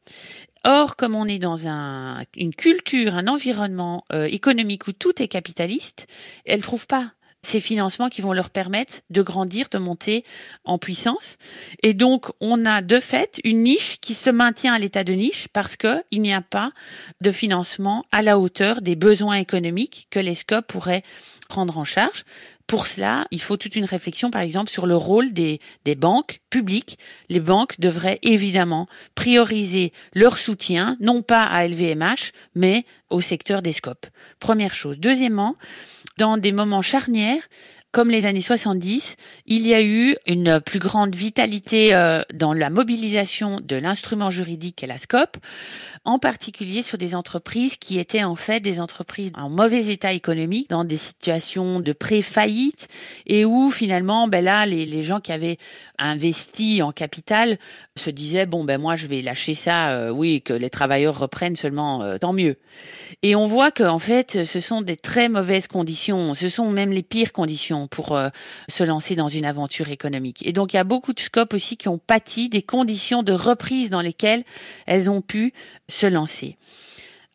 Or, 0.68 0.98
comme 0.98 1.16
on 1.16 1.26
est 1.26 1.40
dans 1.40 1.68
un, 1.68 2.26
une 2.36 2.54
culture, 2.54 3.16
un 3.16 3.28
environnement 3.28 4.06
euh, 4.14 4.26
économique 4.26 4.88
où 4.88 4.92
tout 4.92 5.20
est 5.20 5.28
capitaliste, 5.28 6.06
elles 6.46 6.62
trouvent 6.62 6.86
pas 6.86 7.14
ces 7.42 7.60
financements 7.60 8.10
qui 8.10 8.22
vont 8.22 8.34
leur 8.34 8.50
permettre 8.50 9.02
de 9.10 9.22
grandir, 9.22 9.68
de 9.70 9.78
monter 9.78 10.24
en 10.64 10.78
puissance. 10.78 11.38
Et 11.84 11.94
donc, 11.94 12.26
on 12.42 12.66
a 12.66 12.82
de 12.82 13.00
fait 13.00 13.40
une 13.44 13.64
niche 13.64 14.00
qui 14.02 14.16
se 14.16 14.30
maintient 14.30 14.74
à 14.74 14.80
l'état 14.80 15.04
de 15.04 15.14
niche 15.14 15.48
parce 15.54 15.76
que 15.76 16.04
il 16.12 16.22
n'y 16.22 16.34
a 16.34 16.42
pas 16.42 16.72
de 17.22 17.32
financement 17.32 18.06
à 18.12 18.22
la 18.22 18.40
hauteur 18.40 18.82
des 18.82 18.96
besoins 18.96 19.36
économiques 19.36 20.08
que 20.10 20.20
les 20.20 20.36
SCOP 20.36 20.68
pourraient 20.68 21.04
prendre 21.48 21.78
en 21.78 21.84
charge. 21.84 22.26
Pour 22.68 22.86
cela, 22.86 23.26
il 23.32 23.42
faut 23.42 23.56
toute 23.56 23.78
une 23.78 23.86
réflexion, 23.86 24.30
par 24.30 24.42
exemple, 24.42 24.70
sur 24.70 24.86
le 24.88 24.98
rôle 24.98 25.32
des, 25.32 25.62
des 25.86 25.96
banques 25.96 26.42
publiques. 26.50 27.00
Les 27.30 27.40
banques 27.40 27.80
devraient 27.80 28.20
évidemment 28.24 28.88
prioriser 29.16 29.94
leur 30.14 30.38
soutien, 30.38 30.98
non 31.00 31.22
pas 31.22 31.44
à 31.44 31.66
LVMH, 31.66 32.34
mais 32.56 32.86
au 33.10 33.22
secteur 33.22 33.62
des 33.62 33.72
scopes. 33.72 34.08
Première 34.40 34.76
chose. 34.76 35.00
Deuxièmement, 35.00 35.56
dans 36.18 36.38
des 36.38 36.52
moments 36.52 36.82
charnières, 36.82 37.48
comme 37.98 38.12
les 38.12 38.28
années 38.28 38.42
70, 38.42 39.16
il 39.48 39.66
y 39.66 39.74
a 39.74 39.82
eu 39.82 40.16
une 40.28 40.62
plus 40.62 40.78
grande 40.78 41.16
vitalité 41.16 41.96
euh, 41.96 42.22
dans 42.32 42.54
la 42.54 42.70
mobilisation 42.70 43.60
de 43.60 43.76
l'instrument 43.76 44.30
juridique 44.30 44.84
et 44.84 44.86
la 44.86 45.00
SCOP, 45.00 45.38
en 46.06 46.20
particulier 46.20 46.84
sur 46.84 47.00
des 47.00 47.16
entreprises 47.16 47.76
qui 47.78 47.98
étaient 47.98 48.24
en 48.24 48.36
fait 48.36 48.60
des 48.60 48.80
entreprises 48.80 49.32
en 49.34 49.50
mauvais 49.50 49.88
état 49.88 50.14
économique, 50.14 50.70
dans 50.70 50.84
des 50.84 50.96
situations 50.96 51.80
de 51.80 51.92
pré-faillite, 51.92 52.88
et 53.26 53.46
où 53.46 53.72
finalement, 53.72 54.28
ben 54.28 54.46
là, 54.46 54.68
les, 54.68 55.02
gens 55.02 55.20
qui 55.20 55.32
avaient 55.32 55.58
investi 55.98 56.84
en 56.84 56.92
capital 56.92 57.58
se 57.96 58.12
disaient, 58.12 58.46
bon, 58.46 58.64
ben 58.64 58.80
moi, 58.80 58.96
je 58.96 59.08
vais 59.08 59.22
lâcher 59.22 59.56
ça, 59.56 59.90
euh, 59.90 60.12
oui, 60.12 60.44
que 60.44 60.54
les 60.54 60.70
travailleurs 60.70 61.18
reprennent 61.18 61.56
seulement, 61.56 62.04
euh, 62.04 62.18
tant 62.20 62.32
mieux. 62.32 62.58
Et 63.24 63.36
on 63.36 63.48
voit 63.48 63.72
que 63.72 63.84
en 63.84 64.00
fait, 64.00 64.46
ce 64.46 64.60
sont 64.60 64.82
des 64.82 64.98
très 64.98 65.30
mauvaises 65.30 65.68
conditions, 65.68 66.36
ce 66.36 66.48
sont 66.48 66.70
même 66.70 66.92
les 66.92 67.02
pires 67.04 67.34
conditions 67.34 67.87
pour 67.88 68.16
euh, 68.16 68.30
se 68.70 68.84
lancer 68.84 69.16
dans 69.16 69.28
une 69.28 69.46
aventure 69.46 69.90
économique. 69.90 70.46
Et 70.46 70.54
donc 70.54 70.74
il 70.74 70.78
y 70.78 70.80
a 70.80 70.84
beaucoup 70.84 71.14
de 71.14 71.20
scopes 71.20 71.54
aussi 71.54 71.78
qui 71.78 71.88
ont 71.90 71.98
pâti 71.98 72.50
des 72.50 72.62
conditions 72.62 73.24
de 73.24 73.34
reprise 73.34 73.90
dans 73.90 74.02
lesquelles 74.02 74.44
elles 74.86 75.10
ont 75.10 75.22
pu 75.22 75.54
se 75.90 76.08
lancer. 76.08 76.58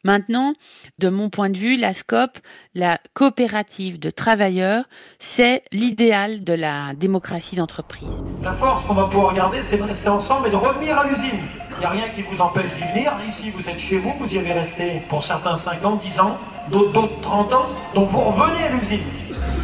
Maintenant, 0.04 0.54
de 0.98 1.08
mon 1.08 1.30
point 1.30 1.48
de 1.48 1.56
vue, 1.56 1.76
la 1.76 1.92
SCOP, 1.92 2.38
la 2.74 2.98
coopérative 3.14 4.00
de 4.00 4.10
travailleurs, 4.10 4.84
c'est 5.20 5.62
l'idéal 5.70 6.42
de 6.42 6.54
la 6.54 6.92
démocratie 6.94 7.54
d'entreprise. 7.54 8.08
La 8.42 8.52
force 8.52 8.84
qu'on 8.84 8.94
va 8.94 9.04
pouvoir 9.04 9.32
garder, 9.32 9.62
c'est 9.62 9.76
de 9.76 9.84
rester 9.84 10.08
ensemble 10.08 10.48
et 10.48 10.50
de 10.50 10.56
revenir 10.56 10.98
à 10.98 11.06
l'usine. 11.06 11.38
Il 11.70 11.78
n'y 11.78 11.84
a 11.84 11.90
rien 11.90 12.08
qui 12.08 12.22
vous 12.22 12.40
empêche 12.40 12.74
d'y 12.74 12.82
venir. 12.92 13.12
Ici, 13.28 13.50
vous 13.50 13.68
êtes 13.68 13.78
chez 13.78 13.98
vous, 13.98 14.12
vous 14.18 14.34
y 14.34 14.38
avez 14.38 14.52
resté 14.52 15.02
pour 15.08 15.22
certains 15.22 15.56
5 15.56 15.84
ans, 15.84 15.94
10 15.94 16.18
ans, 16.18 16.36
d'autres 16.68 17.20
30 17.22 17.52
ans. 17.52 17.66
Donc 17.94 18.08
vous 18.08 18.20
revenez 18.20 18.64
à 18.64 18.70
l'usine. 18.70 19.00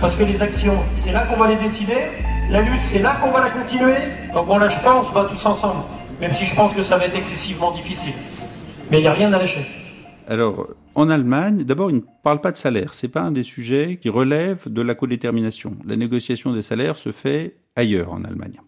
Parce 0.00 0.14
que 0.14 0.22
les 0.22 0.42
actions, 0.42 0.78
c'est 0.94 1.12
là 1.12 1.26
qu'on 1.26 1.36
va 1.36 1.48
les 1.48 1.56
décider. 1.56 2.06
La 2.50 2.62
lutte, 2.62 2.82
c'est 2.82 3.00
là 3.00 3.16
qu'on 3.22 3.30
va 3.30 3.40
la 3.40 3.50
continuer. 3.50 3.96
Donc 4.32 4.46
on 4.48 4.58
lâche 4.58 4.82
pas, 4.82 4.96
on 4.96 5.02
se 5.02 5.12
bat 5.12 5.26
tous 5.30 5.44
ensemble. 5.46 5.82
Même 6.20 6.32
si 6.32 6.46
je 6.46 6.54
pense 6.54 6.74
que 6.74 6.82
ça 6.82 6.96
va 6.96 7.06
être 7.06 7.16
excessivement 7.16 7.72
difficile. 7.72 8.14
Mais 8.90 8.98
il 8.98 9.02
n'y 9.02 9.08
a 9.08 9.12
rien 9.12 9.32
à 9.32 9.38
lâcher. 9.38 9.66
Alors, 10.28 10.68
en 10.94 11.10
Allemagne, 11.10 11.64
d'abord, 11.64 11.90
ils 11.90 11.96
ne 11.96 12.02
parlent 12.22 12.40
pas 12.40 12.52
de 12.52 12.56
salaire. 12.56 12.94
C'est 12.94 13.08
pas 13.08 13.22
un 13.22 13.32
des 13.32 13.44
sujets 13.44 13.98
qui 14.00 14.08
relève 14.08 14.68
de 14.70 14.82
la 14.82 14.94
codétermination. 14.94 15.76
La 15.86 15.96
négociation 15.96 16.52
des 16.52 16.62
salaires 16.62 16.98
se 16.98 17.12
fait 17.12 17.56
ailleurs 17.76 18.12
en 18.12 18.24
Allemagne. 18.24 18.58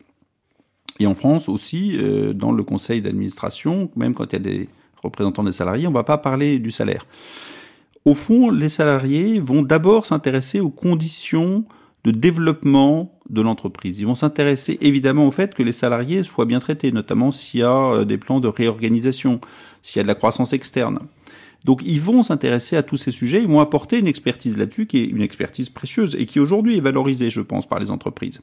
Et 1.01 1.07
en 1.07 1.15
France 1.15 1.49
aussi, 1.49 1.97
euh, 1.97 2.33
dans 2.33 2.53
le 2.53 2.63
conseil 2.63 3.03
d'administration, 3.03 3.91
même 3.97 4.15
quand 4.15 4.33
il 4.33 4.33
y 4.33 4.37
a 4.37 4.39
des 4.39 4.69
représentants 5.03 5.43
des 5.43 5.53
salariés, 5.53 5.87
on 5.87 5.91
ne 5.91 5.97
va 5.97 6.05
pas 6.05 6.19
parler 6.19 6.59
du 6.59 6.71
salaire. 6.71 7.07
Au 8.05 8.15
fond, 8.15 8.51
les 8.51 8.69
salariés 8.69 9.41
vont 9.41 9.63
d'abord 9.63 10.07
s'intéresser 10.07 10.61
aux 10.61 10.71
conditions 10.71 11.65
de 12.05 12.11
développement 12.11 13.19
de 13.29 13.43
l'entreprise. 13.43 14.01
Ils 14.01 14.07
vont 14.07 14.15
s'intéresser 14.15 14.79
évidemment 14.81 15.27
au 15.27 15.31
fait 15.31 15.55
que 15.55 15.63
les 15.63 15.73
salariés 15.73 16.25
soient 16.25 16.47
bien 16.47 16.61
traités, 16.61 16.93
notamment 16.93 17.31
s'il 17.31 17.61
y 17.61 17.63
a 17.63 17.93
euh, 17.93 18.05
des 18.05 18.17
plans 18.17 18.41
de 18.41 18.49
réorganisation, 18.49 19.41
s'il 19.83 19.99
y 19.99 20.01
a 20.01 20.03
de 20.05 20.09
la 20.09 20.15
croissance 20.15 20.55
externe. 20.55 21.01
Donc 21.65 21.83
ils 21.85 22.01
vont 22.01 22.23
s'intéresser 22.23 22.77
à 22.77 22.83
tous 22.83 22.97
ces 22.97 23.13
sujets, 23.13 23.43
ils 23.43 23.49
vont 23.49 23.61
apporter 23.61 23.99
une 23.99 24.07
expertise 24.07 24.57
là-dessus 24.57 24.87
qui 24.87 24.99
est 24.99 25.05
une 25.05 25.21
expertise 25.21 25.69
précieuse 25.69 26.17
et 26.19 26.25
qui 26.25 26.41
aujourd'hui 26.41 26.79
est 26.79 26.81
valorisée, 26.81 27.29
je 27.29 27.43
pense, 27.43 27.69
par 27.69 27.79
les 27.79 27.91
entreprises. 27.91 28.41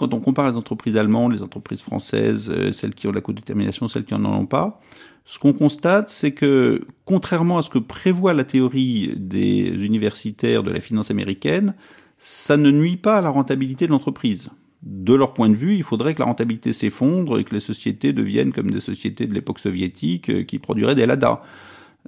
Quand 0.00 0.14
on 0.14 0.20
compare 0.20 0.50
les 0.50 0.56
entreprises 0.56 0.96
allemandes, 0.96 1.34
les 1.34 1.42
entreprises 1.42 1.82
françaises, 1.82 2.48
euh, 2.48 2.72
celles 2.72 2.94
qui 2.94 3.06
ont 3.06 3.12
la 3.12 3.20
codétermination, 3.20 3.86
celles 3.86 4.06
qui 4.06 4.14
n'en 4.14 4.32
ont 4.32 4.46
pas, 4.46 4.80
ce 5.26 5.38
qu'on 5.38 5.52
constate, 5.52 6.08
c'est 6.08 6.32
que 6.32 6.86
contrairement 7.04 7.58
à 7.58 7.62
ce 7.62 7.68
que 7.68 7.78
prévoit 7.78 8.32
la 8.32 8.44
théorie 8.44 9.12
des 9.14 9.84
universitaires 9.84 10.62
de 10.62 10.70
la 10.70 10.80
finance 10.80 11.10
américaine, 11.10 11.74
ça 12.18 12.56
ne 12.56 12.70
nuit 12.70 12.96
pas 12.96 13.18
à 13.18 13.20
la 13.20 13.28
rentabilité 13.28 13.84
de 13.86 13.90
l'entreprise. 13.92 14.48
De 14.82 15.12
leur 15.12 15.34
point 15.34 15.50
de 15.50 15.54
vue, 15.54 15.76
il 15.76 15.82
faudrait 15.82 16.14
que 16.14 16.20
la 16.20 16.24
rentabilité 16.24 16.72
s'effondre 16.72 17.38
et 17.38 17.44
que 17.44 17.52
les 17.52 17.60
sociétés 17.60 18.14
deviennent 18.14 18.54
comme 18.54 18.70
des 18.70 18.80
sociétés 18.80 19.26
de 19.26 19.34
l'époque 19.34 19.58
soviétique 19.58 20.30
euh, 20.30 20.44
qui 20.44 20.58
produiraient 20.58 20.94
des 20.94 21.04
LADA. 21.04 21.42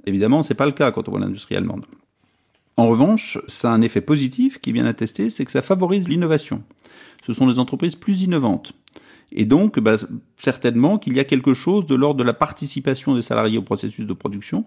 Évidemment, 0.07 0.41
ce 0.41 0.51
n'est 0.51 0.57
pas 0.57 0.65
le 0.65 0.71
cas 0.71 0.91
quand 0.91 1.07
on 1.09 1.11
voit 1.11 1.19
l'industrie 1.19 1.55
allemande. 1.55 1.85
En 2.77 2.87
revanche, 2.87 3.37
ça 3.47 3.71
a 3.71 3.75
un 3.75 3.81
effet 3.81 4.01
positif 4.01 4.59
qui 4.59 4.71
vient 4.71 4.85
attester, 4.85 5.29
c'est 5.29 5.45
que 5.45 5.51
ça 5.51 5.61
favorise 5.61 6.07
l'innovation. 6.07 6.63
Ce 7.25 7.33
sont 7.33 7.47
des 7.47 7.59
entreprises 7.59 7.95
plus 7.95 8.23
innovantes. 8.23 8.73
Et 9.31 9.45
donc, 9.45 9.79
bah, 9.79 9.97
certainement 10.37 10.99
qu'il 10.99 11.15
y 11.15 11.19
a 11.19 11.23
quelque 11.23 11.53
chose 11.53 11.85
de 11.85 11.95
l'ordre 11.95 12.19
de 12.19 12.23
la 12.23 12.33
participation 12.33 13.15
des 13.15 13.21
salariés 13.21 13.57
au 13.57 13.63
processus 13.63 14.05
de 14.05 14.13
production 14.13 14.65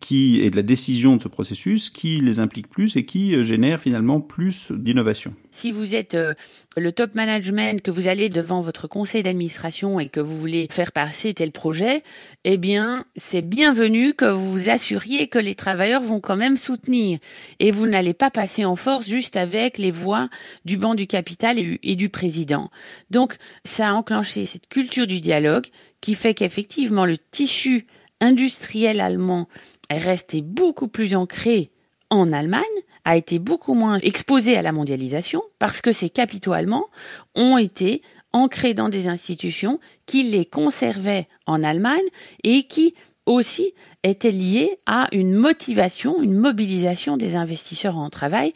qui 0.00 0.40
et 0.40 0.50
de 0.50 0.56
la 0.56 0.62
décision 0.62 1.16
de 1.16 1.22
ce 1.22 1.28
processus 1.28 1.90
qui 1.90 2.20
les 2.20 2.38
implique 2.38 2.68
plus 2.68 2.96
et 2.96 3.04
qui 3.04 3.34
euh, 3.34 3.44
génère 3.44 3.80
finalement 3.80 4.20
plus 4.20 4.70
d'innovation. 4.70 5.34
Si 5.50 5.72
vous 5.72 5.94
êtes 5.94 6.14
euh, 6.14 6.34
le 6.76 6.92
top 6.92 7.14
management, 7.14 7.82
que 7.82 7.90
vous 7.90 8.08
allez 8.08 8.28
devant 8.28 8.62
votre 8.62 8.86
conseil 8.86 9.22
d'administration 9.22 10.00
et 10.00 10.08
que 10.08 10.20
vous 10.20 10.38
voulez 10.38 10.68
faire 10.70 10.92
passer 10.92 11.34
tel 11.34 11.52
projet, 11.52 12.02
eh 12.44 12.56
bien, 12.56 13.04
c'est 13.16 13.42
bienvenu 13.42 14.14
que 14.14 14.24
vous 14.24 14.52
vous 14.52 14.70
assuriez 14.70 15.28
que 15.28 15.38
les 15.38 15.54
travailleurs 15.54 16.02
vont 16.02 16.20
quand 16.20 16.36
même 16.36 16.56
soutenir 16.56 17.18
et 17.58 17.70
vous 17.70 17.86
n'allez 17.86 18.14
pas 18.14 18.30
passer 18.30 18.64
en 18.64 18.76
force 18.76 19.08
juste 19.08 19.36
avec 19.36 19.78
les 19.78 19.90
voix 19.90 20.28
du 20.64 20.76
banc 20.76 20.94
du 20.94 21.06
capital 21.06 21.58
et 21.58 21.80
et 21.82 21.96
du 21.96 22.08
président. 22.08 22.70
Donc, 23.10 23.36
ça 23.64 23.88
a 23.88 23.92
enclenché 23.92 24.44
cette 24.44 24.68
culture 24.68 25.06
du 25.06 25.20
dialogue 25.20 25.66
qui 26.00 26.14
fait 26.14 26.34
qu'effectivement, 26.34 27.06
le 27.06 27.16
tissu 27.16 27.86
industriel 28.20 29.00
allemand 29.00 29.48
est 29.92 29.98
resté 29.98 30.42
beaucoup 30.42 30.88
plus 30.88 31.14
ancré 31.14 31.70
en 32.10 32.32
Allemagne, 32.32 32.62
a 33.04 33.16
été 33.16 33.38
beaucoup 33.38 33.74
moins 33.74 33.98
exposé 33.98 34.56
à 34.56 34.62
la 34.62 34.72
mondialisation 34.72 35.42
parce 35.58 35.80
que 35.80 35.92
ces 35.92 36.10
capitaux 36.10 36.52
allemands 36.52 36.86
ont 37.34 37.58
été 37.58 38.02
ancrés 38.32 38.74
dans 38.74 38.88
des 38.88 39.08
institutions 39.08 39.80
qui 40.06 40.24
les 40.24 40.44
conservaient 40.44 41.28
en 41.46 41.62
Allemagne 41.62 42.04
et 42.44 42.64
qui 42.64 42.94
aussi 43.26 43.72
étaient 44.02 44.30
liées 44.30 44.78
à 44.86 45.08
une 45.12 45.34
motivation, 45.34 46.22
une 46.22 46.34
mobilisation 46.34 47.16
des 47.16 47.36
investisseurs 47.36 47.96
en 47.96 48.10
travail 48.10 48.52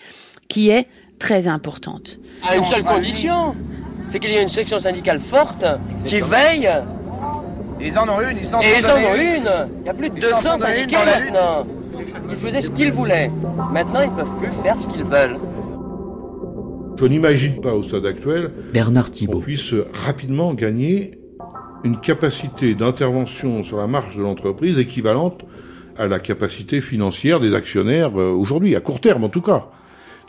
qui 0.49 0.70
est 0.70 0.89
très 1.18 1.49
importante. 1.49 2.18
À 2.49 2.57
une 2.57 2.64
seule 2.64 2.84
condition, 2.84 3.55
c'est 4.09 4.18
qu'il 4.18 4.30
y 4.30 4.34
ait 4.34 4.43
une 4.43 4.49
section 4.49 4.80
syndicale 4.80 5.20
forte 5.20 5.64
qui 6.05 6.20
veille. 6.20 6.70
Ils 7.81 7.99
en 7.99 8.09
ont 8.09 8.20
une, 8.20 8.39
ils 8.39 8.47
s'en 8.47 8.61
Et 8.61 8.64
ils 8.79 8.87
en 8.87 8.95
ont 8.95 9.14
une. 9.14 9.51
Il 9.81 9.87
y 9.87 9.89
a 9.89 9.95
plus 9.95 10.09
de 10.11 10.16
Ils 10.16 10.22
s'en 10.22 10.29
200 10.37 10.41
sont 10.43 10.59
donnés 10.59 10.83
une 10.83 10.89
syndicats 10.91 10.99
dans 11.05 11.11
la 11.11 11.20
lune. 11.20 11.33
maintenant. 11.33 11.66
Ils 12.31 12.37
faisaient 12.37 12.62
ce 12.62 12.70
qu'ils 12.70 12.93
voulaient. 12.93 13.31
Maintenant, 13.72 14.01
ils 14.03 14.11
ne 14.11 14.16
peuvent 14.16 14.37
plus 14.41 14.62
faire 14.62 14.79
ce 14.79 14.89
qu'ils 14.89 15.05
veulent. 15.05 15.37
Je 16.99 17.05
n'imagine 17.05 17.61
pas 17.61 17.74
au 17.74 17.83
stade 17.83 18.07
actuel 18.07 18.51
Bernard 18.72 19.07
qu'on 19.07 19.12
Thibault. 19.12 19.41
puisse 19.41 19.74
rapidement 20.07 20.55
gagner 20.55 21.18
une 21.85 21.99
capacité 21.99 22.74
d'intervention 22.74 23.62
sur 23.62 23.77
la 23.77 23.87
marge 23.87 24.16
de 24.16 24.22
l'entreprise 24.22 24.79
équivalente 24.79 25.43
à 25.99 26.07
la 26.07 26.18
capacité 26.18 26.81
financière 26.81 27.39
des 27.41 27.55
actionnaires 27.55 28.18
euh, 28.18 28.31
aujourd'hui, 28.31 28.74
à 28.77 28.81
court 28.81 29.01
terme 29.01 29.24
en 29.24 29.29
tout 29.29 29.43
cas. 29.43 29.66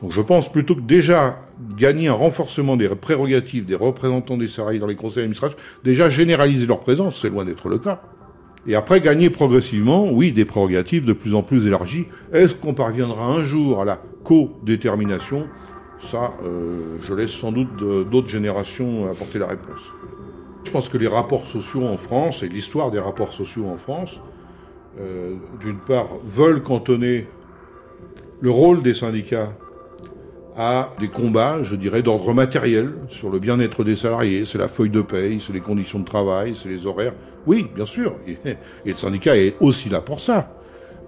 Donc 0.01 0.11
je 0.11 0.21
pense 0.21 0.51
plutôt 0.51 0.75
que 0.75 0.81
déjà 0.81 1.39
gagner 1.75 2.07
un 2.07 2.13
renforcement 2.13 2.77
des 2.77 2.87
prérogatives 2.89 3.65
des 3.65 3.75
représentants 3.75 4.37
des 4.37 4.47
salariés 4.47 4.79
dans 4.79 4.87
les 4.87 4.95
conseils 4.95 5.23
d'administration, 5.23 5.57
déjà 5.83 6.09
généraliser 6.09 6.67
leur 6.67 6.79
présence, 6.79 7.19
c'est 7.21 7.29
loin 7.29 7.45
d'être 7.45 7.67
le 7.67 7.79
cas. 7.79 8.01
Et 8.67 8.75
après 8.75 8.99
gagner 8.99 9.29
progressivement, 9.29 10.11
oui, 10.11 10.31
des 10.33 10.45
prérogatives 10.45 11.05
de 11.05 11.13
plus 11.13 11.33
en 11.33 11.41
plus 11.41 11.67
élargies. 11.67 12.07
Est-ce 12.33 12.53
qu'on 12.53 12.73
parviendra 12.73 13.25
un 13.25 13.43
jour 13.43 13.81
à 13.81 13.85
la 13.85 14.01
co-détermination? 14.23 15.47
Ça, 15.99 16.33
euh, 16.43 16.97
je 17.07 17.13
laisse 17.13 17.31
sans 17.31 17.51
doute 17.51 17.77
d'autres 18.09 18.27
générations 18.27 19.09
apporter 19.09 19.39
la 19.39 19.47
réponse. 19.47 19.81
Je 20.65 20.71
pense 20.71 20.89
que 20.89 20.97
les 20.97 21.07
rapports 21.07 21.47
sociaux 21.47 21.85
en 21.85 21.97
France 21.97 22.43
et 22.43 22.49
l'histoire 22.49 22.91
des 22.91 22.99
rapports 22.99 23.31
sociaux 23.31 23.65
en 23.67 23.77
France, 23.77 24.19
euh, 24.99 25.35
d'une 25.61 25.79
part, 25.79 26.09
veulent 26.25 26.61
cantonner 26.61 27.25
le 28.41 28.51
rôle 28.51 28.83
des 28.83 28.93
syndicats 28.93 29.53
à 30.57 30.91
des 30.99 31.07
combats, 31.07 31.61
je 31.61 31.75
dirais, 31.75 32.01
d'ordre 32.01 32.33
matériel 32.33 32.91
sur 33.09 33.29
le 33.29 33.37
bien-être 33.37 33.83
des 33.83 33.95
salariés. 33.95 34.43
C'est 34.45 34.57
la 34.57 34.67
feuille 34.67 34.89
de 34.89 35.01
paye, 35.01 35.39
c'est 35.39 35.53
les 35.53 35.59
conditions 35.61 35.99
de 35.99 36.05
travail, 36.05 36.55
c'est 36.55 36.67
les 36.67 36.87
horaires. 36.87 37.13
Oui, 37.45 37.67
bien 37.75 37.85
sûr. 37.85 38.15
Et, 38.27 38.57
le 38.85 38.95
syndicat 38.95 39.37
est 39.37 39.55
aussi 39.59 39.87
là 39.87 40.01
pour 40.01 40.19
ça. 40.19 40.51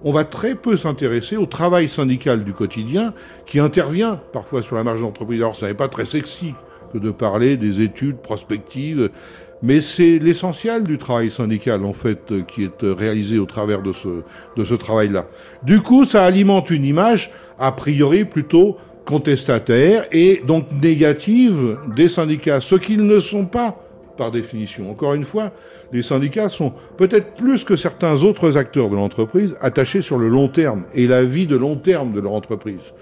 On 0.04 0.12
va 0.12 0.24
très 0.24 0.54
peu 0.54 0.76
s'intéresser 0.76 1.36
au 1.36 1.46
travail 1.46 1.88
syndical 1.88 2.44
du 2.44 2.52
quotidien 2.52 3.12
qui 3.44 3.58
intervient 3.58 4.20
parfois 4.32 4.62
sur 4.62 4.76
la 4.76 4.84
marge 4.84 5.00
d'entreprise. 5.00 5.40
Alors, 5.40 5.56
ce 5.56 5.66
n'est 5.66 5.74
pas 5.74 5.88
très 5.88 6.06
sexy 6.06 6.54
que 6.92 6.98
de 6.98 7.10
parler 7.10 7.56
des 7.56 7.80
études 7.80 8.18
prospectives, 8.18 9.10
mais 9.62 9.80
c'est 9.80 10.18
l'essentiel 10.18 10.84
du 10.84 10.96
travail 10.96 11.30
syndical, 11.30 11.84
en 11.84 11.92
fait, 11.92 12.32
qui 12.46 12.64
est 12.64 12.82
réalisé 12.82 13.38
au 13.38 13.46
travers 13.46 13.82
de 13.82 13.92
ce, 13.92 14.22
de 14.56 14.64
ce 14.64 14.74
travail-là. 14.74 15.26
Du 15.64 15.80
coup, 15.80 16.04
ça 16.04 16.24
alimente 16.24 16.70
une 16.70 16.84
image, 16.84 17.30
a 17.58 17.72
priori, 17.72 18.24
plutôt 18.24 18.78
contestataire 19.10 20.06
et 20.12 20.40
donc 20.46 20.66
négative 20.70 21.76
des 21.96 22.08
syndicats, 22.08 22.60
ce 22.60 22.76
qu'ils 22.76 23.04
ne 23.04 23.18
sont 23.18 23.44
pas 23.44 23.76
par 24.16 24.30
définition. 24.30 24.88
Encore 24.88 25.14
une 25.14 25.24
fois, 25.24 25.50
les 25.92 26.02
syndicats 26.02 26.48
sont 26.48 26.72
peut-être 26.96 27.34
plus 27.34 27.64
que 27.64 27.74
certains 27.74 28.22
autres 28.22 28.56
acteurs 28.56 28.88
de 28.88 28.94
l'entreprise 28.94 29.56
attachés 29.60 30.00
sur 30.00 30.16
le 30.16 30.28
long 30.28 30.46
terme 30.46 30.84
et 30.94 31.08
la 31.08 31.24
vie 31.24 31.48
de 31.48 31.56
long 31.56 31.74
terme 31.74 32.12
de 32.12 32.20
leur 32.20 32.34
entreprise. 32.34 32.92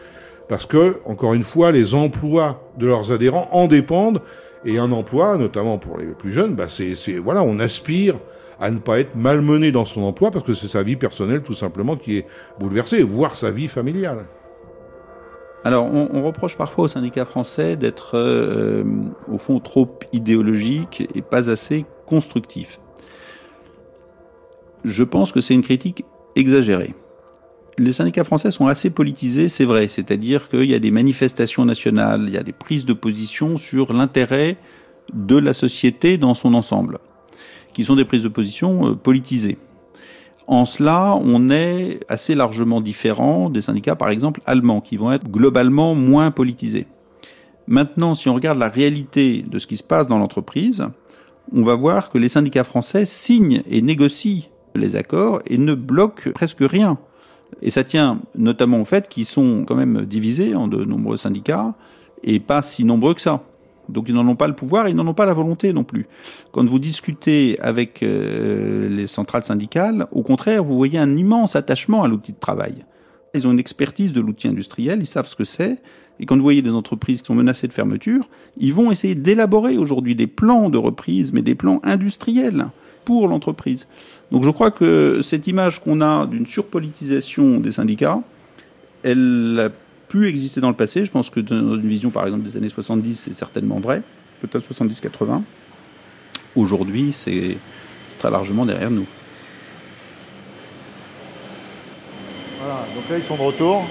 Parce 0.49 0.65
que, 0.65 0.97
encore 1.05 1.35
une 1.35 1.45
fois, 1.45 1.73
les 1.73 1.95
emplois 1.95 2.63
de 2.79 2.87
leurs 2.87 3.13
adhérents 3.13 3.49
en 3.53 3.69
dépendent 3.69 4.23
et 4.65 4.79
un 4.79 4.91
emploi, 4.93 5.37
notamment 5.37 5.77
pour 5.77 5.99
les 5.99 6.07
plus 6.07 6.33
jeunes, 6.33 6.55
bah 6.55 6.69
c'est, 6.69 7.19
voilà, 7.19 7.43
on 7.43 7.59
aspire 7.59 8.15
à 8.59 8.71
ne 8.71 8.79
pas 8.79 8.99
être 8.99 9.15
malmené 9.15 9.73
dans 9.73 9.85
son 9.85 10.01
emploi 10.03 10.31
parce 10.31 10.45
que 10.45 10.55
c'est 10.55 10.69
sa 10.69 10.83
vie 10.83 10.97
personnelle 10.97 11.43
tout 11.43 11.53
simplement 11.53 11.97
qui 11.97 12.17
est 12.17 12.27
bouleversée, 12.59 13.03
voire 13.03 13.35
sa 13.37 13.51
vie 13.51 13.69
familiale. 13.69 14.25
Alors, 15.65 15.93
on, 15.93 16.23
reproche 16.23 16.57
parfois 16.57 16.85
aux 16.85 16.89
syndicats 16.89 17.25
français 17.25 17.77
d'être, 17.77 18.13
euh, 18.15 18.85
au 19.31 19.39
fond, 19.39 19.59
trop 19.59 19.99
idéologiques 20.13 21.09
et 21.15 21.21
pas 21.21 21.51
assez 21.51 21.85
constructifs. 22.07 22.81
Je 24.85 25.03
pense 25.03 25.33
que 25.33 25.41
c'est 25.41 25.55
une 25.55 25.63
critique 25.63 26.05
exagérée. 26.37 26.95
Les 27.77 27.93
syndicats 27.93 28.25
français 28.25 28.51
sont 28.51 28.67
assez 28.67 28.91
politisés, 28.91 29.49
c'est 29.49 29.65
vrai, 29.65 29.89
c'est-à-dire 29.89 30.49
qu'il 30.49 30.65
y 30.65 30.75
a 30.75 30.79
des 30.79 30.91
manifestations 30.91 31.65
nationales, 31.65 32.25
il 32.27 32.35
y 32.35 32.39
a 32.39 32.43
des 32.43 32.53
prises 32.53 32.85
de 32.85 32.93
position 32.93 33.57
sur 33.57 33.93
l'intérêt 33.93 34.57
de 35.13 35.37
la 35.37 35.53
société 35.53 36.19
dans 36.19 36.35
son 36.35 36.55
ensemble, 36.55 36.99
qui 37.73 37.85
sont 37.85 37.97
des 37.97 38.05
prises 38.05 38.23
de 38.23 38.29
position 38.29 38.91
euh, 38.91 38.95
politisées. 38.95 39.59
En 40.49 40.65
cela, 40.65 41.15
on 41.23 41.51
est 41.51 42.01
assez 42.09 42.35
largement 42.35 42.81
différent 42.81 43.51
des 43.51 43.61
syndicats, 43.61 43.97
par 43.97 44.09
exemple, 44.09 44.41
allemands, 44.47 44.81
qui 44.81 44.97
vont 44.97 45.13
être 45.13 45.29
globalement 45.31 45.95
moins 45.95 46.31
politisés. 46.31 46.87
Maintenant, 47.67 48.15
si 48.15 48.31
on 48.31 48.35
regarde 48.35 48.59
la 48.59 48.71
réalité 48.71 49.45
de 49.47 49.59
ce 49.59 49.67
qui 49.67 49.77
se 49.77 49.83
passe 49.83 50.09
dans 50.09 50.19
l'entreprise, 50.19 50.87
on 51.55 51.63
va 51.63 51.75
voir 51.75 52.09
que 52.09 52.17
les 52.17 52.31
syndicats 52.31 52.65
français 52.65 53.05
signent 53.05 53.63
et 53.71 53.83
négocient 53.83 54.45
les 54.75 54.97
accords 54.97 55.43
et 55.45 55.59
ne 55.59 55.75
bloquent 55.75 56.31
presque 56.33 56.63
rien. 56.63 56.97
Et 57.61 57.69
ça 57.69 57.85
tient 57.85 58.21
notamment 58.35 58.81
au 58.81 58.87
fait 58.87 59.07
qu'ils 59.07 59.27
sont 59.27 59.67
quand 59.69 59.75
même 59.75 60.07
divisés 60.07 60.55
en 60.55 60.67
de 60.67 60.83
nombreux 60.83 61.19
syndicats 61.19 61.75
et 62.25 62.41
pas 62.41 62.63
si 62.63 62.85
nombreux 62.85 63.13
que 63.13 63.21
ça. 63.21 63.43
Donc 63.89 64.09
ils 64.09 64.15
n'en 64.15 64.27
ont 64.27 64.37
pas 64.37 64.49
le 64.49 64.55
pouvoir, 64.55 64.89
ils 64.89 64.97
n'en 64.97 65.07
ont 65.07 65.15
pas 65.15 65.27
la 65.27 65.33
volonté 65.33 65.73
non 65.73 65.85
plus. 65.85 66.07
Quand 66.53 66.65
vous 66.65 66.79
discutez 66.79 67.59
avec 67.61 68.03
euh, 68.03 68.89
les 68.89 69.07
centrales 69.07 69.45
syndicales, 69.45 70.07
au 70.13 70.23
contraire, 70.23 70.63
vous 70.63 70.77
voyez 70.77 70.99
un 70.99 71.17
immense 71.17 71.57
attachement 71.57 72.03
à 72.03 72.09
l'outil 72.09 72.33
de 72.33 72.39
travail. 72.39 72.85
Ils 73.35 73.47
ont 73.47 73.53
une 73.53 73.59
expertise 73.59 74.13
de 74.13 74.21
l'outil 74.21 74.49
industriel, 74.49 75.01
ils 75.01 75.07
savent 75.07 75.29
ce 75.29 75.37
que 75.37 75.45
c'est. 75.45 75.79
Et 76.21 76.27
quand 76.27 76.35
vous 76.35 76.43
voyez 76.43 76.63
des 76.63 76.75
entreprises 76.75 77.23
qui 77.23 77.27
sont 77.27 77.35
menacées 77.35 77.69
de 77.69 77.73
fermeture, 77.73 78.29
ils 78.57 78.75
vont 78.75 78.91
essayer 78.91 79.15
d'élaborer 79.15 79.79
aujourd'hui 79.79 80.15
des 80.15 80.27
plans 80.27 80.69
de 80.69 80.79
reprise, 80.79 81.33
mais 81.33 81.43
des 81.43 81.55
plans 81.55 81.81
industriels 81.85 82.67
pour 83.05 83.29
l'entreprise. 83.29 83.87
Donc 84.33 84.45
je 84.45 84.51
crois 84.51 84.71
que 84.71 85.21
cette 85.23 85.47
image 85.47 85.81
qu'on 85.81 86.01
a 86.01 86.27
d'une 86.27 86.47
surpolitisation 86.47 87.61
des 87.61 87.73
syndicats, 87.73 88.21
elle 89.03 89.71
pu 90.09 90.29
exister 90.29 90.61
dans 90.61 90.69
le 90.69 90.75
passé. 90.75 91.05
Je 91.05 91.11
pense 91.11 91.31
que 91.31 91.41
dans 91.41 91.77
une 91.77 91.89
vision, 91.89 92.11
par 92.11 92.25
exemple, 92.25 92.45
des 92.45 92.57
années 92.57 92.69
70, 92.69 93.15
c'est 93.15 93.33
certainement 93.33 93.79
vrai, 93.79 94.03
peut-être 94.41 94.67
70-80. 94.69 95.43
Aujourd'hui, 96.57 97.13
c'est 97.13 97.57
très 98.19 98.31
largement 98.31 98.67
derrière 98.67 98.91
nous. 98.91 99.07
Voilà, 102.59 102.87
donc 102.95 103.09
là 103.09 103.17
ils 103.19 103.23
sont 103.23 103.37
de 103.37 103.43
retour. 103.43 103.85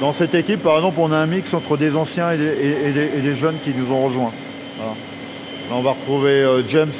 Dans 0.00 0.12
cette 0.12 0.34
équipe, 0.34 0.62
par 0.62 0.76
exemple, 0.76 0.98
on 1.00 1.12
a 1.12 1.16
un 1.16 1.26
mix 1.26 1.54
entre 1.54 1.76
des 1.76 1.96
anciens 1.96 2.32
et 2.32 2.38
des, 2.38 3.36
jeunes 3.36 3.56
qui 3.64 3.70
nous 3.70 3.92
ont 3.92 4.06
rejoints. 4.06 4.32
Là, 4.78 5.74
on 5.74 5.82
va 5.82 5.90
retrouver 5.90 6.30
euh, 6.30 6.62
James, 6.68 6.92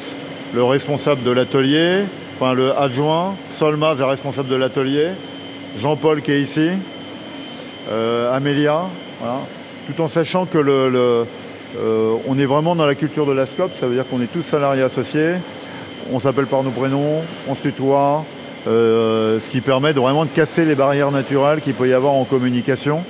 le 0.52 0.64
responsable 0.64 1.22
de 1.22 1.30
l'atelier, 1.30 2.04
enfin 2.36 2.54
le 2.54 2.76
adjoint, 2.76 3.34
Solmaz, 3.50 3.98
le 3.98 4.04
responsable 4.04 4.48
de 4.48 4.56
l'atelier, 4.56 5.10
Jean-Paul 5.80 6.22
qui 6.22 6.32
est 6.32 6.42
ici, 6.42 6.70
euh, 7.90 8.38
voilà. 9.20 9.40
tout 9.86 10.02
en 10.02 10.08
sachant 10.08 10.46
que 10.46 10.58
le, 10.58 11.26
euh, 11.78 12.16
on 12.26 12.38
est 12.38 12.44
vraiment 12.44 12.76
dans 12.76 12.86
la 12.86 12.94
culture 12.94 13.26
de 13.26 13.32
la 13.32 13.46
SCOP, 13.46 13.70
ça 13.76 13.86
veut 13.86 13.94
dire 13.94 14.06
qu'on 14.08 14.20
est 14.20 14.32
tous 14.32 14.42
salariés 14.42 14.82
associés, 14.82 15.34
on 16.12 16.18
s'appelle 16.18 16.46
par 16.46 16.62
nos 16.62 16.70
prénoms, 16.70 17.22
on 17.48 17.54
se 17.54 17.62
tutoie, 17.62 18.24
euh, 18.66 19.40
ce 19.40 19.48
qui 19.48 19.60
permet 19.60 19.94
de 19.94 20.00
vraiment 20.00 20.24
de 20.24 20.30
casser 20.30 20.64
les 20.64 20.74
barrières 20.74 21.10
naturelles 21.10 21.60
qu'il 21.60 21.74
peut 21.74 21.88
y 21.88 21.94
avoir 21.94 22.12
en 22.12 22.24
communication. 22.24 23.02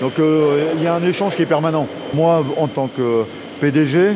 Donc 0.00 0.14
il 0.18 0.82
y 0.82 0.86
a 0.88 0.94
un 0.94 1.02
échange 1.04 1.36
qui 1.36 1.42
est 1.42 1.46
permanent. 1.46 1.86
Moi, 2.12 2.44
en 2.58 2.66
tant 2.66 2.88
que 2.88 3.22
PDG, 3.60 4.14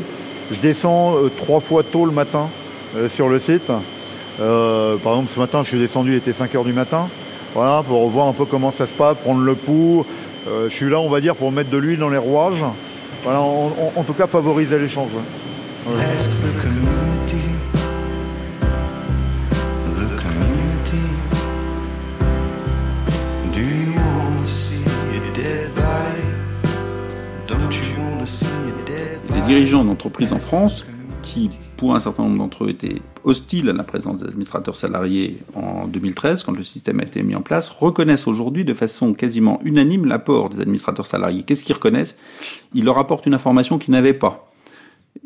je 0.50 0.58
descends 0.60 1.14
trois 1.36 1.60
fois 1.60 1.84
tôt 1.84 2.06
le 2.06 2.10
matin 2.10 2.48
sur 3.14 3.28
le 3.28 3.38
site. 3.38 3.68
Par 4.38 5.12
exemple, 5.12 5.28
ce 5.32 5.38
matin, 5.38 5.62
je 5.62 5.68
suis 5.68 5.78
descendu, 5.78 6.10
il 6.10 6.16
était 6.16 6.32
5 6.32 6.52
heures 6.56 6.64
du 6.64 6.72
matin. 6.72 7.08
Voilà, 7.56 7.82
pour 7.82 8.06
voir 8.10 8.26
un 8.26 8.34
peu 8.34 8.44
comment 8.44 8.70
ça 8.70 8.86
se 8.86 8.92
passe, 8.92 9.16
prendre 9.16 9.40
le 9.40 9.54
pouls. 9.54 10.04
Euh, 10.46 10.68
je 10.68 10.74
suis 10.74 10.90
là, 10.90 11.00
on 11.00 11.08
va 11.08 11.22
dire, 11.22 11.34
pour 11.34 11.50
mettre 11.50 11.70
de 11.70 11.78
l'huile 11.78 11.98
dans 11.98 12.10
les 12.10 12.18
rouages. 12.18 12.62
Voilà, 13.24 13.40
en, 13.40 14.02
tout 14.06 14.12
cas, 14.12 14.26
favoriser 14.26 14.78
l'échange. 14.78 15.08
ouais. 15.88 15.94
Ouais. 15.94 16.02
Dead 28.84 29.46
dirigeants 29.46 29.84
d'entreprises 29.84 30.32
en 30.34 30.40
France 30.40 30.86
qui, 31.36 31.50
pour 31.76 31.94
un 31.94 32.00
certain 32.00 32.22
nombre 32.22 32.38
d'entre 32.38 32.64
eux, 32.64 32.70
étaient 32.70 33.02
hostiles 33.24 33.68
à 33.68 33.72
la 33.74 33.84
présence 33.84 34.18
des 34.18 34.26
administrateurs 34.26 34.76
salariés 34.76 35.38
en 35.54 35.86
2013, 35.86 36.44
quand 36.44 36.52
le 36.52 36.64
système 36.64 37.00
a 37.00 37.02
été 37.02 37.22
mis 37.22 37.34
en 37.34 37.42
place, 37.42 37.68
reconnaissent 37.68 38.26
aujourd'hui 38.26 38.64
de 38.64 38.72
façon 38.72 39.12
quasiment 39.12 39.60
unanime 39.64 40.06
l'apport 40.06 40.48
des 40.48 40.60
administrateurs 40.60 41.06
salariés. 41.06 41.42
Qu'est-ce 41.42 41.62
qu'ils 41.62 41.74
reconnaissent? 41.74 42.16
Ils 42.74 42.84
leur 42.84 42.96
apportent 42.98 43.26
une 43.26 43.34
information 43.34 43.78
qu'ils 43.78 43.92
n'avaient 43.92 44.14
pas. 44.14 44.50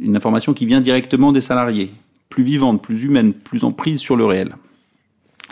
Une 0.00 0.16
information 0.16 0.52
qui 0.52 0.66
vient 0.66 0.80
directement 0.80 1.32
des 1.32 1.40
salariés, 1.40 1.92
plus 2.28 2.42
vivante, 2.42 2.82
plus 2.82 3.04
humaine, 3.04 3.32
plus 3.32 3.62
en 3.62 3.70
prise 3.70 4.00
sur 4.00 4.16
le 4.16 4.24
réel. 4.24 4.56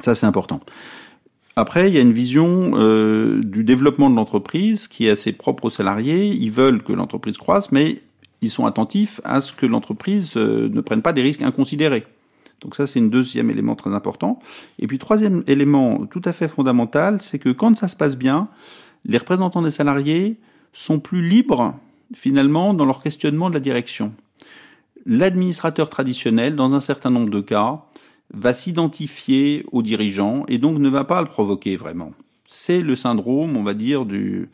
Ça, 0.03 0.15
c'est 0.15 0.27
important. 0.27 0.61
Après, 1.55 1.89
il 1.89 1.95
y 1.95 1.99
a 1.99 2.01
une 2.01 2.13
vision 2.13 2.73
euh, 2.75 3.41
du 3.45 3.65
développement 3.65 4.11
de 4.11 4.17
l'entreprise 4.17 4.87
qui 4.87 5.07
est 5.07 5.11
assez 5.11 5.33
propre 5.33 5.65
aux 5.67 5.71
salariés. 5.71 6.27
Ils 6.27 6.53
veulent 6.53 6.83
que 6.83 6.93
l'entreprise 6.93 7.37
croisse, 7.37 7.73
mais 7.73 8.01
ils 8.43 8.51
sont 8.51 8.67
attentifs 8.67 9.21
à 9.25 9.41
ce 9.41 9.53
que 9.53 9.67
l'entreprise 9.67 10.37
euh, 10.37 10.69
ne 10.69 10.81
prenne 10.81 11.03
pas 11.03 11.13
des 11.13 11.23
risques 11.23 11.43
inconsidérés. 11.43 12.07
Donc 12.61 12.75
ça, 12.75 12.87
c'est 12.87 13.01
un 13.01 13.07
deuxième 13.07 13.51
élément 13.51 13.77
très 13.77 13.95
important. 13.95 14.41
Et 14.79 14.87
puis 14.87 14.99
troisième 14.99 15.45
élément 15.47 16.07
tout 16.07 16.23
à 16.25 16.33
fait 16.33 16.49
fondamental, 16.49 17.23
c'est 17.23 17.39
que 17.39 17.51
quand 17.51 17.77
ça 17.77 17.89
se 17.89 17.97
passe 17.97 18.17
bien, 18.17 18.49
les 19.05 19.19
représentants 19.19 19.63
des 19.63 19.71
salariés 19.71 20.37
sont 20.73 20.99
plus 20.99 21.27
libres 21.27 21.75
finalement 22.15 22.75
dans 22.75 22.85
leur 22.85 23.03
questionnement 23.03 23.49
de 23.49 23.55
la 23.55 23.61
direction. 23.61 24.13
L'administrateur 25.07 25.89
traditionnel, 25.89 26.57
dans 26.57 26.75
un 26.75 26.81
certain 26.81 27.11
nombre 27.11 27.31
de 27.31 27.41
cas, 27.41 27.83
va 28.35 28.53
s'identifier 28.53 29.65
au 29.73 29.83
dirigeant 29.83 30.45
et 30.49 30.59
donc 30.59 30.79
ne 30.79 30.89
va 30.89 31.05
pas 31.05 31.23
le 31.23 31.29
provoquer 31.29 31.77
vraiment. 31.77 32.13
C'est 32.47 32.81
le 32.81 32.97
syndrome, 32.97 33.57
on 33.57 33.63
va 33.63 33.75
dire, 33.75 34.05
du, 34.05 34.49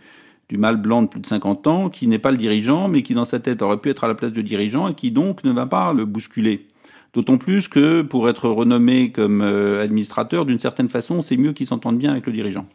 du 0.49 0.59
mâle 0.59 0.77
blanc 0.77 1.03
de 1.03 1.09
plus 1.09 1.21
de 1.21 1.27
50 1.27 1.67
ans 1.67 1.89
qui 1.89 2.07
n'est 2.07 2.19
pas 2.19 2.31
le 2.31 2.37
dirigeant 2.37 2.89
mais 2.89 3.03
qui 3.03 3.15
dans 3.15 3.25
sa 3.25 3.41
tête 3.41 3.63
aurait 3.63 3.79
pu 3.79 3.91
être 3.91 4.05
à 4.05 4.09
la 4.09 4.15
place 4.15 4.33
du 4.33 4.43
dirigeant 4.43 4.89
et 4.89 4.95
qui 4.95 5.11
donc 5.11 5.45
ne 5.45 5.53
va 5.53 5.67
pas 5.67 5.93
le 5.93 6.05
bousculer. 6.05 6.67
D'autant 7.15 7.39
plus 7.39 7.69
que 7.69 8.03
pour 8.03 8.29
être 8.29 8.49
renommé 8.49 9.13
comme 9.13 9.41
euh, 9.41 9.83
administrateur, 9.83 10.45
d'une 10.45 10.59
certaine 10.59 10.89
façon, 10.89 11.23
c'est 11.23 11.37
mieux 11.37 11.53
qu'il 11.53 11.67
s'entende 11.67 11.97
bien 11.97 12.11
avec 12.11 12.27
le 12.27 12.33
dirigeant. 12.33 12.67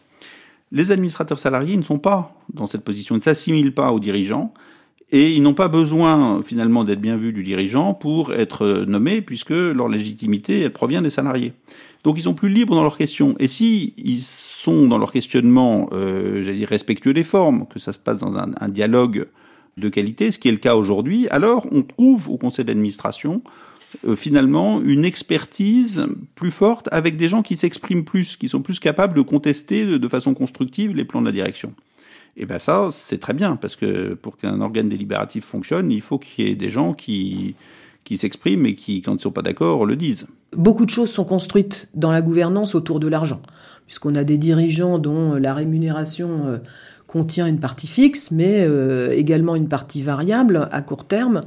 Les 0.71 0.91
administrateurs 0.91 1.39
salariés 1.39 1.75
ne 1.75 1.81
sont 1.81 1.99
pas 1.99 2.35
dans 2.53 2.65
cette 2.65 2.83
position, 2.83 3.15
ils 3.15 3.19
ne 3.19 3.23
s'assimilent 3.23 3.73
pas 3.73 3.91
aux 3.91 3.99
dirigeants 3.99 4.53
et 5.11 5.33
ils 5.33 5.41
n'ont 5.41 5.55
pas 5.55 5.67
besoin 5.67 6.41
finalement 6.43 6.83
d'être 6.83 7.01
bien 7.01 7.17
vus 7.17 7.33
du 7.33 7.43
dirigeant 7.43 7.93
pour 7.93 8.31
être 8.33 8.85
nommés 8.87 9.21
puisque 9.21 9.49
leur 9.49 9.89
légitimité 9.89 10.61
elle 10.61 10.71
provient 10.71 11.01
des 11.01 11.09
salariés. 11.09 11.53
Donc 12.03 12.17
ils 12.17 12.23
sont 12.23 12.33
plus 12.33 12.49
libres 12.49 12.75
dans 12.75 12.83
leurs 12.83 12.97
questions. 12.97 13.35
Et 13.39 13.47
si 13.47 13.93
ils 13.97 14.21
sont 14.21 14.87
dans 14.87 14.97
leur 14.97 15.11
questionnement, 15.11 15.89
euh, 15.91 16.43
j'allais 16.43 16.59
dire 16.59 16.69
respectueux 16.69 17.13
des 17.13 17.23
formes, 17.23 17.67
que 17.67 17.79
ça 17.79 17.93
se 17.93 17.97
passe 17.97 18.17
dans 18.17 18.35
un, 18.35 18.69
dialogue 18.69 19.27
de 19.77 19.89
qualité, 19.89 20.31
ce 20.31 20.39
qui 20.39 20.47
est 20.47 20.51
le 20.51 20.57
cas 20.57 20.75
aujourd'hui, 20.75 21.27
alors 21.29 21.67
on 21.71 21.83
trouve 21.83 22.29
au 22.29 22.37
conseil 22.37 22.65
d'administration 22.65 23.41
euh, 24.05 24.15
finalement 24.15 24.81
une 24.81 25.03
expertise 25.03 26.05
plus 26.35 26.51
forte 26.51 26.89
avec 26.91 27.17
des 27.17 27.27
gens 27.27 27.41
qui 27.41 27.55
s'expriment 27.55 28.03
plus, 28.03 28.35
qui 28.35 28.49
sont 28.49 28.61
plus 28.61 28.79
capables 28.79 29.15
de 29.15 29.21
contester 29.21 29.85
de, 29.85 29.97
de 29.97 30.07
façon 30.07 30.33
constructive 30.33 30.95
les 30.95 31.05
plans 31.05 31.21
de 31.21 31.25
la 31.25 31.31
direction. 31.31 31.73
Et 32.37 32.45
bien 32.45 32.59
ça, 32.59 32.89
c'est 32.91 33.19
très 33.19 33.33
bien, 33.33 33.55
parce 33.55 33.75
que 33.75 34.13
pour 34.13 34.37
qu'un 34.37 34.61
organe 34.61 34.89
délibératif 34.89 35.43
fonctionne, 35.43 35.91
il 35.91 36.01
faut 36.01 36.19
qu'il 36.19 36.47
y 36.47 36.51
ait 36.51 36.55
des 36.55 36.69
gens 36.69 36.93
qui, 36.93 37.55
qui 38.03 38.17
s'expriment 38.17 38.65
et 38.65 38.75
qui, 38.75 39.01
quand 39.01 39.11
ils 39.11 39.15
ne 39.15 39.21
sont 39.21 39.31
pas 39.31 39.41
d'accord, 39.41 39.85
le 39.85 39.95
disent. 39.95 40.25
Beaucoup 40.55 40.85
de 40.85 40.89
choses 40.89 41.11
sont 41.11 41.25
construites 41.25 41.89
dans 41.93 42.11
la 42.11 42.21
gouvernance 42.21 42.73
autour 42.73 42.99
de 42.99 43.07
l'argent, 43.07 43.41
puisqu'on 43.85 44.15
a 44.15 44.23
des 44.23 44.37
dirigeants 44.37 44.97
dont 44.97 45.35
la 45.35 45.53
rémunération 45.53 46.47
euh, 46.47 46.57
contient 47.05 47.45
une 47.45 47.59
partie 47.59 47.85
fixe, 47.85 48.31
mais 48.31 48.65
euh, 48.67 49.11
également 49.11 49.55
une 49.55 49.67
partie 49.67 50.01
variable 50.01 50.67
à 50.71 50.81
court 50.81 51.05
terme, 51.05 51.41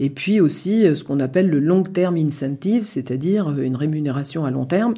et 0.00 0.08
puis 0.08 0.40
aussi 0.40 0.86
euh, 0.86 0.94
ce 0.94 1.04
qu'on 1.04 1.20
appelle 1.20 1.50
le 1.50 1.58
long 1.58 1.82
term 1.82 2.16
incentive, 2.16 2.84
c'est-à-dire 2.84 3.50
une 3.60 3.76
rémunération 3.76 4.46
à 4.46 4.50
long 4.50 4.64
terme. 4.64 4.94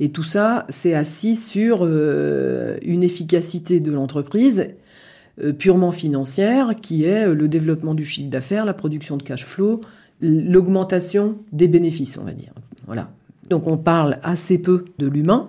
Et 0.00 0.10
tout 0.10 0.22
ça, 0.22 0.64
c'est 0.70 0.94
assis 0.94 1.36
sur 1.36 1.84
une 1.84 3.02
efficacité 3.04 3.78
de 3.78 3.92
l'entreprise 3.92 4.70
purement 5.58 5.92
financière, 5.92 6.74
qui 6.80 7.04
est 7.04 7.32
le 7.32 7.46
développement 7.46 7.94
du 7.94 8.04
chiffre 8.04 8.28
d'affaires, 8.28 8.64
la 8.64 8.74
production 8.74 9.16
de 9.16 9.22
cash 9.22 9.44
flow, 9.44 9.80
l'augmentation 10.22 11.36
des 11.52 11.68
bénéfices, 11.68 12.16
on 12.16 12.24
va 12.24 12.32
dire. 12.32 12.52
Voilà. 12.86 13.10
Donc 13.50 13.66
on 13.66 13.76
parle 13.76 14.18
assez 14.22 14.58
peu 14.58 14.84
de 14.98 15.06
l'humain. 15.06 15.48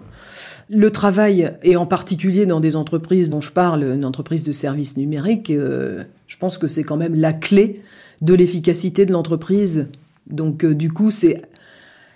Le 0.69 0.89
travail, 0.91 1.53
et 1.61 1.75
en 1.75 1.85
particulier 1.85 2.45
dans 2.45 2.59
des 2.59 2.75
entreprises 2.75 3.29
dont 3.29 3.41
je 3.41 3.51
parle, 3.51 3.83
une 3.83 4.05
entreprise 4.05 4.43
de 4.43 4.51
services 4.51 4.97
numériques, 4.97 5.51
euh, 5.51 6.03
je 6.27 6.37
pense 6.37 6.57
que 6.57 6.67
c'est 6.67 6.83
quand 6.83 6.97
même 6.97 7.15
la 7.15 7.33
clé 7.33 7.81
de 8.21 8.33
l'efficacité 8.33 9.05
de 9.05 9.13
l'entreprise. 9.13 9.87
Donc 10.27 10.65
euh, 10.65 10.73
du 10.73 10.91
coup, 10.91 11.11
c'est 11.11 11.43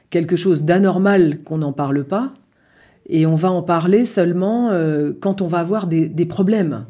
quelque 0.09 0.35
chose 0.35 0.63
d'anormal 0.63 1.43
qu'on 1.43 1.59
n'en 1.59 1.73
parle 1.73 2.03
pas, 2.05 2.33
et 3.09 3.25
on 3.25 3.35
va 3.35 3.51
en 3.51 3.61
parler 3.61 4.05
seulement 4.05 4.69
euh, 4.71 5.11
quand 5.19 5.41
on 5.41 5.47
va 5.47 5.59
avoir 5.59 5.87
des, 5.87 6.07
des 6.09 6.25
problèmes. 6.25 6.85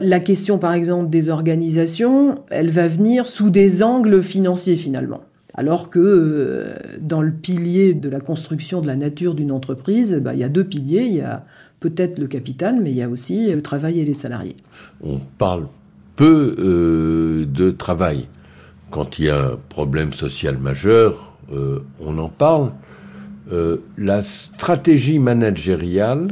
La 0.00 0.20
question, 0.20 0.58
par 0.58 0.72
exemple, 0.72 1.10
des 1.10 1.28
organisations, 1.28 2.40
elle 2.50 2.70
va 2.70 2.88
venir 2.88 3.26
sous 3.26 3.50
des 3.50 3.82
angles 3.82 4.22
financiers 4.22 4.76
finalement. 4.76 5.20
Alors 5.54 5.90
que 5.90 5.98
euh, 6.00 6.74
dans 7.00 7.20
le 7.20 7.30
pilier 7.30 7.92
de 7.94 8.08
la 8.08 8.20
construction 8.20 8.80
de 8.80 8.86
la 8.86 8.96
nature 8.96 9.34
d'une 9.34 9.52
entreprise, 9.52 10.14
bah, 10.14 10.32
il 10.34 10.40
y 10.40 10.44
a 10.44 10.48
deux 10.48 10.64
piliers. 10.64 11.02
Il 11.02 11.14
y 11.14 11.20
a 11.20 11.44
peut-être 11.80 12.18
le 12.18 12.26
capital, 12.26 12.80
mais 12.80 12.90
il 12.90 12.96
y 12.96 13.02
a 13.02 13.08
aussi 13.08 13.52
le 13.52 13.60
travail 13.60 14.00
et 14.00 14.04
les 14.04 14.14
salariés. 14.14 14.56
On 15.02 15.18
parle 15.38 15.66
peu 16.16 16.56
euh, 16.58 17.46
de 17.46 17.70
travail. 17.70 18.28
Quand 18.90 19.18
il 19.18 19.26
y 19.26 19.30
a 19.30 19.52
un 19.52 19.58
problème 19.68 20.12
social 20.12 20.58
majeur, 20.58 21.34
euh, 21.52 21.80
on 22.00 22.18
en 22.18 22.28
parle. 22.28 22.72
La 23.98 24.22
stratégie 24.22 25.18
managériale 25.18 26.28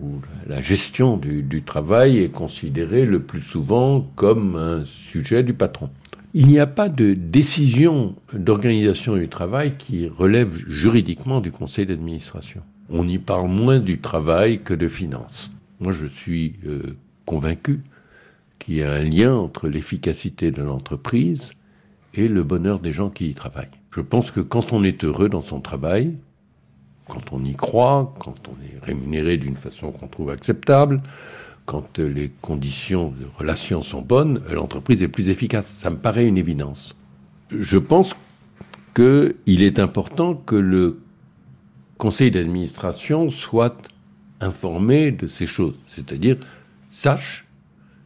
ou 0.00 0.20
la 0.46 0.60
gestion 0.60 1.16
du, 1.16 1.42
du 1.42 1.62
travail 1.62 2.18
est 2.18 2.30
considérée 2.30 3.04
le 3.04 3.20
plus 3.20 3.40
souvent 3.40 4.06
comme 4.14 4.56
un 4.56 4.84
sujet 4.84 5.42
du 5.42 5.54
patron. 5.54 5.90
Il 6.34 6.48
n'y 6.48 6.58
a 6.58 6.66
pas 6.66 6.88
de 6.88 7.14
décision 7.14 8.14
d'organisation 8.34 9.16
du 9.16 9.28
travail 9.28 9.76
qui 9.78 10.06
relève 10.06 10.54
juridiquement 10.68 11.40
du 11.40 11.50
conseil 11.50 11.86
d'administration. 11.86 12.60
On 12.90 13.08
y 13.08 13.18
parle 13.18 13.48
moins 13.48 13.78
du 13.78 14.00
travail 14.00 14.58
que 14.58 14.74
de 14.74 14.86
finances. 14.86 15.50
Moi, 15.80 15.92
je 15.92 16.06
suis 16.06 16.56
euh, 16.66 16.96
convaincu 17.24 17.80
qu'il 18.58 18.74
y 18.74 18.82
a 18.82 18.92
un 18.92 19.02
lien 19.02 19.34
entre 19.34 19.68
l'efficacité 19.68 20.50
de 20.50 20.62
l'entreprise 20.62 21.52
et 22.14 22.28
le 22.28 22.42
bonheur 22.42 22.80
des 22.80 22.92
gens 22.92 23.10
qui 23.10 23.28
y 23.28 23.34
travaillent. 23.34 23.70
Je 23.90 24.00
pense 24.00 24.30
que 24.30 24.40
quand 24.40 24.72
on 24.72 24.84
est 24.84 25.04
heureux 25.04 25.28
dans 25.28 25.40
son 25.40 25.60
travail, 25.60 26.14
quand 27.08 27.32
on 27.32 27.44
y 27.44 27.54
croit, 27.54 28.14
quand 28.18 28.34
on 28.48 28.52
est 28.64 28.84
rémunéré 28.84 29.36
d'une 29.36 29.56
façon 29.56 29.92
qu'on 29.92 30.08
trouve 30.08 30.30
acceptable, 30.30 31.00
quand 31.64 31.98
les 31.98 32.30
conditions 32.40 33.08
de 33.08 33.26
relation 33.38 33.82
sont 33.82 34.02
bonnes, 34.02 34.40
l'entreprise 34.50 35.02
est 35.02 35.08
plus 35.08 35.28
efficace. 35.28 35.66
Ça 35.66 35.90
me 35.90 35.96
paraît 35.96 36.24
une 36.24 36.38
évidence. 36.38 36.94
Je 37.50 37.78
pense 37.78 38.14
qu'il 38.94 39.62
est 39.62 39.78
important 39.78 40.34
que 40.34 40.56
le 40.56 41.00
conseil 41.98 42.30
d'administration 42.30 43.30
soit 43.30 43.76
informé 44.40 45.10
de 45.10 45.26
ces 45.26 45.46
choses, 45.46 45.78
c'est-à-dire 45.86 46.36
sache 46.88 47.46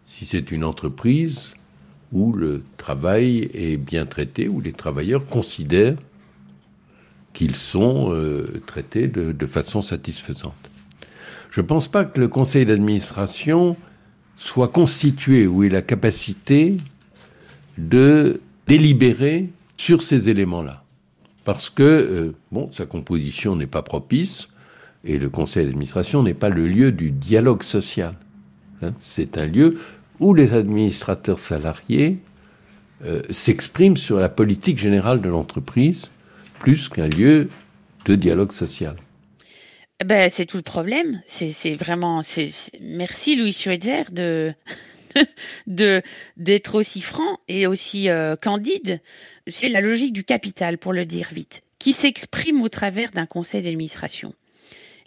si 0.06 0.24
c'est 0.24 0.50
une 0.50 0.64
entreprise 0.64 1.50
où 2.12 2.32
le 2.32 2.62
travail 2.76 3.50
est 3.54 3.76
bien 3.76 4.06
traité, 4.06 4.48
où 4.48 4.60
les 4.60 4.72
travailleurs 4.72 5.24
considèrent 5.26 5.96
qu'ils 7.40 7.56
sont 7.56 8.12
euh, 8.12 8.60
traités 8.66 9.08
de, 9.08 9.46
façon 9.46 9.80
satisfaisante. 9.80 10.70
Je 11.50 11.62
ne 11.62 11.66
pense 11.66 11.88
pas 11.88 12.04
que 12.04 12.20
le 12.20 12.28
conseil 12.28 12.66
d'administration 12.66 13.78
soit 14.36 14.68
constitué 14.68 15.46
ou 15.46 15.62
ait 15.62 15.70
la 15.70 15.80
capacité 15.80 16.76
de 17.78 18.42
délibérer 18.66 19.48
sur 19.78 20.02
ces 20.02 20.28
éléments-là. 20.28 20.84
Parce 21.44 21.70
que, 21.70 21.82
euh, 21.82 22.68
sa 22.72 22.84
composition 22.84 23.56
n'est 23.56 23.66
pas 23.66 23.80
propice 23.80 24.48
et 25.02 25.18
le 25.18 25.30
conseil 25.30 25.64
d'administration 25.64 26.22
n'est 26.22 26.34
pas 26.34 26.50
le 26.50 26.68
lieu 26.68 26.92
du 26.92 27.10
dialogue 27.10 27.62
social. 27.62 28.16
Hein. 28.82 28.92
C'est 29.00 29.38
un 29.38 29.46
lieu 29.46 29.80
où 30.18 30.34
les 30.34 30.52
administrateurs 30.52 31.38
salariés 31.38 32.18
euh, 33.06 33.22
s'expriment 33.30 33.96
sur 33.96 34.20
la 34.20 34.28
politique 34.28 34.78
générale 34.78 35.20
de 35.20 35.30
l'entreprise 35.30 36.10
plus 36.60 36.88
qu'un 36.88 37.08
lieu 37.08 37.50
de 38.04 38.14
dialogue 38.14 38.52
social. 38.52 38.94
Ben, 40.04 40.30
c'est 40.30 40.46
tout 40.46 40.56
le 40.56 40.62
problème. 40.62 41.22
C'est 41.26 41.74
vraiment. 41.74 42.22
Merci 42.80 43.36
Louis 43.36 43.52
Schweitzer 43.52 44.04
de 44.12 46.02
d'être 46.36 46.76
aussi 46.76 47.00
franc 47.00 47.40
et 47.48 47.66
aussi 47.66 48.08
euh, 48.08 48.36
candide. 48.36 49.00
C'est 49.48 49.68
la 49.68 49.80
logique 49.80 50.12
du 50.12 50.22
capital, 50.22 50.78
pour 50.78 50.92
le 50.92 51.04
dire 51.04 51.28
vite, 51.32 51.62
qui 51.78 51.92
s'exprime 51.92 52.62
au 52.62 52.68
travers 52.68 53.10
d'un 53.10 53.26
conseil 53.26 53.62
d'administration. 53.62 54.34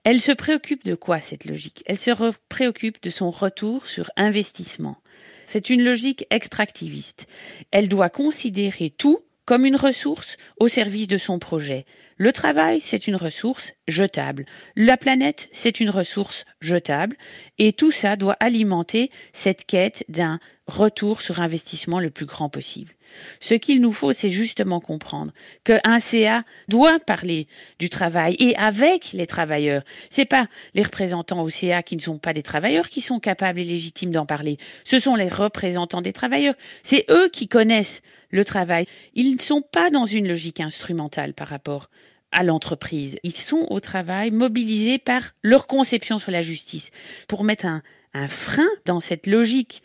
Elle 0.03 0.19
se 0.19 0.33
préoccupe 0.33 0.83
de 0.83 0.95
quoi 0.95 1.21
cette 1.21 1.45
logique? 1.45 1.83
Elle 1.85 1.97
se 1.97 2.11
préoccupe 2.49 3.01
de 3.01 3.09
son 3.09 3.31
retour 3.31 3.85
sur 3.85 4.11
investissement. 4.17 4.97
C'est 5.45 5.69
une 5.69 5.83
logique 5.83 6.25
extractiviste. 6.29 7.27
Elle 7.71 7.87
doit 7.87 8.09
considérer 8.09 8.89
tout 8.89 9.21
comme 9.45 9.65
une 9.65 9.75
ressource 9.75 10.37
au 10.59 10.67
service 10.67 11.07
de 11.07 11.17
son 11.17 11.39
projet. 11.39 11.85
Le 12.17 12.31
travail, 12.31 12.79
c'est 12.79 13.07
une 13.07 13.15
ressource 13.15 13.73
jetable. 13.87 14.45
La 14.75 14.97
planète, 14.97 15.49
c'est 15.51 15.79
une 15.79 15.89
ressource 15.89 16.45
jetable. 16.61 17.17
Et 17.57 17.73
tout 17.73 17.91
ça 17.91 18.15
doit 18.15 18.37
alimenter 18.39 19.09
cette 19.33 19.65
quête 19.65 20.05
d'un 20.09 20.39
retour 20.67 21.21
sur 21.21 21.41
investissement 21.41 21.99
le 21.99 22.09
plus 22.09 22.25
grand 22.25 22.49
possible. 22.49 22.93
Ce 23.39 23.53
qu'il 23.53 23.81
nous 23.81 23.91
faut, 23.91 24.11
c'est 24.11 24.29
justement 24.29 24.79
comprendre 24.79 25.33
qu'un 25.63 25.99
CA 25.99 26.43
doit 26.67 26.99
parler 26.99 27.47
du 27.79 27.89
travail 27.89 28.35
et 28.39 28.55
avec 28.55 29.11
les 29.13 29.27
travailleurs. 29.27 29.83
C'est 30.09 30.25
pas 30.25 30.47
les 30.73 30.83
représentants 30.83 31.41
au 31.41 31.49
CA 31.49 31.83
qui 31.83 31.95
ne 31.95 32.01
sont 32.01 32.17
pas 32.17 32.33
des 32.33 32.43
travailleurs 32.43 32.89
qui 32.89 33.01
sont 33.01 33.19
capables 33.19 33.59
et 33.59 33.65
légitimes 33.65 34.11
d'en 34.11 34.25
parler. 34.25 34.57
Ce 34.83 34.99
sont 34.99 35.15
les 35.15 35.29
représentants 35.29 36.01
des 36.01 36.13
travailleurs. 36.13 36.55
C'est 36.83 37.05
eux 37.09 37.29
qui 37.29 37.47
connaissent 37.47 38.01
le 38.33 38.43
travail. 38.43 38.85
Ils 39.13 39.35
ne 39.35 39.41
sont 39.41 39.61
pas 39.61 39.89
dans 39.89 40.05
une 40.05 40.27
logique 40.27 40.59
instrumentale 40.59 41.33
par 41.33 41.47
rapport 41.47 41.89
à 42.31 42.43
l'entreprise. 42.43 43.17
Ils 43.23 43.37
sont 43.37 43.67
au 43.69 43.79
travail 43.79 44.31
mobilisés 44.31 44.97
par 44.97 45.21
leur 45.43 45.67
conception 45.67 46.17
sur 46.17 46.31
la 46.31 46.41
justice 46.41 46.89
pour 47.27 47.45
mettre 47.45 47.65
un, 47.65 47.81
frein 48.27 48.67
dans 48.85 48.99
cette 48.99 49.25
logique 49.25 49.81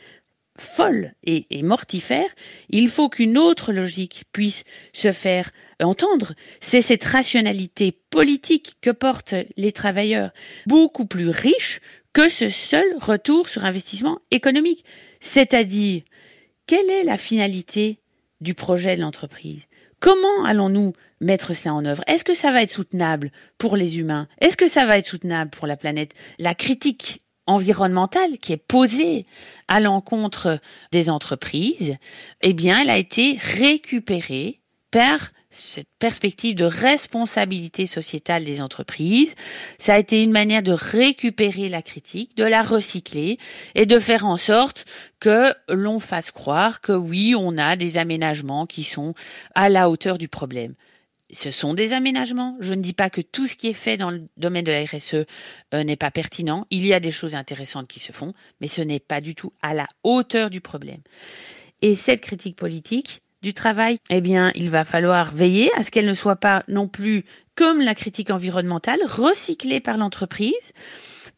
folle 0.59 1.15
et, 1.23 1.63
mortifère, 1.63 2.29
il 2.69 2.89
faut 2.89 3.09
qu'une 3.09 3.39
autre 3.39 3.73
logique 3.73 4.25
puisse 4.33 4.65
se 4.93 5.13
faire 5.13 5.51
entendre. 5.81 6.35
C'est 6.61 6.83
cette 6.83 7.05
rationalité 7.05 7.93
politique 8.11 8.77
que 8.83 8.91
portent 8.91 9.35
les 9.57 9.73
travailleurs, 9.73 10.31
beaucoup 10.67 11.07
plus 11.07 11.29
riche 11.29 11.81
que 12.13 12.29
ce 12.29 12.49
seul 12.49 12.85
retour 13.01 13.49
sur 13.49 13.65
investissement 13.65 14.19
économique. 14.31 14.85
C'est-à-dire, 15.21 16.03
quelle 16.67 16.91
est 16.91 17.05
la 17.05 17.17
finalité 17.17 18.01
du 18.41 18.55
projet 18.55 18.97
de 18.97 19.01
l'entreprise. 19.01 19.65
Comment 20.01 20.45
allons-nous 20.45 20.93
mettre 21.21 21.55
cela 21.55 21.75
en 21.75 21.85
œuvre? 21.85 22.03
Est-ce 22.07 22.25
que 22.25 22.35
ça 22.35 22.53
va 22.53 22.63
être 22.63 22.71
soutenable 22.71 23.33
pour 23.59 23.77
les 23.77 23.99
humains? 23.99 24.29
Est-ce 24.41 24.57
que 24.57 24.69
ça 24.69 24.87
va 24.87 24.99
être 24.99 25.07
soutenable 25.07 25.51
pour 25.51 25.67
la 25.67 25.77
planète? 25.77 26.15
La 26.39 26.55
critique 26.55 27.23
environnementale 27.47 28.39
qui 28.39 28.53
est 28.53 28.63
posée 28.69 29.27
à 29.67 29.81
l'encontre 29.81 30.61
des 30.93 31.11
entreprises, 31.11 31.97
eh 32.43 32.53
bien, 32.53 32.83
elle 32.83 32.91
a 32.91 32.99
été 32.99 33.39
récupérée 33.41 34.61
par 34.91 35.31
cette 35.51 35.89
perspective 35.99 36.55
de 36.55 36.65
responsabilité 36.65 37.87
sociétale 37.87 38.45
des 38.45 38.61
entreprises. 38.61 39.35
Ça 39.79 39.95
a 39.95 39.99
été 39.99 40.23
une 40.23 40.31
manière 40.31 40.63
de 40.63 40.73
récupérer 40.73 41.69
la 41.69 41.83
critique, 41.83 42.37
de 42.37 42.45
la 42.45 42.63
recycler 42.63 43.39
et 43.75 43.87
de 43.87 43.99
faire 43.99 44.27
en 44.27 44.37
sorte 44.37 44.85
que 45.21 45.55
l'on 45.69 45.99
fasse 46.01 46.31
croire 46.31 46.81
que 46.81 46.93
oui, 46.93 47.35
on 47.37 47.57
a 47.57 47.77
des 47.77 47.97
aménagements 47.99 48.67
qui 48.67 48.85
sont 48.85 49.15
à 49.55 49.69
la 49.69 49.89
hauteur 49.89 50.19
du 50.19 50.29
problème 50.29 50.75
ce 51.31 51.51
sont 51.51 51.75
des 51.75 51.93
aménagements. 51.93 52.57
Je 52.61 52.75
ne 52.75 52.81
dis 52.81 52.93
pas 52.93 53.11
que 53.11 53.21
tout 53.21 53.47
ce 53.47 53.57
qui 53.57 53.69
est 53.69 53.75
fait 53.75 53.97
dans 53.97 54.11
le 54.11 54.25
domaine 54.37 54.65
de 54.65 54.73
la 54.73 54.85
RSE 54.85 55.27
euh, 55.75 55.85
n'est 55.85 55.97
pas 55.97 56.11
pertinent. 56.11 56.67
Il 56.71 56.87
y 56.87 56.95
a 56.95 57.01
des 57.01 57.11
choses 57.11 57.35
intéressantes 57.35 57.89
qui 57.89 58.01
se 58.01 58.13
font, 58.13 58.33
mais 58.61 58.69
ce 58.69 58.83
n'est 58.83 59.01
pas 59.01 59.21
du 59.21 59.35
tout 59.35 59.53
à 59.63 59.75
la 59.75 59.87
hauteur 60.05 60.51
du 60.51 60.61
problème. 60.61 61.01
Et 61.83 61.95
cette 61.95 62.23
critique 62.23 62.57
politique 62.57 63.23
du 63.43 63.55
travail, 63.55 63.99
eh 64.11 64.21
bien, 64.21 64.53
il 64.55 64.71
va 64.71 64.85
falloir 64.85 65.33
veiller 65.33 65.71
à 65.77 65.83
ce 65.83 65.91
qu'elle 65.91 66.07
ne 66.07 66.15
soit 66.15 66.37
pas 66.37 66.65
non 66.69 66.89
plus 66.89 67.25
comme 67.55 67.81
la 67.81 67.95
critique 67.95 68.31
environnementale 68.31 69.01
recyclée 69.07 69.81
par 69.81 69.97
l'entreprise 69.97 70.55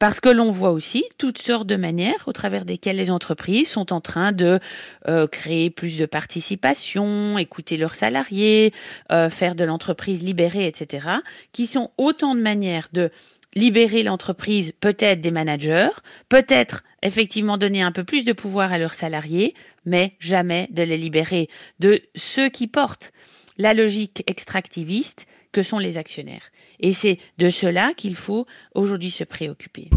parce 0.01 0.19
que 0.19 0.31
l'on 0.31 0.51
voit 0.51 0.71
aussi 0.71 1.05
toutes 1.19 1.39
sortes 1.39 1.67
de 1.67 1.77
manières 1.77 2.27
au 2.27 2.33
travers 2.33 2.65
desquelles 2.65 2.97
les 2.97 3.11
entreprises 3.11 3.69
sont 3.69 3.93
en 3.93 4.01
train 4.01 4.33
de 4.33 4.59
euh, 5.07 5.27
créer 5.27 5.69
plus 5.71 5.99
de 5.99 6.07
participation, 6.07 7.37
écouter 7.39 7.77
leurs 7.77 7.95
salariés, 7.95 8.73
euh, 9.13 9.29
faire 9.29 9.55
de 9.55 9.65
l'entreprise 9.65 10.23
libérée, 10.23 10.67
etc., 10.67 11.07
qui 11.53 11.67
sont 11.67 11.91
autant 11.99 12.35
de 12.35 12.41
manières 12.41 12.89
de 12.93 13.11
libérer 13.55 14.03
l'entreprise 14.03 14.73
peut-être 14.81 15.21
des 15.21 15.31
managers, 15.31 15.91
peut-être 16.29 16.83
effectivement 17.03 17.59
donner 17.59 17.83
un 17.83 17.93
peu 17.93 18.05
plus 18.05 18.25
de 18.25 18.33
pouvoir 18.33 18.73
à 18.73 18.79
leurs 18.79 18.95
salariés, 18.95 19.55
mais 19.85 20.15
jamais 20.19 20.69
de 20.71 20.83
les 20.83 20.99
libérer 20.99 21.49
de 21.79 22.01
ceux 22.15 22.49
qui 22.49 22.67
portent 22.67 23.13
la 23.59 23.75
logique 23.75 24.23
extractiviste 24.27 25.27
que 25.53 25.63
sont 25.63 25.79
les 25.79 25.99
actionnaires. 25.99 26.51
Et 26.81 26.95
c'est 26.95 27.19
de 27.39 27.51
cela 27.51 27.93
qu'il 27.95 28.17
faut 28.17 28.47
aujourd'hui 28.75 29.11
se 29.11 29.25
préoccuper. 29.25 29.91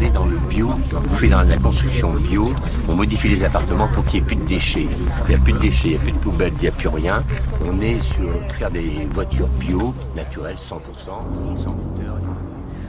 On 0.00 0.02
est 0.02 0.10
dans 0.10 0.24
le 0.24 0.38
bio, 0.48 0.70
on 0.94 1.14
fait 1.14 1.28
dans 1.28 1.42
la 1.42 1.58
construction 1.58 2.14
bio, 2.14 2.44
on 2.88 2.94
modifie 2.94 3.28
les 3.28 3.44
appartements 3.44 3.88
pour 3.88 4.02
qu'il 4.06 4.20
n'y 4.20 4.24
ait 4.24 4.26
plus 4.28 4.36
de 4.36 4.46
déchets. 4.46 4.86
Il 5.26 5.28
n'y 5.28 5.34
a 5.34 5.38
plus 5.38 5.52
de 5.52 5.58
déchets, 5.58 5.88
il 5.88 5.90
n'y 5.90 5.96
a 5.96 6.00
plus 6.00 6.12
de 6.12 6.16
poubelles, 6.18 6.52
il 6.56 6.62
n'y 6.62 6.68
a 6.68 6.72
plus 6.72 6.88
rien. 6.88 7.22
On 7.66 7.78
est 7.80 8.00
sur 8.00 8.30
faire 8.58 8.70
des 8.70 9.04
voitures 9.10 9.48
bio, 9.48 9.94
naturelles, 10.16 10.56
100%, 10.56 10.78
sans 11.56 11.74
moteur. 11.74 12.18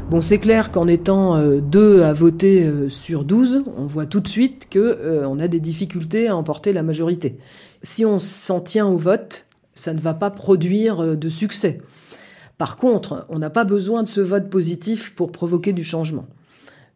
Bon, 0.09 0.21
c'est 0.21 0.37
clair 0.37 0.71
qu'en 0.71 0.87
étant 0.87 1.35
euh, 1.35 1.59
deux 1.59 2.03
à 2.03 2.13
voter 2.13 2.63
euh, 2.63 2.87
sur 2.87 3.25
12, 3.25 3.63
on 3.75 3.85
voit 3.85 4.05
tout 4.05 4.21
de 4.21 4.29
suite 4.29 4.69
qu'on 4.71 4.79
euh, 4.79 5.39
a 5.39 5.47
des 5.49 5.59
difficultés 5.59 6.29
à 6.29 6.35
emporter 6.37 6.71
la 6.71 6.81
majorité. 6.81 7.37
Si 7.83 8.05
on 8.05 8.19
s'en 8.19 8.61
tient 8.61 8.87
au 8.87 8.95
vote, 8.95 9.47
ça 9.73 9.93
ne 9.93 9.99
va 9.99 10.13
pas 10.13 10.29
produire 10.29 11.17
de 11.17 11.29
succès. 11.29 11.81
Par 12.57 12.77
contre, 12.77 13.25
on 13.27 13.39
n'a 13.39 13.49
pas 13.49 13.65
besoin 13.65 14.01
de 14.01 14.07
ce 14.07 14.21
vote 14.21 14.49
positif 14.49 15.13
pour 15.13 15.33
provoquer 15.33 15.73
du 15.73 15.83
changement. 15.83 16.25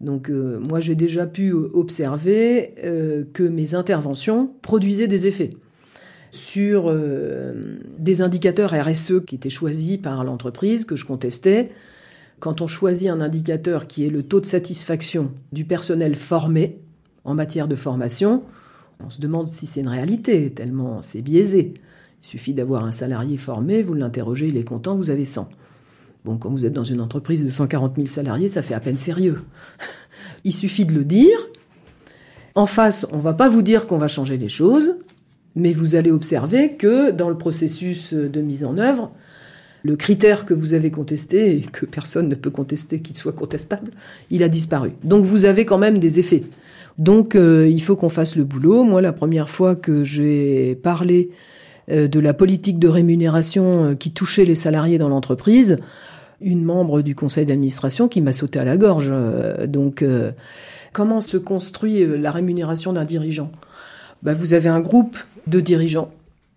Donc 0.02 0.30
euh, 0.30 0.60
moi 0.60 0.82
j'ai 0.82 0.96
déjà 0.96 1.26
pu 1.26 1.50
euh, 1.50 1.70
observer 1.74 2.74
que 3.34 3.44
mes 3.44 3.76
interventions 3.76 4.52
produisaient 4.62 5.08
des 5.08 5.28
effets 5.28 5.52
sur 6.32 6.94
des 7.98 8.22
indicateurs 8.22 8.74
RSE 8.74 9.24
qui 9.26 9.36
étaient 9.36 9.50
choisis 9.50 9.98
par 9.98 10.26
l'entreprise 10.26 10.84
que 10.84 10.98
je 10.98 11.06
contestais. 11.06 11.72
Quand 12.40 12.60
on 12.60 12.68
choisit 12.68 13.08
un 13.08 13.22
indicateur 13.22 13.88
qui 13.88 14.06
est 14.06 14.10
le 14.10 14.22
taux 14.22 14.42
de 14.42 14.46
satisfaction 14.46 15.32
du 15.54 15.64
personnel 15.64 16.18
formé 16.18 16.82
en 17.24 17.36
matière 17.36 17.70
de 17.70 17.78
formation, 17.78 18.44
on 19.04 19.10
se 19.10 19.22
demande 19.22 19.48
si 19.48 19.66
c'est 19.66 19.80
une 19.80 19.88
réalité, 19.88 20.52
tellement 20.52 21.02
c'est 21.02 21.22
biaisé. 21.22 21.74
Il 22.24 22.28
suffit 22.28 22.54
d'avoir 22.54 22.84
un 22.84 22.92
salarié 22.92 23.38
formé, 23.38 23.82
vous 23.82 23.94
l'interrogez, 23.94 24.50
il 24.50 24.58
est 24.58 24.66
content, 24.66 24.96
vous 24.96 25.10
avez 25.10 25.26
100. 25.26 25.48
Bon, 26.26 26.38
quand 26.38 26.50
vous 26.50 26.66
êtes 26.66 26.74
dans 26.74 26.84
une 26.84 27.02
entreprise 27.02 27.46
de 27.46 27.52
140 27.52 27.98
000 27.98 28.08
salariés, 28.08 28.48
ça 28.48 28.64
fait 28.64 28.74
à 28.74 28.80
peine 28.80 28.98
sérieux. 28.98 29.44
il 30.44 30.54
suffit 30.54 30.84
de 30.84 30.92
le 30.92 31.06
dire. 31.06 31.38
En 32.56 32.66
face, 32.66 33.06
on 33.12 33.20
va 33.20 33.34
pas 33.34 33.48
vous 33.48 33.62
dire 33.62 33.86
qu'on 33.86 34.00
va 34.00 34.08
changer 34.08 34.36
les 34.38 34.50
choses, 34.50 34.96
mais 35.56 35.72
vous 35.72 35.94
allez 35.94 36.10
observer 36.10 36.78
que 36.78 37.12
dans 37.12 37.30
le 37.30 37.38
processus 37.38 38.12
de 38.16 38.42
mise 38.42 38.66
en 38.66 38.80
œuvre, 38.80 39.12
le 39.84 39.96
critère 39.96 40.46
que 40.46 40.56
vous 40.56 40.74
avez 40.74 40.90
contesté, 40.90 41.58
et 41.58 41.62
que 41.62 41.86
personne 41.86 42.28
ne 42.28 42.34
peut 42.34 42.50
contester 42.50 43.02
qu'il 43.02 43.16
soit 43.16 43.34
contestable, 43.34 43.92
il 44.32 44.42
a 44.42 44.50
disparu. 44.50 44.94
Donc 45.04 45.26
vous 45.26 45.46
avez 45.46 45.64
quand 45.64 45.78
même 45.78 46.00
des 46.00 46.18
effets. 46.18 46.42
Donc 46.98 47.36
euh, 47.36 47.70
il 47.70 47.84
faut 47.84 47.96
qu'on 47.96 48.10
fasse 48.10 48.36
le 48.36 48.46
boulot. 48.46 48.84
Moi, 48.84 49.00
la 49.00 49.14
première 49.14 49.48
fois 49.48 49.76
que 49.76 50.04
j'ai 50.04 50.74
parlé 50.82 51.30
euh, 51.92 52.08
de 52.08 52.20
la 52.20 52.34
politique 52.34 52.80
de 52.80 52.88
rémunération 52.88 53.92
euh, 53.92 53.94
qui 53.94 54.10
touchait 54.10 54.46
les 54.46 54.56
salariés 54.56 54.98
dans 54.98 55.10
l'entreprise, 55.10 55.78
une 56.42 56.64
membre 56.64 57.02
du 57.02 57.16
conseil 57.16 57.46
d'administration 57.46 58.08
qui 58.08 58.22
m'a 58.22 58.32
sauté 58.32 58.60
à 58.60 58.66
la 58.66 58.78
gorge. 58.78 59.10
Euh, 59.12 59.68
donc, 59.68 60.04
comment 60.94 61.22
se 61.22 61.38
construit 61.38 62.06
la 62.06 62.32
rémunération 62.32 62.94
d'un 62.94 63.06
dirigeant? 63.06 63.52
Bah, 64.24 64.34
Vous 64.34 64.54
avez 64.54 64.70
un 64.70 64.82
groupe 64.82 65.18
de 65.48 65.60
dirigeants 65.60 66.12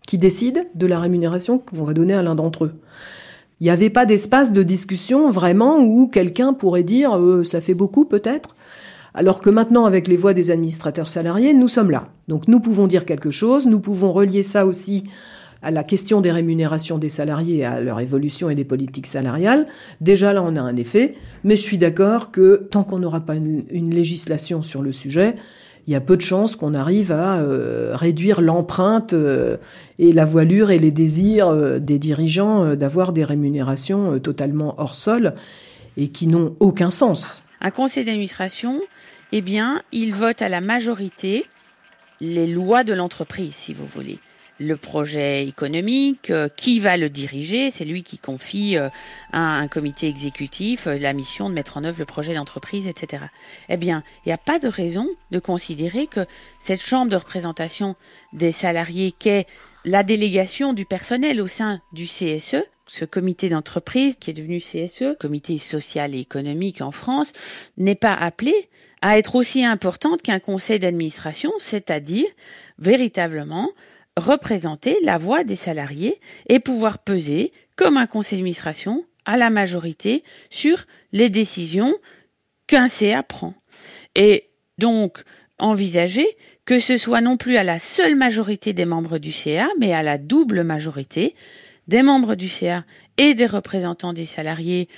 qui 0.06 0.18
décident 0.18 0.62
de 0.74 0.86
la 0.86 1.00
rémunération 1.00 1.58
qu'on 1.58 1.84
va 1.84 1.92
donner 1.92 2.14
à 2.14 2.22
l'un 2.22 2.34
d'entre 2.34 2.64
eux. 2.64 2.74
Il 3.60 3.64
n'y 3.64 3.70
avait 3.70 3.90
pas 3.90 4.06
d'espace 4.06 4.52
de 4.52 4.62
discussion 4.62 5.30
vraiment 5.30 5.78
où 5.78 6.06
quelqu'un 6.06 6.52
pourrait 6.52 6.84
dire 6.84 7.18
ça 7.44 7.60
fait 7.60 7.74
beaucoup 7.74 8.04
peut-être? 8.04 8.54
Alors 9.14 9.40
que 9.40 9.50
maintenant, 9.50 9.84
avec 9.84 10.06
les 10.06 10.16
voix 10.16 10.32
des 10.32 10.52
administrateurs 10.52 11.08
salariés, 11.08 11.52
nous 11.54 11.66
sommes 11.66 11.90
là. 11.90 12.04
Donc 12.28 12.46
nous 12.46 12.60
pouvons 12.60 12.86
dire 12.86 13.04
quelque 13.04 13.32
chose, 13.32 13.66
nous 13.66 13.80
pouvons 13.80 14.12
relier 14.12 14.44
ça 14.44 14.64
aussi 14.64 15.04
à 15.62 15.70
la 15.70 15.82
question 15.82 16.20
des 16.20 16.30
rémunérations 16.30 16.98
des 16.98 17.08
salariés, 17.08 17.64
à 17.64 17.80
leur 17.80 18.00
évolution 18.00 18.48
et 18.48 18.54
des 18.54 18.64
politiques 18.64 19.06
salariales. 19.06 19.66
Déjà 20.00 20.32
là, 20.32 20.42
on 20.42 20.56
a 20.56 20.60
un 20.60 20.76
effet, 20.76 21.14
mais 21.44 21.56
je 21.56 21.62
suis 21.62 21.78
d'accord 21.78 22.30
que 22.30 22.68
tant 22.70 22.84
qu'on 22.84 22.98
n'aura 22.98 23.20
pas 23.20 23.34
une, 23.34 23.90
législation 23.90 24.62
sur 24.62 24.82
le 24.82 24.92
sujet, 24.92 25.34
il 25.86 25.92
y 25.92 25.96
a 25.96 26.00
peu 26.00 26.16
de 26.16 26.22
chances 26.22 26.54
qu'on 26.54 26.74
arrive 26.74 27.12
à 27.12 27.38
euh, 27.38 27.92
réduire 27.94 28.40
l'empreinte 28.42 29.14
euh, 29.14 29.56
et 29.98 30.12
la 30.12 30.26
voilure 30.26 30.70
et 30.70 30.78
les 30.78 30.90
désirs 30.90 31.48
euh, 31.48 31.78
des 31.78 31.98
dirigeants 31.98 32.76
d'avoir 32.76 33.12
des 33.12 33.24
rémunérations 33.24 34.18
totalement 34.20 34.74
hors 34.76 34.94
sol 34.94 35.34
et 35.96 36.08
qui 36.08 36.26
n'ont 36.26 36.54
aucun 36.60 36.90
sens. 36.90 37.42
Un 37.60 37.70
conseil 37.70 38.04
d'administration, 38.04 38.80
eh 39.32 39.40
bien, 39.40 39.82
il 39.90 40.14
vote 40.14 40.42
à 40.42 40.48
la 40.48 40.60
majorité 40.60 41.46
les 42.20 42.46
lois 42.46 42.84
de 42.84 42.92
l'entreprise, 42.92 43.54
si 43.54 43.72
vous 43.72 43.86
voulez. 43.86 44.18
Le 44.58 44.76
projet 44.76 45.46
économique, 45.46 46.30
euh, 46.30 46.48
qui 46.48 46.80
va 46.80 46.96
le 46.96 47.08
diriger, 47.08 47.70
c'est 47.70 47.84
lui 47.84 48.02
qui 48.02 48.18
confie 48.18 48.76
euh, 48.76 48.88
à 49.32 49.40
un 49.40 49.68
comité 49.68 50.08
exécutif 50.08 50.86
euh, 50.86 50.98
la 50.98 51.12
mission 51.12 51.48
de 51.48 51.54
mettre 51.54 51.76
en 51.76 51.84
œuvre 51.84 51.98
le 52.00 52.04
projet 52.04 52.34
d'entreprise, 52.34 52.88
etc. 52.88 53.24
Eh 53.68 53.76
bien, 53.76 54.02
il 54.24 54.30
n'y 54.30 54.32
a 54.32 54.38
pas 54.38 54.58
de 54.58 54.68
raison 54.68 55.08
de 55.30 55.38
considérer 55.38 56.06
que 56.06 56.26
cette 56.60 56.82
chambre 56.82 57.10
de 57.10 57.16
représentation 57.16 57.94
des 58.32 58.52
salariés 58.52 59.12
qu'est 59.12 59.46
la 59.84 60.02
délégation 60.02 60.72
du 60.72 60.84
personnel 60.84 61.40
au 61.40 61.46
sein 61.46 61.80
du 61.92 62.04
CSE, 62.04 62.64
ce 62.86 63.04
comité 63.04 63.48
d'entreprise 63.48 64.16
qui 64.16 64.30
est 64.30 64.34
devenu 64.34 64.58
CSE, 64.58 65.16
comité 65.20 65.58
social 65.58 66.14
et 66.14 66.20
économique 66.20 66.80
en 66.80 66.90
France, 66.90 67.32
n'est 67.76 67.94
pas 67.94 68.14
appelé 68.14 68.68
à 69.02 69.18
être 69.18 69.36
aussi 69.36 69.64
importante 69.64 70.22
qu'un 70.22 70.40
conseil 70.40 70.80
d'administration, 70.80 71.52
c'est-à-dire 71.60 72.26
véritablement 72.78 73.70
représenter 74.18 74.98
la 75.02 75.18
voix 75.18 75.44
des 75.44 75.56
salariés 75.56 76.20
et 76.48 76.60
pouvoir 76.60 76.98
peser, 76.98 77.52
comme 77.76 77.96
un 77.96 78.06
conseil 78.06 78.38
d'administration, 78.38 79.04
à 79.24 79.36
la 79.36 79.50
majorité 79.50 80.24
sur 80.50 80.86
les 81.12 81.30
décisions 81.30 81.94
qu'un 82.66 82.88
CA 82.88 83.22
prend. 83.22 83.54
Et 84.14 84.48
donc, 84.78 85.22
envisager 85.58 86.26
que 86.64 86.78
ce 86.78 86.96
soit 86.96 87.20
non 87.20 87.36
plus 87.36 87.56
à 87.56 87.64
la 87.64 87.78
seule 87.78 88.14
majorité 88.14 88.72
des 88.72 88.84
membres 88.84 89.18
du 89.18 89.32
CA, 89.32 89.68
mais 89.78 89.92
à 89.92 90.02
la 90.02 90.18
double 90.18 90.62
majorité 90.64 91.34
des 91.86 92.02
membres 92.02 92.34
du 92.34 92.48
CA 92.48 92.84
et 93.16 93.34
des 93.34 93.46
représentants 93.46 94.12
des 94.12 94.26
salariés 94.26 94.88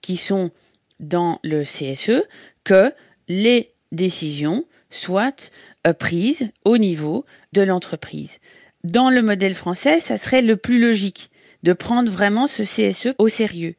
qui 0.00 0.16
sont 0.16 0.50
dans 0.98 1.38
le 1.42 1.62
CSE, 1.62 2.22
que 2.64 2.92
les 3.28 3.72
décisions 3.92 4.64
soient 4.88 5.50
euh, 5.86 5.92
prises 5.92 6.50
au 6.64 6.78
niveau 6.78 7.24
de 7.52 7.62
l'entreprise. 7.62 8.38
Dans 8.84 9.10
le 9.10 9.20
modèle 9.20 9.54
français, 9.54 10.00
ça 10.00 10.16
serait 10.16 10.40
le 10.40 10.56
plus 10.56 10.80
logique 10.80 11.30
de 11.62 11.74
prendre 11.74 12.10
vraiment 12.10 12.46
ce 12.46 12.62
CSE 12.62 13.14
au 13.18 13.28
sérieux. 13.28 13.74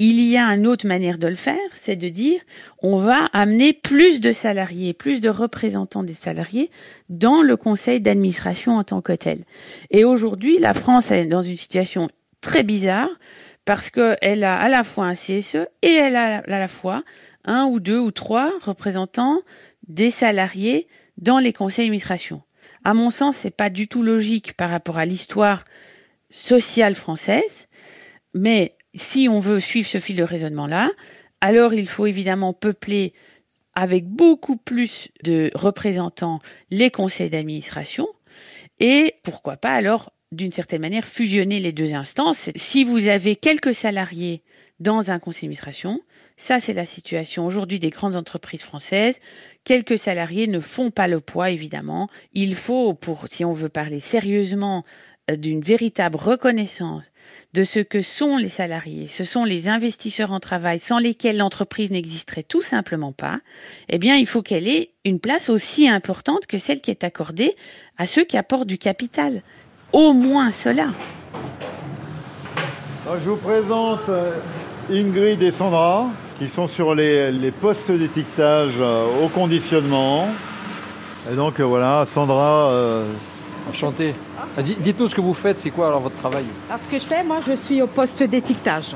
Il 0.00 0.20
y 0.20 0.36
a 0.36 0.46
une 0.46 0.66
autre 0.66 0.88
manière 0.88 1.18
de 1.18 1.28
le 1.28 1.36
faire, 1.36 1.70
c'est 1.76 1.94
de 1.94 2.08
dire 2.08 2.40
on 2.82 2.96
va 2.96 3.26
amener 3.32 3.72
plus 3.72 4.20
de 4.20 4.32
salariés, 4.32 4.92
plus 4.92 5.20
de 5.20 5.28
représentants 5.28 6.02
des 6.02 6.14
salariés 6.14 6.68
dans 7.08 7.42
le 7.42 7.56
conseil 7.56 8.00
d'administration 8.00 8.76
en 8.76 8.82
tant 8.82 9.00
que 9.02 9.12
tel. 9.12 9.44
Et 9.92 10.04
aujourd'hui, 10.04 10.58
la 10.58 10.74
France 10.74 11.12
est 11.12 11.26
dans 11.26 11.42
une 11.42 11.56
situation 11.56 12.10
très 12.40 12.64
bizarre 12.64 13.08
parce 13.64 13.90
qu'elle 13.90 14.42
a 14.42 14.58
à 14.58 14.68
la 14.68 14.82
fois 14.82 15.06
un 15.06 15.14
CSE 15.14 15.68
et 15.82 15.92
elle 15.92 16.16
a 16.16 16.38
à 16.38 16.58
la 16.58 16.68
fois 16.68 17.04
un 17.44 17.66
ou 17.66 17.78
deux 17.78 18.00
ou 18.00 18.10
trois 18.10 18.52
représentants 18.64 19.42
des 19.86 20.10
salariés 20.10 20.88
dans 21.18 21.38
les 21.38 21.52
conseils 21.52 21.86
d'administration. 21.86 22.42
À 22.84 22.92
mon 22.92 23.10
sens, 23.10 23.38
c'est 23.38 23.50
pas 23.50 23.70
du 23.70 23.88
tout 23.88 24.02
logique 24.02 24.52
par 24.54 24.70
rapport 24.70 24.98
à 24.98 25.06
l'histoire 25.06 25.64
sociale 26.30 26.94
française, 26.94 27.66
mais 28.34 28.76
si 28.94 29.28
on 29.28 29.38
veut 29.38 29.60
suivre 29.60 29.88
ce 29.88 29.98
fil 29.98 30.16
de 30.16 30.22
raisonnement-là, 30.22 30.90
alors 31.40 31.74
il 31.74 31.88
faut 31.88 32.06
évidemment 32.06 32.52
peupler 32.52 33.14
avec 33.74 34.06
beaucoup 34.06 34.56
plus 34.56 35.08
de 35.22 35.50
représentants 35.54 36.40
les 36.70 36.90
conseils 36.90 37.30
d'administration 37.30 38.06
et 38.80 39.14
pourquoi 39.22 39.56
pas 39.56 39.72
alors 39.72 40.12
d'une 40.32 40.52
certaine 40.52 40.80
manière 40.82 41.06
fusionner 41.06 41.60
les 41.60 41.72
deux 41.72 41.94
instances. 41.94 42.50
Si 42.56 42.84
vous 42.84 43.08
avez 43.08 43.36
quelques 43.36 43.74
salariés 43.74 44.42
dans 44.80 45.10
un 45.10 45.18
conseil 45.18 45.42
d'administration, 45.42 46.00
ça 46.36 46.60
c'est 46.60 46.72
la 46.72 46.84
situation 46.84 47.46
aujourd'hui 47.46 47.78
des 47.78 47.90
grandes 47.90 48.16
entreprises 48.16 48.62
françaises. 48.62 49.18
Quelques 49.64 49.98
salariés 49.98 50.46
ne 50.46 50.60
font 50.60 50.90
pas 50.90 51.08
le 51.08 51.20
poids 51.20 51.50
évidemment. 51.50 52.08
Il 52.32 52.54
faut, 52.54 52.98
si 53.30 53.44
on 53.44 53.52
veut 53.52 53.68
parler 53.68 54.00
sérieusement 54.00 54.84
euh, 55.30 55.36
d'une 55.36 55.62
véritable 55.62 56.16
reconnaissance 56.16 57.04
de 57.54 57.64
ce 57.64 57.80
que 57.80 58.02
sont 58.02 58.36
les 58.36 58.48
salariés, 58.48 59.06
ce 59.06 59.24
sont 59.24 59.44
les 59.44 59.68
investisseurs 59.68 60.32
en 60.32 60.40
travail 60.40 60.78
sans 60.78 60.98
lesquels 60.98 61.38
l'entreprise 61.38 61.90
n'existerait 61.90 62.42
tout 62.42 62.60
simplement 62.60 63.12
pas, 63.12 63.40
eh 63.88 63.98
bien 63.98 64.16
il 64.16 64.26
faut 64.26 64.42
qu'elle 64.42 64.68
ait 64.68 64.90
une 65.04 65.20
place 65.20 65.48
aussi 65.48 65.88
importante 65.88 66.46
que 66.46 66.58
celle 66.58 66.80
qui 66.80 66.90
est 66.90 67.04
accordée 67.04 67.54
à 67.96 68.06
ceux 68.06 68.24
qui 68.24 68.36
apportent 68.36 68.66
du 68.66 68.76
capital. 68.76 69.42
Au 69.92 70.12
moins 70.12 70.50
cela. 70.50 70.88
Je 73.06 73.28
vous 73.28 73.36
présente 73.36 74.08
euh, 74.08 74.32
Ingrid 74.90 75.42
et 75.42 75.50
Sandra 75.50 76.10
qui 76.38 76.48
sont 76.48 76.66
sur 76.66 76.94
les, 76.94 77.30
les 77.30 77.50
postes 77.50 77.90
d'étiquetage 77.90 78.72
euh, 78.78 79.24
au 79.24 79.28
conditionnement. 79.28 80.28
Et 81.30 81.34
donc 81.34 81.60
euh, 81.60 81.64
voilà, 81.64 82.04
Sandra. 82.06 82.68
Euh... 82.70 83.04
Enchanté. 83.70 84.14
Ah, 84.38 84.62
dites-nous 84.62 85.08
ce 85.08 85.14
que 85.14 85.20
vous 85.20 85.32
faites, 85.32 85.58
c'est 85.58 85.70
quoi 85.70 85.88
alors 85.88 86.00
votre 86.00 86.16
travail? 86.16 86.44
Alors, 86.68 86.82
Ce 86.82 86.88
que 86.88 86.98
je 86.98 87.04
fais, 87.04 87.22
moi 87.24 87.38
je 87.46 87.54
suis 87.56 87.80
au 87.80 87.86
poste 87.86 88.22
d'étiquetage. 88.22 88.94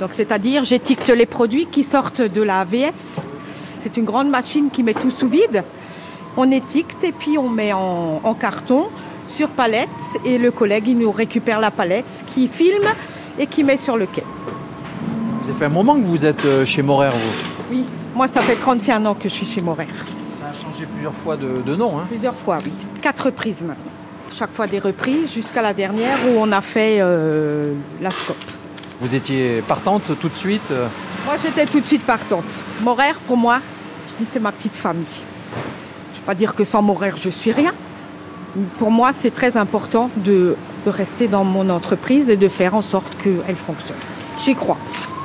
Donc 0.00 0.10
c'est-à-dire 0.12 0.64
j'étiquete 0.64 1.10
les 1.10 1.26
produits 1.26 1.66
qui 1.66 1.84
sortent 1.84 2.22
de 2.22 2.42
la 2.42 2.64
VS. 2.64 3.20
C'est 3.76 3.96
une 3.96 4.04
grande 4.04 4.30
machine 4.30 4.70
qui 4.70 4.82
met 4.82 4.94
tout 4.94 5.10
sous 5.10 5.28
vide. 5.28 5.62
On 6.36 6.50
étiquette 6.50 7.04
et 7.04 7.12
puis 7.12 7.38
on 7.38 7.48
met 7.48 7.72
en, 7.72 8.20
en 8.24 8.34
carton 8.34 8.86
sur 9.28 9.50
palette 9.50 9.88
et 10.24 10.38
le 10.38 10.50
collègue 10.50 10.88
il 10.88 10.98
nous 10.98 11.12
récupère 11.12 11.60
la 11.60 11.70
palette 11.70 12.24
qui 12.26 12.48
filme 12.48 12.88
et 13.38 13.46
qui 13.46 13.62
met 13.62 13.76
sur 13.76 13.96
le 13.96 14.06
quai. 14.06 14.24
Ça 15.54 15.60
fait 15.60 15.66
un 15.66 15.68
moment 15.68 15.94
que 15.94 16.04
vous 16.04 16.26
êtes 16.26 16.44
euh, 16.46 16.64
chez 16.64 16.82
Morer, 16.82 17.10
vous 17.10 17.54
Oui, 17.70 17.84
moi 18.12 18.26
ça 18.26 18.40
fait 18.40 18.56
31 18.56 19.06
ans 19.06 19.14
que 19.14 19.28
je 19.28 19.34
suis 19.34 19.46
chez 19.46 19.60
Morer. 19.60 19.86
Ça 20.40 20.48
a 20.48 20.52
changé 20.52 20.84
plusieurs 20.84 21.14
fois 21.14 21.36
de, 21.36 21.62
de 21.62 21.76
nom, 21.76 21.96
hein 21.96 22.06
Plusieurs 22.10 22.34
fois, 22.34 22.58
oui. 22.64 22.72
Quatre 23.00 23.26
reprises 23.26 23.62
maintenant. 23.62 23.92
Chaque 24.32 24.52
fois 24.52 24.66
des 24.66 24.80
reprises 24.80 25.32
jusqu'à 25.32 25.62
la 25.62 25.72
dernière 25.72 26.18
où 26.26 26.40
on 26.40 26.50
a 26.50 26.60
fait 26.60 26.96
euh, 26.98 27.72
la 28.00 28.10
scope. 28.10 28.36
Vous 29.00 29.14
étiez 29.14 29.62
partante 29.62 30.02
tout 30.20 30.28
de 30.28 30.34
suite 30.34 30.60
euh 30.72 30.88
Moi 31.24 31.36
j'étais 31.40 31.66
tout 31.66 31.78
de 31.78 31.86
suite 31.86 32.04
partante. 32.04 32.58
Morer, 32.82 33.12
pour 33.28 33.36
moi, 33.36 33.60
je 34.08 34.24
dis 34.24 34.28
c'est 34.28 34.40
ma 34.40 34.50
petite 34.50 34.74
famille. 34.74 35.04
Je 35.06 36.16
ne 36.16 36.20
vais 36.20 36.26
pas 36.26 36.34
dire 36.34 36.56
que 36.56 36.64
sans 36.64 36.82
Morer 36.82 37.12
je 37.14 37.30
suis 37.30 37.52
rien. 37.52 37.74
Pour 38.80 38.90
moi, 38.90 39.12
c'est 39.16 39.32
très 39.32 39.56
important 39.56 40.10
de, 40.16 40.56
de 40.84 40.90
rester 40.90 41.28
dans 41.28 41.44
mon 41.44 41.70
entreprise 41.70 42.28
et 42.28 42.36
de 42.36 42.48
faire 42.48 42.74
en 42.74 42.82
sorte 42.82 43.16
qu'elle 43.22 43.54
fonctionne. 43.54 43.96
J'y 44.44 44.56
crois. 44.56 44.78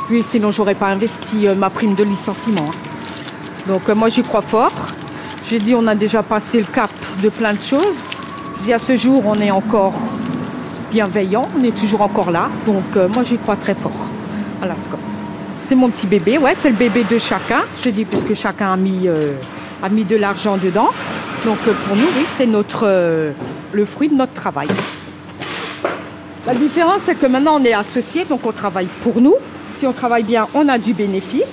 Puis 0.09 0.23
sinon, 0.23 0.49
j'aurais 0.49 0.73
pas 0.73 0.87
investi 0.87 1.47
euh, 1.47 1.53
ma 1.53 1.69
prime 1.69 1.93
de 1.93 2.03
licenciement. 2.03 2.65
hein. 2.67 3.67
Donc 3.67 3.87
euh, 3.87 3.93
moi, 3.93 4.09
j'y 4.09 4.23
crois 4.23 4.41
fort. 4.41 4.73
J'ai 5.47 5.59
dit, 5.59 5.75
on 5.75 5.85
a 5.85 5.93
déjà 5.93 6.23
passé 6.23 6.59
le 6.59 6.65
cap 6.65 6.89
de 7.21 7.29
plein 7.29 7.53
de 7.53 7.61
choses. 7.61 8.09
Je 8.65 8.71
à 8.71 8.79
ce 8.79 8.95
jour, 8.95 9.21
on 9.27 9.35
est 9.35 9.51
encore 9.51 9.93
bienveillant, 10.91 11.43
on 11.55 11.63
est 11.63 11.77
toujours 11.77 12.01
encore 12.01 12.31
là. 12.31 12.49
Donc 12.65 12.85
euh, 12.97 13.07
moi, 13.07 13.23
j'y 13.23 13.37
crois 13.37 13.55
très 13.55 13.75
fort 13.75 14.09
à. 14.63 14.65
C'est 15.67 15.75
mon 15.75 15.89
petit 15.89 16.07
bébé, 16.07 16.39
ouais, 16.39 16.55
c'est 16.57 16.71
le 16.71 16.75
bébé 16.75 17.03
de 17.03 17.19
chacun. 17.19 17.61
Je 17.83 17.91
dis 17.91 18.05
parce 18.05 18.23
que 18.23 18.33
chacun 18.33 18.73
a 18.73 18.77
mis, 18.77 20.05
de 20.05 20.15
l'argent 20.15 20.57
dedans. 20.57 20.89
Donc 21.45 21.59
pour 21.59 21.95
nous, 21.95 22.07
oui, 22.17 22.25
c'est 22.35 22.47
le 22.47 23.85
fruit 23.85 24.09
de 24.09 24.15
notre 24.15 24.33
travail. 24.33 24.69
La 26.47 26.55
différence, 26.55 27.01
c'est 27.05 27.13
que 27.13 27.27
maintenant 27.27 27.59
on 27.61 27.63
est 27.63 27.73
associés, 27.73 28.25
donc 28.25 28.43
on 28.43 28.51
travaille 28.51 28.87
pour 29.03 29.21
nous. 29.21 29.35
Si 29.79 29.87
on 29.87 29.93
travaille 29.93 30.23
bien, 30.23 30.45
on 30.53 30.67
a 30.67 30.77
du 30.77 30.93
bénéfice. 30.93 31.45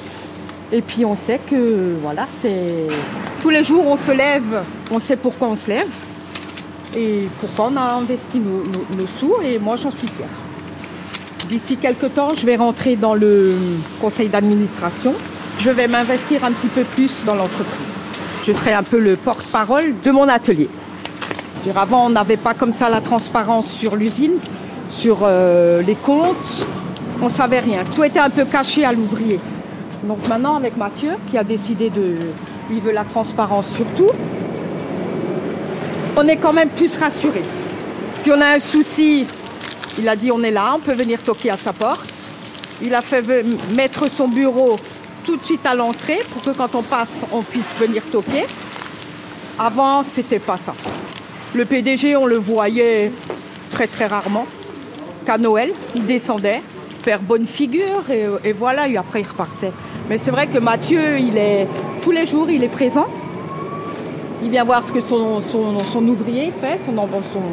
Et 0.72 0.83
puis 0.83 1.05
on 1.05 1.14
sait 1.14 1.39
que 1.49 1.95
voilà, 2.03 2.27
c'est 2.43 2.89
tous 3.41 3.51
les 3.51 3.62
jours 3.62 3.87
on 3.87 3.97
se 3.97 4.11
lève, 4.11 4.64
on 4.91 4.99
sait 4.99 5.14
pourquoi 5.14 5.47
on 5.47 5.55
se 5.55 5.68
lève 5.70 5.87
et 6.97 7.29
pourquoi 7.39 7.70
on 7.72 7.77
a 7.77 7.93
investi 8.01 8.41
nos, 8.41 9.07
sous. 9.20 9.33
Et 9.45 9.61
moi, 9.61 9.77
j'en 9.77 9.93
suis 9.93 10.09
fière. 10.09 10.27
D'ici 11.49 11.77
quelques 11.77 12.14
temps, 12.14 12.31
je 12.37 12.45
vais 12.45 12.57
rentrer 12.57 12.97
dans 12.97 13.14
le 13.14 13.55
conseil 14.01 14.29
d'administration. 14.29 15.14
Je 15.61 15.70
vais 15.70 15.87
m'investir 15.87 16.43
un 16.43 16.51
petit 16.51 16.66
peu 16.66 16.83
plus 16.83 17.24
dans 17.24 17.37
l'entreprise. 17.37 17.87
Je 18.45 18.53
serai 18.53 18.72
un 18.72 18.83
peu 18.83 18.99
le 18.99 19.14
porte-parole 19.14 19.95
de 20.03 20.11
mon 20.11 20.29
atelier. 20.29 20.68
Avant, 21.77 22.07
on 22.07 22.11
n'avait 22.11 22.37
pas 22.37 22.55
comme 22.55 22.72
ça 22.72 22.89
la 22.89 23.01
transparence 23.01 23.70
sur 23.70 23.95
l'usine, 23.95 24.39
sur 24.91 25.18
euh, 25.22 25.81
les 25.83 25.95
comptes. 25.95 26.66
On 27.23 27.29
savait 27.29 27.61
rien. 27.61 27.81
Tout 27.95 28.05
était 28.05 28.19
un 28.19 28.31
peu 28.31 28.45
caché 28.45 28.85
à 28.85 28.93
l'ouvrier. 28.93 29.41
Donc 30.03 30.19
maintenant, 30.29 30.57
avec 30.57 30.77
Mathieu, 30.77 31.12
qui 31.31 31.39
a 31.39 31.45
décidé 31.45 31.91
de... 31.91 32.17
Il 32.71 32.81
veut 32.81 32.93
la 32.93 33.05
transparence 33.05 33.69
sur 33.75 33.87
tout, 33.97 34.11
on 36.17 36.27
est 36.27 36.37
quand 36.37 36.53
même 36.53 36.71
plus 36.71 36.97
rassuré. 36.97 37.43
Si 38.21 38.31
on 38.31 38.41
a 38.41 38.55
un 38.55 38.59
souci, 38.59 39.27
il 39.99 40.09
a 40.09 40.17
dit 40.17 40.31
on 40.33 40.43
est 40.43 40.51
là, 40.51 40.73
on 40.75 40.81
peut 40.81 40.95
venir 40.95 41.23
toquer 41.23 41.51
à 41.51 41.57
sa 41.57 41.73
porte. 41.73 42.12
Il 42.83 42.95
a 42.95 43.01
fait 43.01 43.23
mettre 43.75 44.11
son 44.11 44.29
bureau 44.29 44.77
tout 45.25 45.37
de 45.37 45.45
suite 45.45 45.64
à 45.67 45.75
l'entrée 45.75 46.21
pour 46.33 46.43
que 46.43 46.57
quand 46.57 46.75
on 46.75 46.83
passe, 46.83 47.25
on 47.33 47.43
puisse 47.43 47.77
venir 47.79 48.03
toquer. 48.11 48.47
Avant, 49.59 50.03
c'était 50.03 50.39
pas 50.39 50.59
ça. 50.64 50.75
Le 51.55 51.64
PDG, 51.64 52.17
on 52.17 52.27
le 52.27 52.37
voyait 52.37 53.12
très 53.71 53.87
très 53.87 54.07
rarement. 54.07 54.47
Qu'à 55.25 55.39
Noël, 55.39 55.73
il 55.95 56.07
descendait, 56.07 56.62
faire 57.07 57.21
bonne 57.21 57.47
figure 57.47 58.05
et, 58.11 58.27
et 58.49 58.53
voilà, 58.53 58.89
et 58.89 58.97
après 58.97 59.21
il 59.21 59.29
repartait. 59.29 59.71
Mais 60.09 60.19
c'est 60.19 60.33
vrai 60.33 60.49
que 60.49 60.59
Mathieu, 60.59 61.21
il 61.21 61.39
est 61.39 61.69
tous 62.03 62.11
les 62.11 62.27
jours, 62.27 62.51
il 62.51 62.65
est 62.65 62.75
présent. 62.81 63.07
Il 64.43 64.51
vient 64.51 64.65
voir 64.65 64.83
ce 64.83 64.93
que 64.93 65.01
son, 65.01 65.41
son, 65.41 65.79
son 65.93 66.05
ouvrier 66.09 66.53
fait, 66.61 66.81
son, 66.85 66.95
son, 66.97 67.47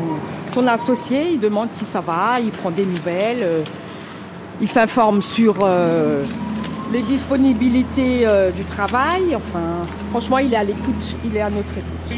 son, 0.55 0.67
associé, 0.67 1.19
il 1.33 1.39
demande 1.39 1.69
si 1.75 1.85
ça 1.85 2.01
va, 2.01 2.39
il 2.39 2.49
prend 2.49 2.71
des 2.71 2.87
nouvelles, 2.93 3.43
euh, 3.43 3.61
il 4.59 4.67
s'informe 4.67 5.21
sur 5.21 5.55
euh, 5.61 6.23
les 6.91 7.03
disponibilités 7.03 8.25
euh, 8.25 8.49
du 8.49 8.63
travail. 8.63 9.35
Enfin, 9.35 9.67
franchement, 10.09 10.39
il 10.39 10.51
est 10.51 10.57
à 10.57 10.63
l'écoute, 10.63 11.05
il 11.23 11.37
est 11.37 11.41
à 11.41 11.51
notre 11.51 11.75
écoute. 11.77 12.17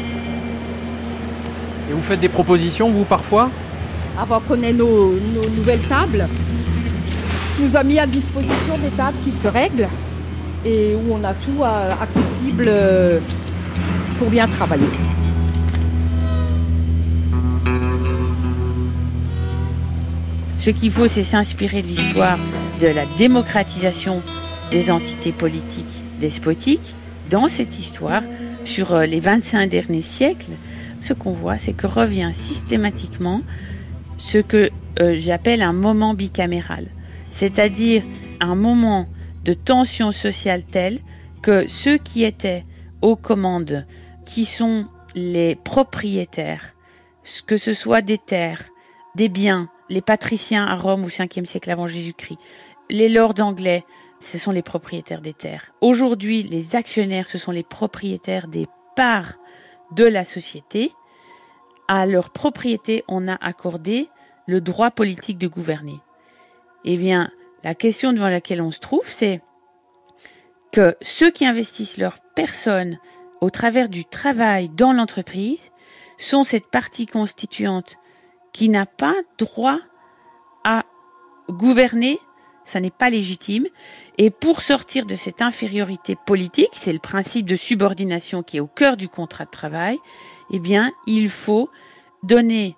Et 1.88 1.92
vous 1.92 2.00
faites 2.00 2.20
des 2.20 2.30
propositions, 2.30 2.88
vous, 2.88 3.04
parfois? 3.04 3.50
Avant 4.18 4.40
qu'on 4.40 4.62
ait 4.62 4.72
nos, 4.72 5.12
nos 5.36 5.48
nouvelles 5.54 5.86
tables, 5.86 6.26
nous 7.60 7.76
a 7.76 7.82
mis 7.82 7.98
à 7.98 8.06
disposition 8.06 8.78
des 8.82 8.90
tables 8.90 9.16
qui 9.24 9.32
se 9.32 9.48
règlent 9.48 9.88
et 10.64 10.94
où 10.94 11.14
on 11.14 11.24
a 11.24 11.32
tout 11.32 11.62
euh, 11.62 11.92
accessible 12.00 12.64
euh, 12.66 13.20
pour 14.18 14.28
bien 14.28 14.46
travailler. 14.48 14.86
Ce 20.58 20.70
qu'il 20.70 20.90
faut, 20.90 21.06
c'est 21.06 21.22
s'inspirer 21.22 21.82
de 21.82 21.86
l'histoire 21.86 22.38
de 22.80 22.88
la 22.88 23.04
démocratisation 23.16 24.22
des 24.70 24.90
entités 24.90 25.32
politiques 25.32 26.02
despotiques. 26.20 26.94
Dans 27.30 27.48
cette 27.48 27.78
histoire, 27.78 28.22
sur 28.64 28.92
euh, 28.92 29.06
les 29.06 29.20
25 29.20 29.68
derniers 29.68 30.02
siècles, 30.02 30.52
ce 31.00 31.12
qu'on 31.12 31.32
voit, 31.32 31.58
c'est 31.58 31.72
que 31.72 31.86
revient 31.86 32.30
systématiquement 32.32 33.42
ce 34.18 34.38
que 34.38 34.70
j'appelle 34.98 35.60
un 35.60 35.74
moment 35.74 36.14
bicaméral, 36.14 36.86
c'est-à-dire 37.36 38.02
un 38.40 38.54
moment 38.54 39.06
de 39.44 39.52
tension 39.52 40.10
sociale 40.10 40.62
telle 40.62 41.00
que 41.42 41.68
ceux 41.68 41.98
qui 41.98 42.24
étaient 42.24 42.64
aux 43.02 43.14
commandes, 43.14 43.86
qui 44.24 44.46
sont 44.46 44.86
les 45.14 45.54
propriétaires, 45.54 46.74
que 47.46 47.58
ce 47.58 47.74
soit 47.74 48.00
des 48.00 48.16
terres, 48.16 48.64
des 49.16 49.28
biens, 49.28 49.68
les 49.90 50.00
patriciens 50.00 50.64
à 50.64 50.76
Rome 50.76 51.04
au 51.04 51.10
5e 51.10 51.44
siècle 51.44 51.70
avant 51.70 51.86
Jésus-Christ, 51.86 52.38
les 52.88 53.10
lords 53.10 53.38
anglais, 53.40 53.84
ce 54.18 54.38
sont 54.38 54.50
les 54.50 54.62
propriétaires 54.62 55.20
des 55.20 55.34
terres. 55.34 55.74
Aujourd'hui, 55.82 56.42
les 56.42 56.74
actionnaires, 56.74 57.26
ce 57.26 57.36
sont 57.36 57.52
les 57.52 57.62
propriétaires 57.62 58.48
des 58.48 58.66
parts 58.96 59.34
de 59.94 60.04
la 60.04 60.24
société. 60.24 60.90
À 61.86 62.06
leur 62.06 62.30
propriété, 62.30 63.04
on 63.08 63.28
a 63.28 63.34
accordé 63.34 64.08
le 64.46 64.62
droit 64.62 64.90
politique 64.90 65.36
de 65.36 65.48
gouverner. 65.48 66.00
Eh 66.86 66.96
bien, 66.96 67.30
la 67.64 67.74
question 67.74 68.12
devant 68.12 68.28
laquelle 68.28 68.62
on 68.62 68.70
se 68.70 68.78
trouve, 68.78 69.08
c'est 69.08 69.42
que 70.72 70.96
ceux 71.02 71.32
qui 71.32 71.44
investissent 71.44 71.98
leur 71.98 72.18
personne 72.36 72.98
au 73.40 73.50
travers 73.50 73.88
du 73.88 74.04
travail 74.04 74.68
dans 74.68 74.92
l'entreprise 74.92 75.70
sont 76.16 76.44
cette 76.44 76.68
partie 76.68 77.06
constituante 77.06 77.96
qui 78.52 78.68
n'a 78.68 78.86
pas 78.86 79.14
droit 79.36 79.78
à 80.64 80.84
gouverner, 81.48 82.20
ça 82.64 82.80
n'est 82.80 82.90
pas 82.90 83.10
légitime. 83.10 83.66
Et 84.16 84.30
pour 84.30 84.62
sortir 84.62 85.06
de 85.06 85.16
cette 85.16 85.42
infériorité 85.42 86.16
politique, 86.24 86.70
c'est 86.72 86.92
le 86.92 87.00
principe 87.00 87.46
de 87.46 87.56
subordination 87.56 88.44
qui 88.44 88.58
est 88.58 88.60
au 88.60 88.68
cœur 88.68 88.96
du 88.96 89.08
contrat 89.08 89.44
de 89.44 89.50
travail, 89.50 89.98
eh 90.52 90.60
bien, 90.60 90.92
il 91.06 91.28
faut 91.28 91.68
donner 92.22 92.76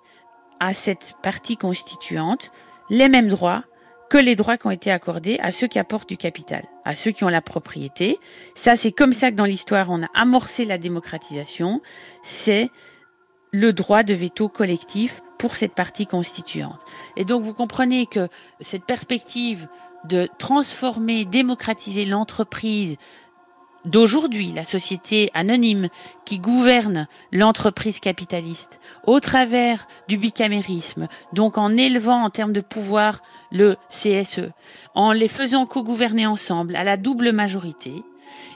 à 0.59 0.73
cette 0.73 1.13
partie 1.21 1.57
constituante 1.57 2.51
les 2.89 3.07
mêmes 3.07 3.27
droits 3.27 3.63
que 4.09 4.17
les 4.17 4.35
droits 4.35 4.57
qui 4.57 4.67
ont 4.67 4.71
été 4.71 4.91
accordés 4.91 5.39
à 5.41 5.51
ceux 5.51 5.67
qui 5.67 5.79
apportent 5.79 6.09
du 6.09 6.17
capital, 6.17 6.65
à 6.83 6.95
ceux 6.95 7.11
qui 7.11 7.23
ont 7.23 7.29
la 7.29 7.41
propriété. 7.41 8.17
Ça, 8.55 8.75
c'est 8.75 8.91
comme 8.91 9.13
ça 9.13 9.29
que 9.31 9.35
dans 9.35 9.45
l'histoire, 9.45 9.89
on 9.89 10.03
a 10.03 10.07
amorcé 10.15 10.65
la 10.65 10.77
démocratisation. 10.77 11.81
C'est 12.23 12.69
le 13.51 13.71
droit 13.71 14.03
de 14.03 14.13
veto 14.13 14.49
collectif 14.49 15.21
pour 15.37 15.55
cette 15.55 15.73
partie 15.73 16.07
constituante. 16.07 16.79
Et 17.17 17.25
donc, 17.25 17.43
vous 17.43 17.53
comprenez 17.53 18.07
que 18.07 18.27
cette 18.59 18.85
perspective 18.85 19.67
de 20.05 20.27
transformer, 20.37 21.25
démocratiser 21.25 22.05
l'entreprise 22.05 22.97
d'aujourd'hui, 23.89 24.51
la 24.55 24.63
société 24.63 25.29
anonyme 25.33 25.89
qui 26.25 26.39
gouverne 26.39 27.07
l'entreprise 27.31 27.99
capitaliste, 27.99 28.79
au 29.05 29.19
travers 29.19 29.87
du 30.07 30.17
bicamérisme, 30.17 31.07
donc 31.33 31.57
en 31.57 31.75
élevant 31.75 32.23
en 32.23 32.29
termes 32.29 32.53
de 32.53 32.61
pouvoir 32.61 33.21
le 33.51 33.75
CSE, 33.89 34.51
en 34.95 35.11
les 35.11 35.27
faisant 35.27 35.65
co-gouverner 35.65 36.27
ensemble 36.27 36.75
à 36.75 36.83
la 36.83 36.97
double 36.97 37.31
majorité, 37.31 38.03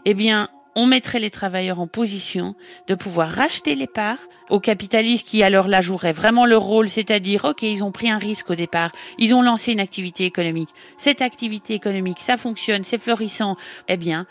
eh 0.05 0.13
bien, 0.13 0.49
on 0.75 0.85
mettrait 0.85 1.19
les 1.19 1.31
travailleurs 1.31 1.79
en 1.79 1.87
position 1.87 2.55
de 2.87 2.95
pouvoir 2.95 3.29
racheter 3.29 3.75
les 3.75 3.87
parts 3.87 4.19
aux 4.49 4.59
capitalistes 4.59 5.27
qui 5.27 5.43
alors 5.43 5.67
là 5.67 5.81
joueraient 5.81 6.11
vraiment 6.11 6.45
leur 6.45 6.61
rôle, 6.61 6.89
c'est-à-dire, 6.89 7.45
ok, 7.45 7.61
ils 7.63 7.83
ont 7.83 7.91
pris 7.91 8.09
un 8.09 8.17
risque 8.17 8.49
au 8.49 8.55
départ, 8.55 8.91
ils 9.17 9.33
ont 9.33 9.41
lancé 9.41 9.71
une 9.71 9.79
activité 9.79 10.25
économique, 10.25 10.69
cette 10.97 11.21
activité 11.21 11.73
économique, 11.73 12.19
ça 12.19 12.37
fonctionne, 12.37 12.83
c'est 12.83 13.01
florissant, 13.01 13.55
eh 13.87 13.97
bien, 13.97 14.25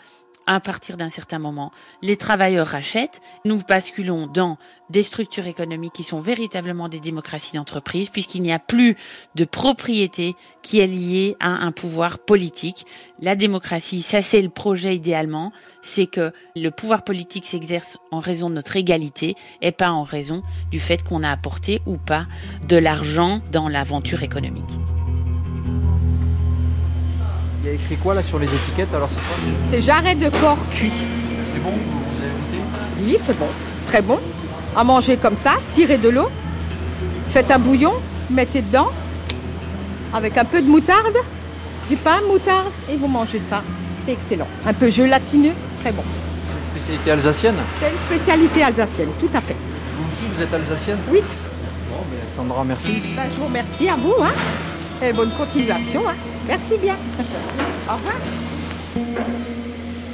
à 0.47 0.59
partir 0.59 0.97
d'un 0.97 1.09
certain 1.09 1.39
moment, 1.39 1.71
les 2.01 2.17
travailleurs 2.17 2.67
rachètent, 2.67 3.21
nous 3.45 3.59
basculons 3.67 4.27
dans 4.27 4.57
des 4.89 5.03
structures 5.03 5.47
économiques 5.47 5.93
qui 5.93 6.03
sont 6.03 6.19
véritablement 6.19 6.89
des 6.89 6.99
démocraties 6.99 7.55
d'entreprise, 7.55 8.09
puisqu'il 8.09 8.41
n'y 8.41 8.51
a 8.51 8.59
plus 8.59 8.95
de 9.35 9.45
propriété 9.45 10.35
qui 10.61 10.79
est 10.79 10.87
liée 10.87 11.35
à 11.39 11.47
un 11.47 11.71
pouvoir 11.71 12.19
politique. 12.19 12.85
La 13.19 13.35
démocratie, 13.35 14.01
ça 14.01 14.21
c'est 14.21 14.41
le 14.41 14.49
projet 14.49 14.95
idéalement, 14.95 15.51
c'est 15.81 16.07
que 16.07 16.31
le 16.55 16.69
pouvoir 16.69 17.03
politique 17.03 17.45
s'exerce 17.45 17.97
en 18.11 18.19
raison 18.19 18.49
de 18.49 18.55
notre 18.55 18.75
égalité 18.75 19.35
et 19.61 19.71
pas 19.71 19.91
en 19.91 20.03
raison 20.03 20.43
du 20.71 20.79
fait 20.79 21.03
qu'on 21.03 21.23
a 21.23 21.31
apporté 21.31 21.81
ou 21.85 21.97
pas 21.97 22.27
de 22.67 22.77
l'argent 22.77 23.41
dans 23.51 23.69
l'aventure 23.69 24.23
économique. 24.23 24.71
Écrit 27.73 27.95
quoi 27.97 28.13
là 28.13 28.21
sur 28.21 28.37
les 28.37 28.45
étiquettes 28.45 28.93
alors 28.93 29.09
c'est 29.09 29.15
quoi 29.15 29.35
C'est 29.71 29.81
jarret 29.81 30.13
de 30.13 30.29
porc 30.29 30.59
cuit. 30.69 30.91
C'est 31.51 31.59
bon 31.63 31.71
Vous 31.71 32.21
avez 32.21 32.31
goûté 32.31 32.63
Oui, 33.01 33.17
c'est 33.23 33.37
bon. 33.37 33.47
Très 33.87 34.01
bon. 34.03 34.19
À 34.75 34.83
manger 34.83 35.17
comme 35.17 35.37
ça, 35.37 35.55
tirez 35.71 35.97
de 35.97 36.09
l'eau, 36.09 36.29
faites 37.31 37.49
un 37.49 37.57
bouillon, 37.57 37.93
mettez 38.29 38.61
dedans, 38.61 38.89
avec 40.13 40.37
un 40.37 40.45
peu 40.45 40.61
de 40.61 40.67
moutarde, 40.67 41.15
du 41.89 41.95
pain, 41.95 42.21
moutarde, 42.27 42.67
et 42.91 42.95
vous 42.95 43.07
mangez 43.07 43.39
ça. 43.39 43.63
C'est 44.05 44.13
excellent. 44.13 44.47
Un 44.67 44.73
peu 44.73 44.89
gelatineux, 44.89 45.53
très 45.81 45.91
bon. 45.91 46.03
C'est 46.47 46.59
une 46.59 46.79
spécialité 46.81 47.11
alsacienne 47.11 47.55
C'est 47.79 47.89
une 47.89 48.17
spécialité 48.17 48.63
alsacienne, 48.63 49.09
tout 49.19 49.29
à 49.33 49.41
fait. 49.41 49.55
Vous 49.97 50.05
aussi, 50.07 50.23
vous 50.35 50.41
êtes 50.43 50.53
alsacienne 50.53 50.97
Oui. 51.11 51.21
Bon, 51.89 52.03
mais 52.11 52.27
Sandra, 52.35 52.63
merci. 52.63 53.01
Ben, 53.15 53.23
je 53.33 53.39
vous 53.39 53.45
remercie 53.45 53.89
à 53.89 53.95
vous. 53.95 54.13
Hein. 54.21 54.31
Et 55.05 55.11
bonne 55.11 55.31
continuation. 55.31 56.01
Hein. 56.07 56.13
Merci 56.47 56.77
bien. 56.81 56.95
Au 57.89 57.93
revoir. 57.93 58.15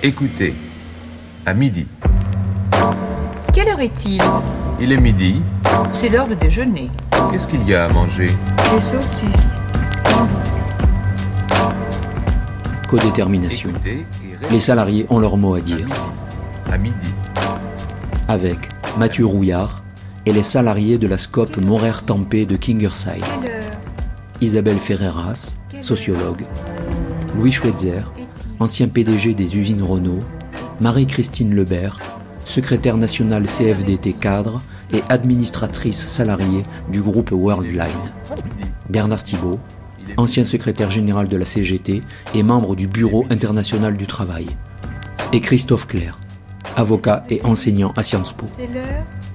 Écoutez, 0.01 0.55
à 1.45 1.53
midi. 1.53 1.85
Quelle 3.53 3.67
heure 3.67 3.81
est-il? 3.81 4.19
Il 4.79 4.91
est 4.91 4.97
midi. 4.97 5.41
C'est 5.91 6.09
l'heure 6.09 6.27
de 6.27 6.33
déjeuner. 6.33 6.89
Qu'est-ce 7.31 7.47
qu'il 7.47 7.63
y 7.67 7.75
a 7.75 7.85
à 7.85 7.89
manger? 7.89 8.25
Des 8.73 8.81
saucisses. 8.81 9.51
Codétermination. 12.87 13.69
Les 14.49 14.59
salariés 14.59 15.05
ont 15.11 15.19
leur 15.19 15.37
mot 15.37 15.53
à 15.53 15.59
dire. 15.59 15.85
À 16.71 16.79
midi. 16.79 17.13
Avec 18.27 18.57
Mathieu 18.97 19.27
Rouillard 19.27 19.83
et 20.25 20.33
les 20.33 20.43
salariés 20.43 20.97
de 20.97 21.07
la 21.07 21.19
SCOP 21.19 21.57
Moraire-Tempé 21.57 22.47
de 22.47 22.55
Kingerside. 22.55 23.23
Isabelle 24.41 24.79
Ferreras, 24.79 25.57
sociologue, 25.81 26.45
Louis 27.35 27.51
Schweitzer, 27.51 28.11
ancien 28.59 28.87
PDG 28.87 29.33
des 29.33 29.57
usines 29.57 29.83
Renault, 29.83 30.19
Marie-Christine 30.79 31.53
Lebert, 31.53 31.99
secrétaire 32.45 32.95
nationale 32.95 33.45
CFDT 33.45 34.13
cadre 34.13 34.61
et 34.93 35.03
administratrice 35.09 36.05
salariée 36.05 36.63
du 36.89 37.01
groupe 37.01 37.31
Worldline, 37.31 38.13
Bernard 38.89 39.25
Thibault, 39.25 39.59
ancien 40.15 40.45
secrétaire 40.45 40.89
général 40.89 41.27
de 41.27 41.35
la 41.35 41.45
CGT 41.45 42.01
et 42.33 42.43
membre 42.43 42.75
du 42.77 42.87
Bureau 42.87 43.25
international 43.29 43.97
du 43.97 44.07
travail, 44.07 44.47
et 45.33 45.41
Christophe 45.41 45.85
Claire, 45.85 46.17
avocat 46.77 47.25
et 47.29 47.43
enseignant 47.43 47.91
à 47.97 48.03
Sciences 48.03 48.33
Po. 48.33 48.45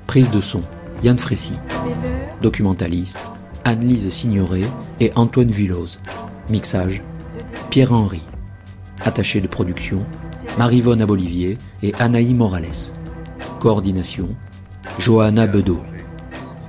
Prise 0.07 0.30
de 0.30 0.40
son, 0.40 0.61
Yann 1.02 1.18
Frécy, 1.18 1.52
documentaliste, 2.40 3.18
Anne-Lise 3.64 4.10
Signoret 4.10 4.64
et 5.00 5.12
Antoine 5.16 5.50
Villose. 5.50 6.00
Mixage, 6.50 7.02
Pierre-Henri. 7.70 8.22
Attaché 9.04 9.40
de 9.40 9.46
production, 9.46 10.04
Marivonne 10.58 11.02
Abolivier 11.02 11.58
et 11.82 11.92
Anaï 11.98 12.34
Morales. 12.34 12.92
Coordination, 13.60 14.28
Johanna 14.98 15.46
Bedeau. 15.46 15.80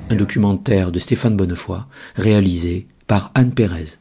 Un 0.09 0.15
documentaire 0.15 0.91
de 0.91 0.99
Stéphane 0.99 1.35
Bonnefoy, 1.35 1.85
réalisé 2.15 2.87
par 3.07 3.31
Anne 3.35 3.53
Pérez. 3.53 3.97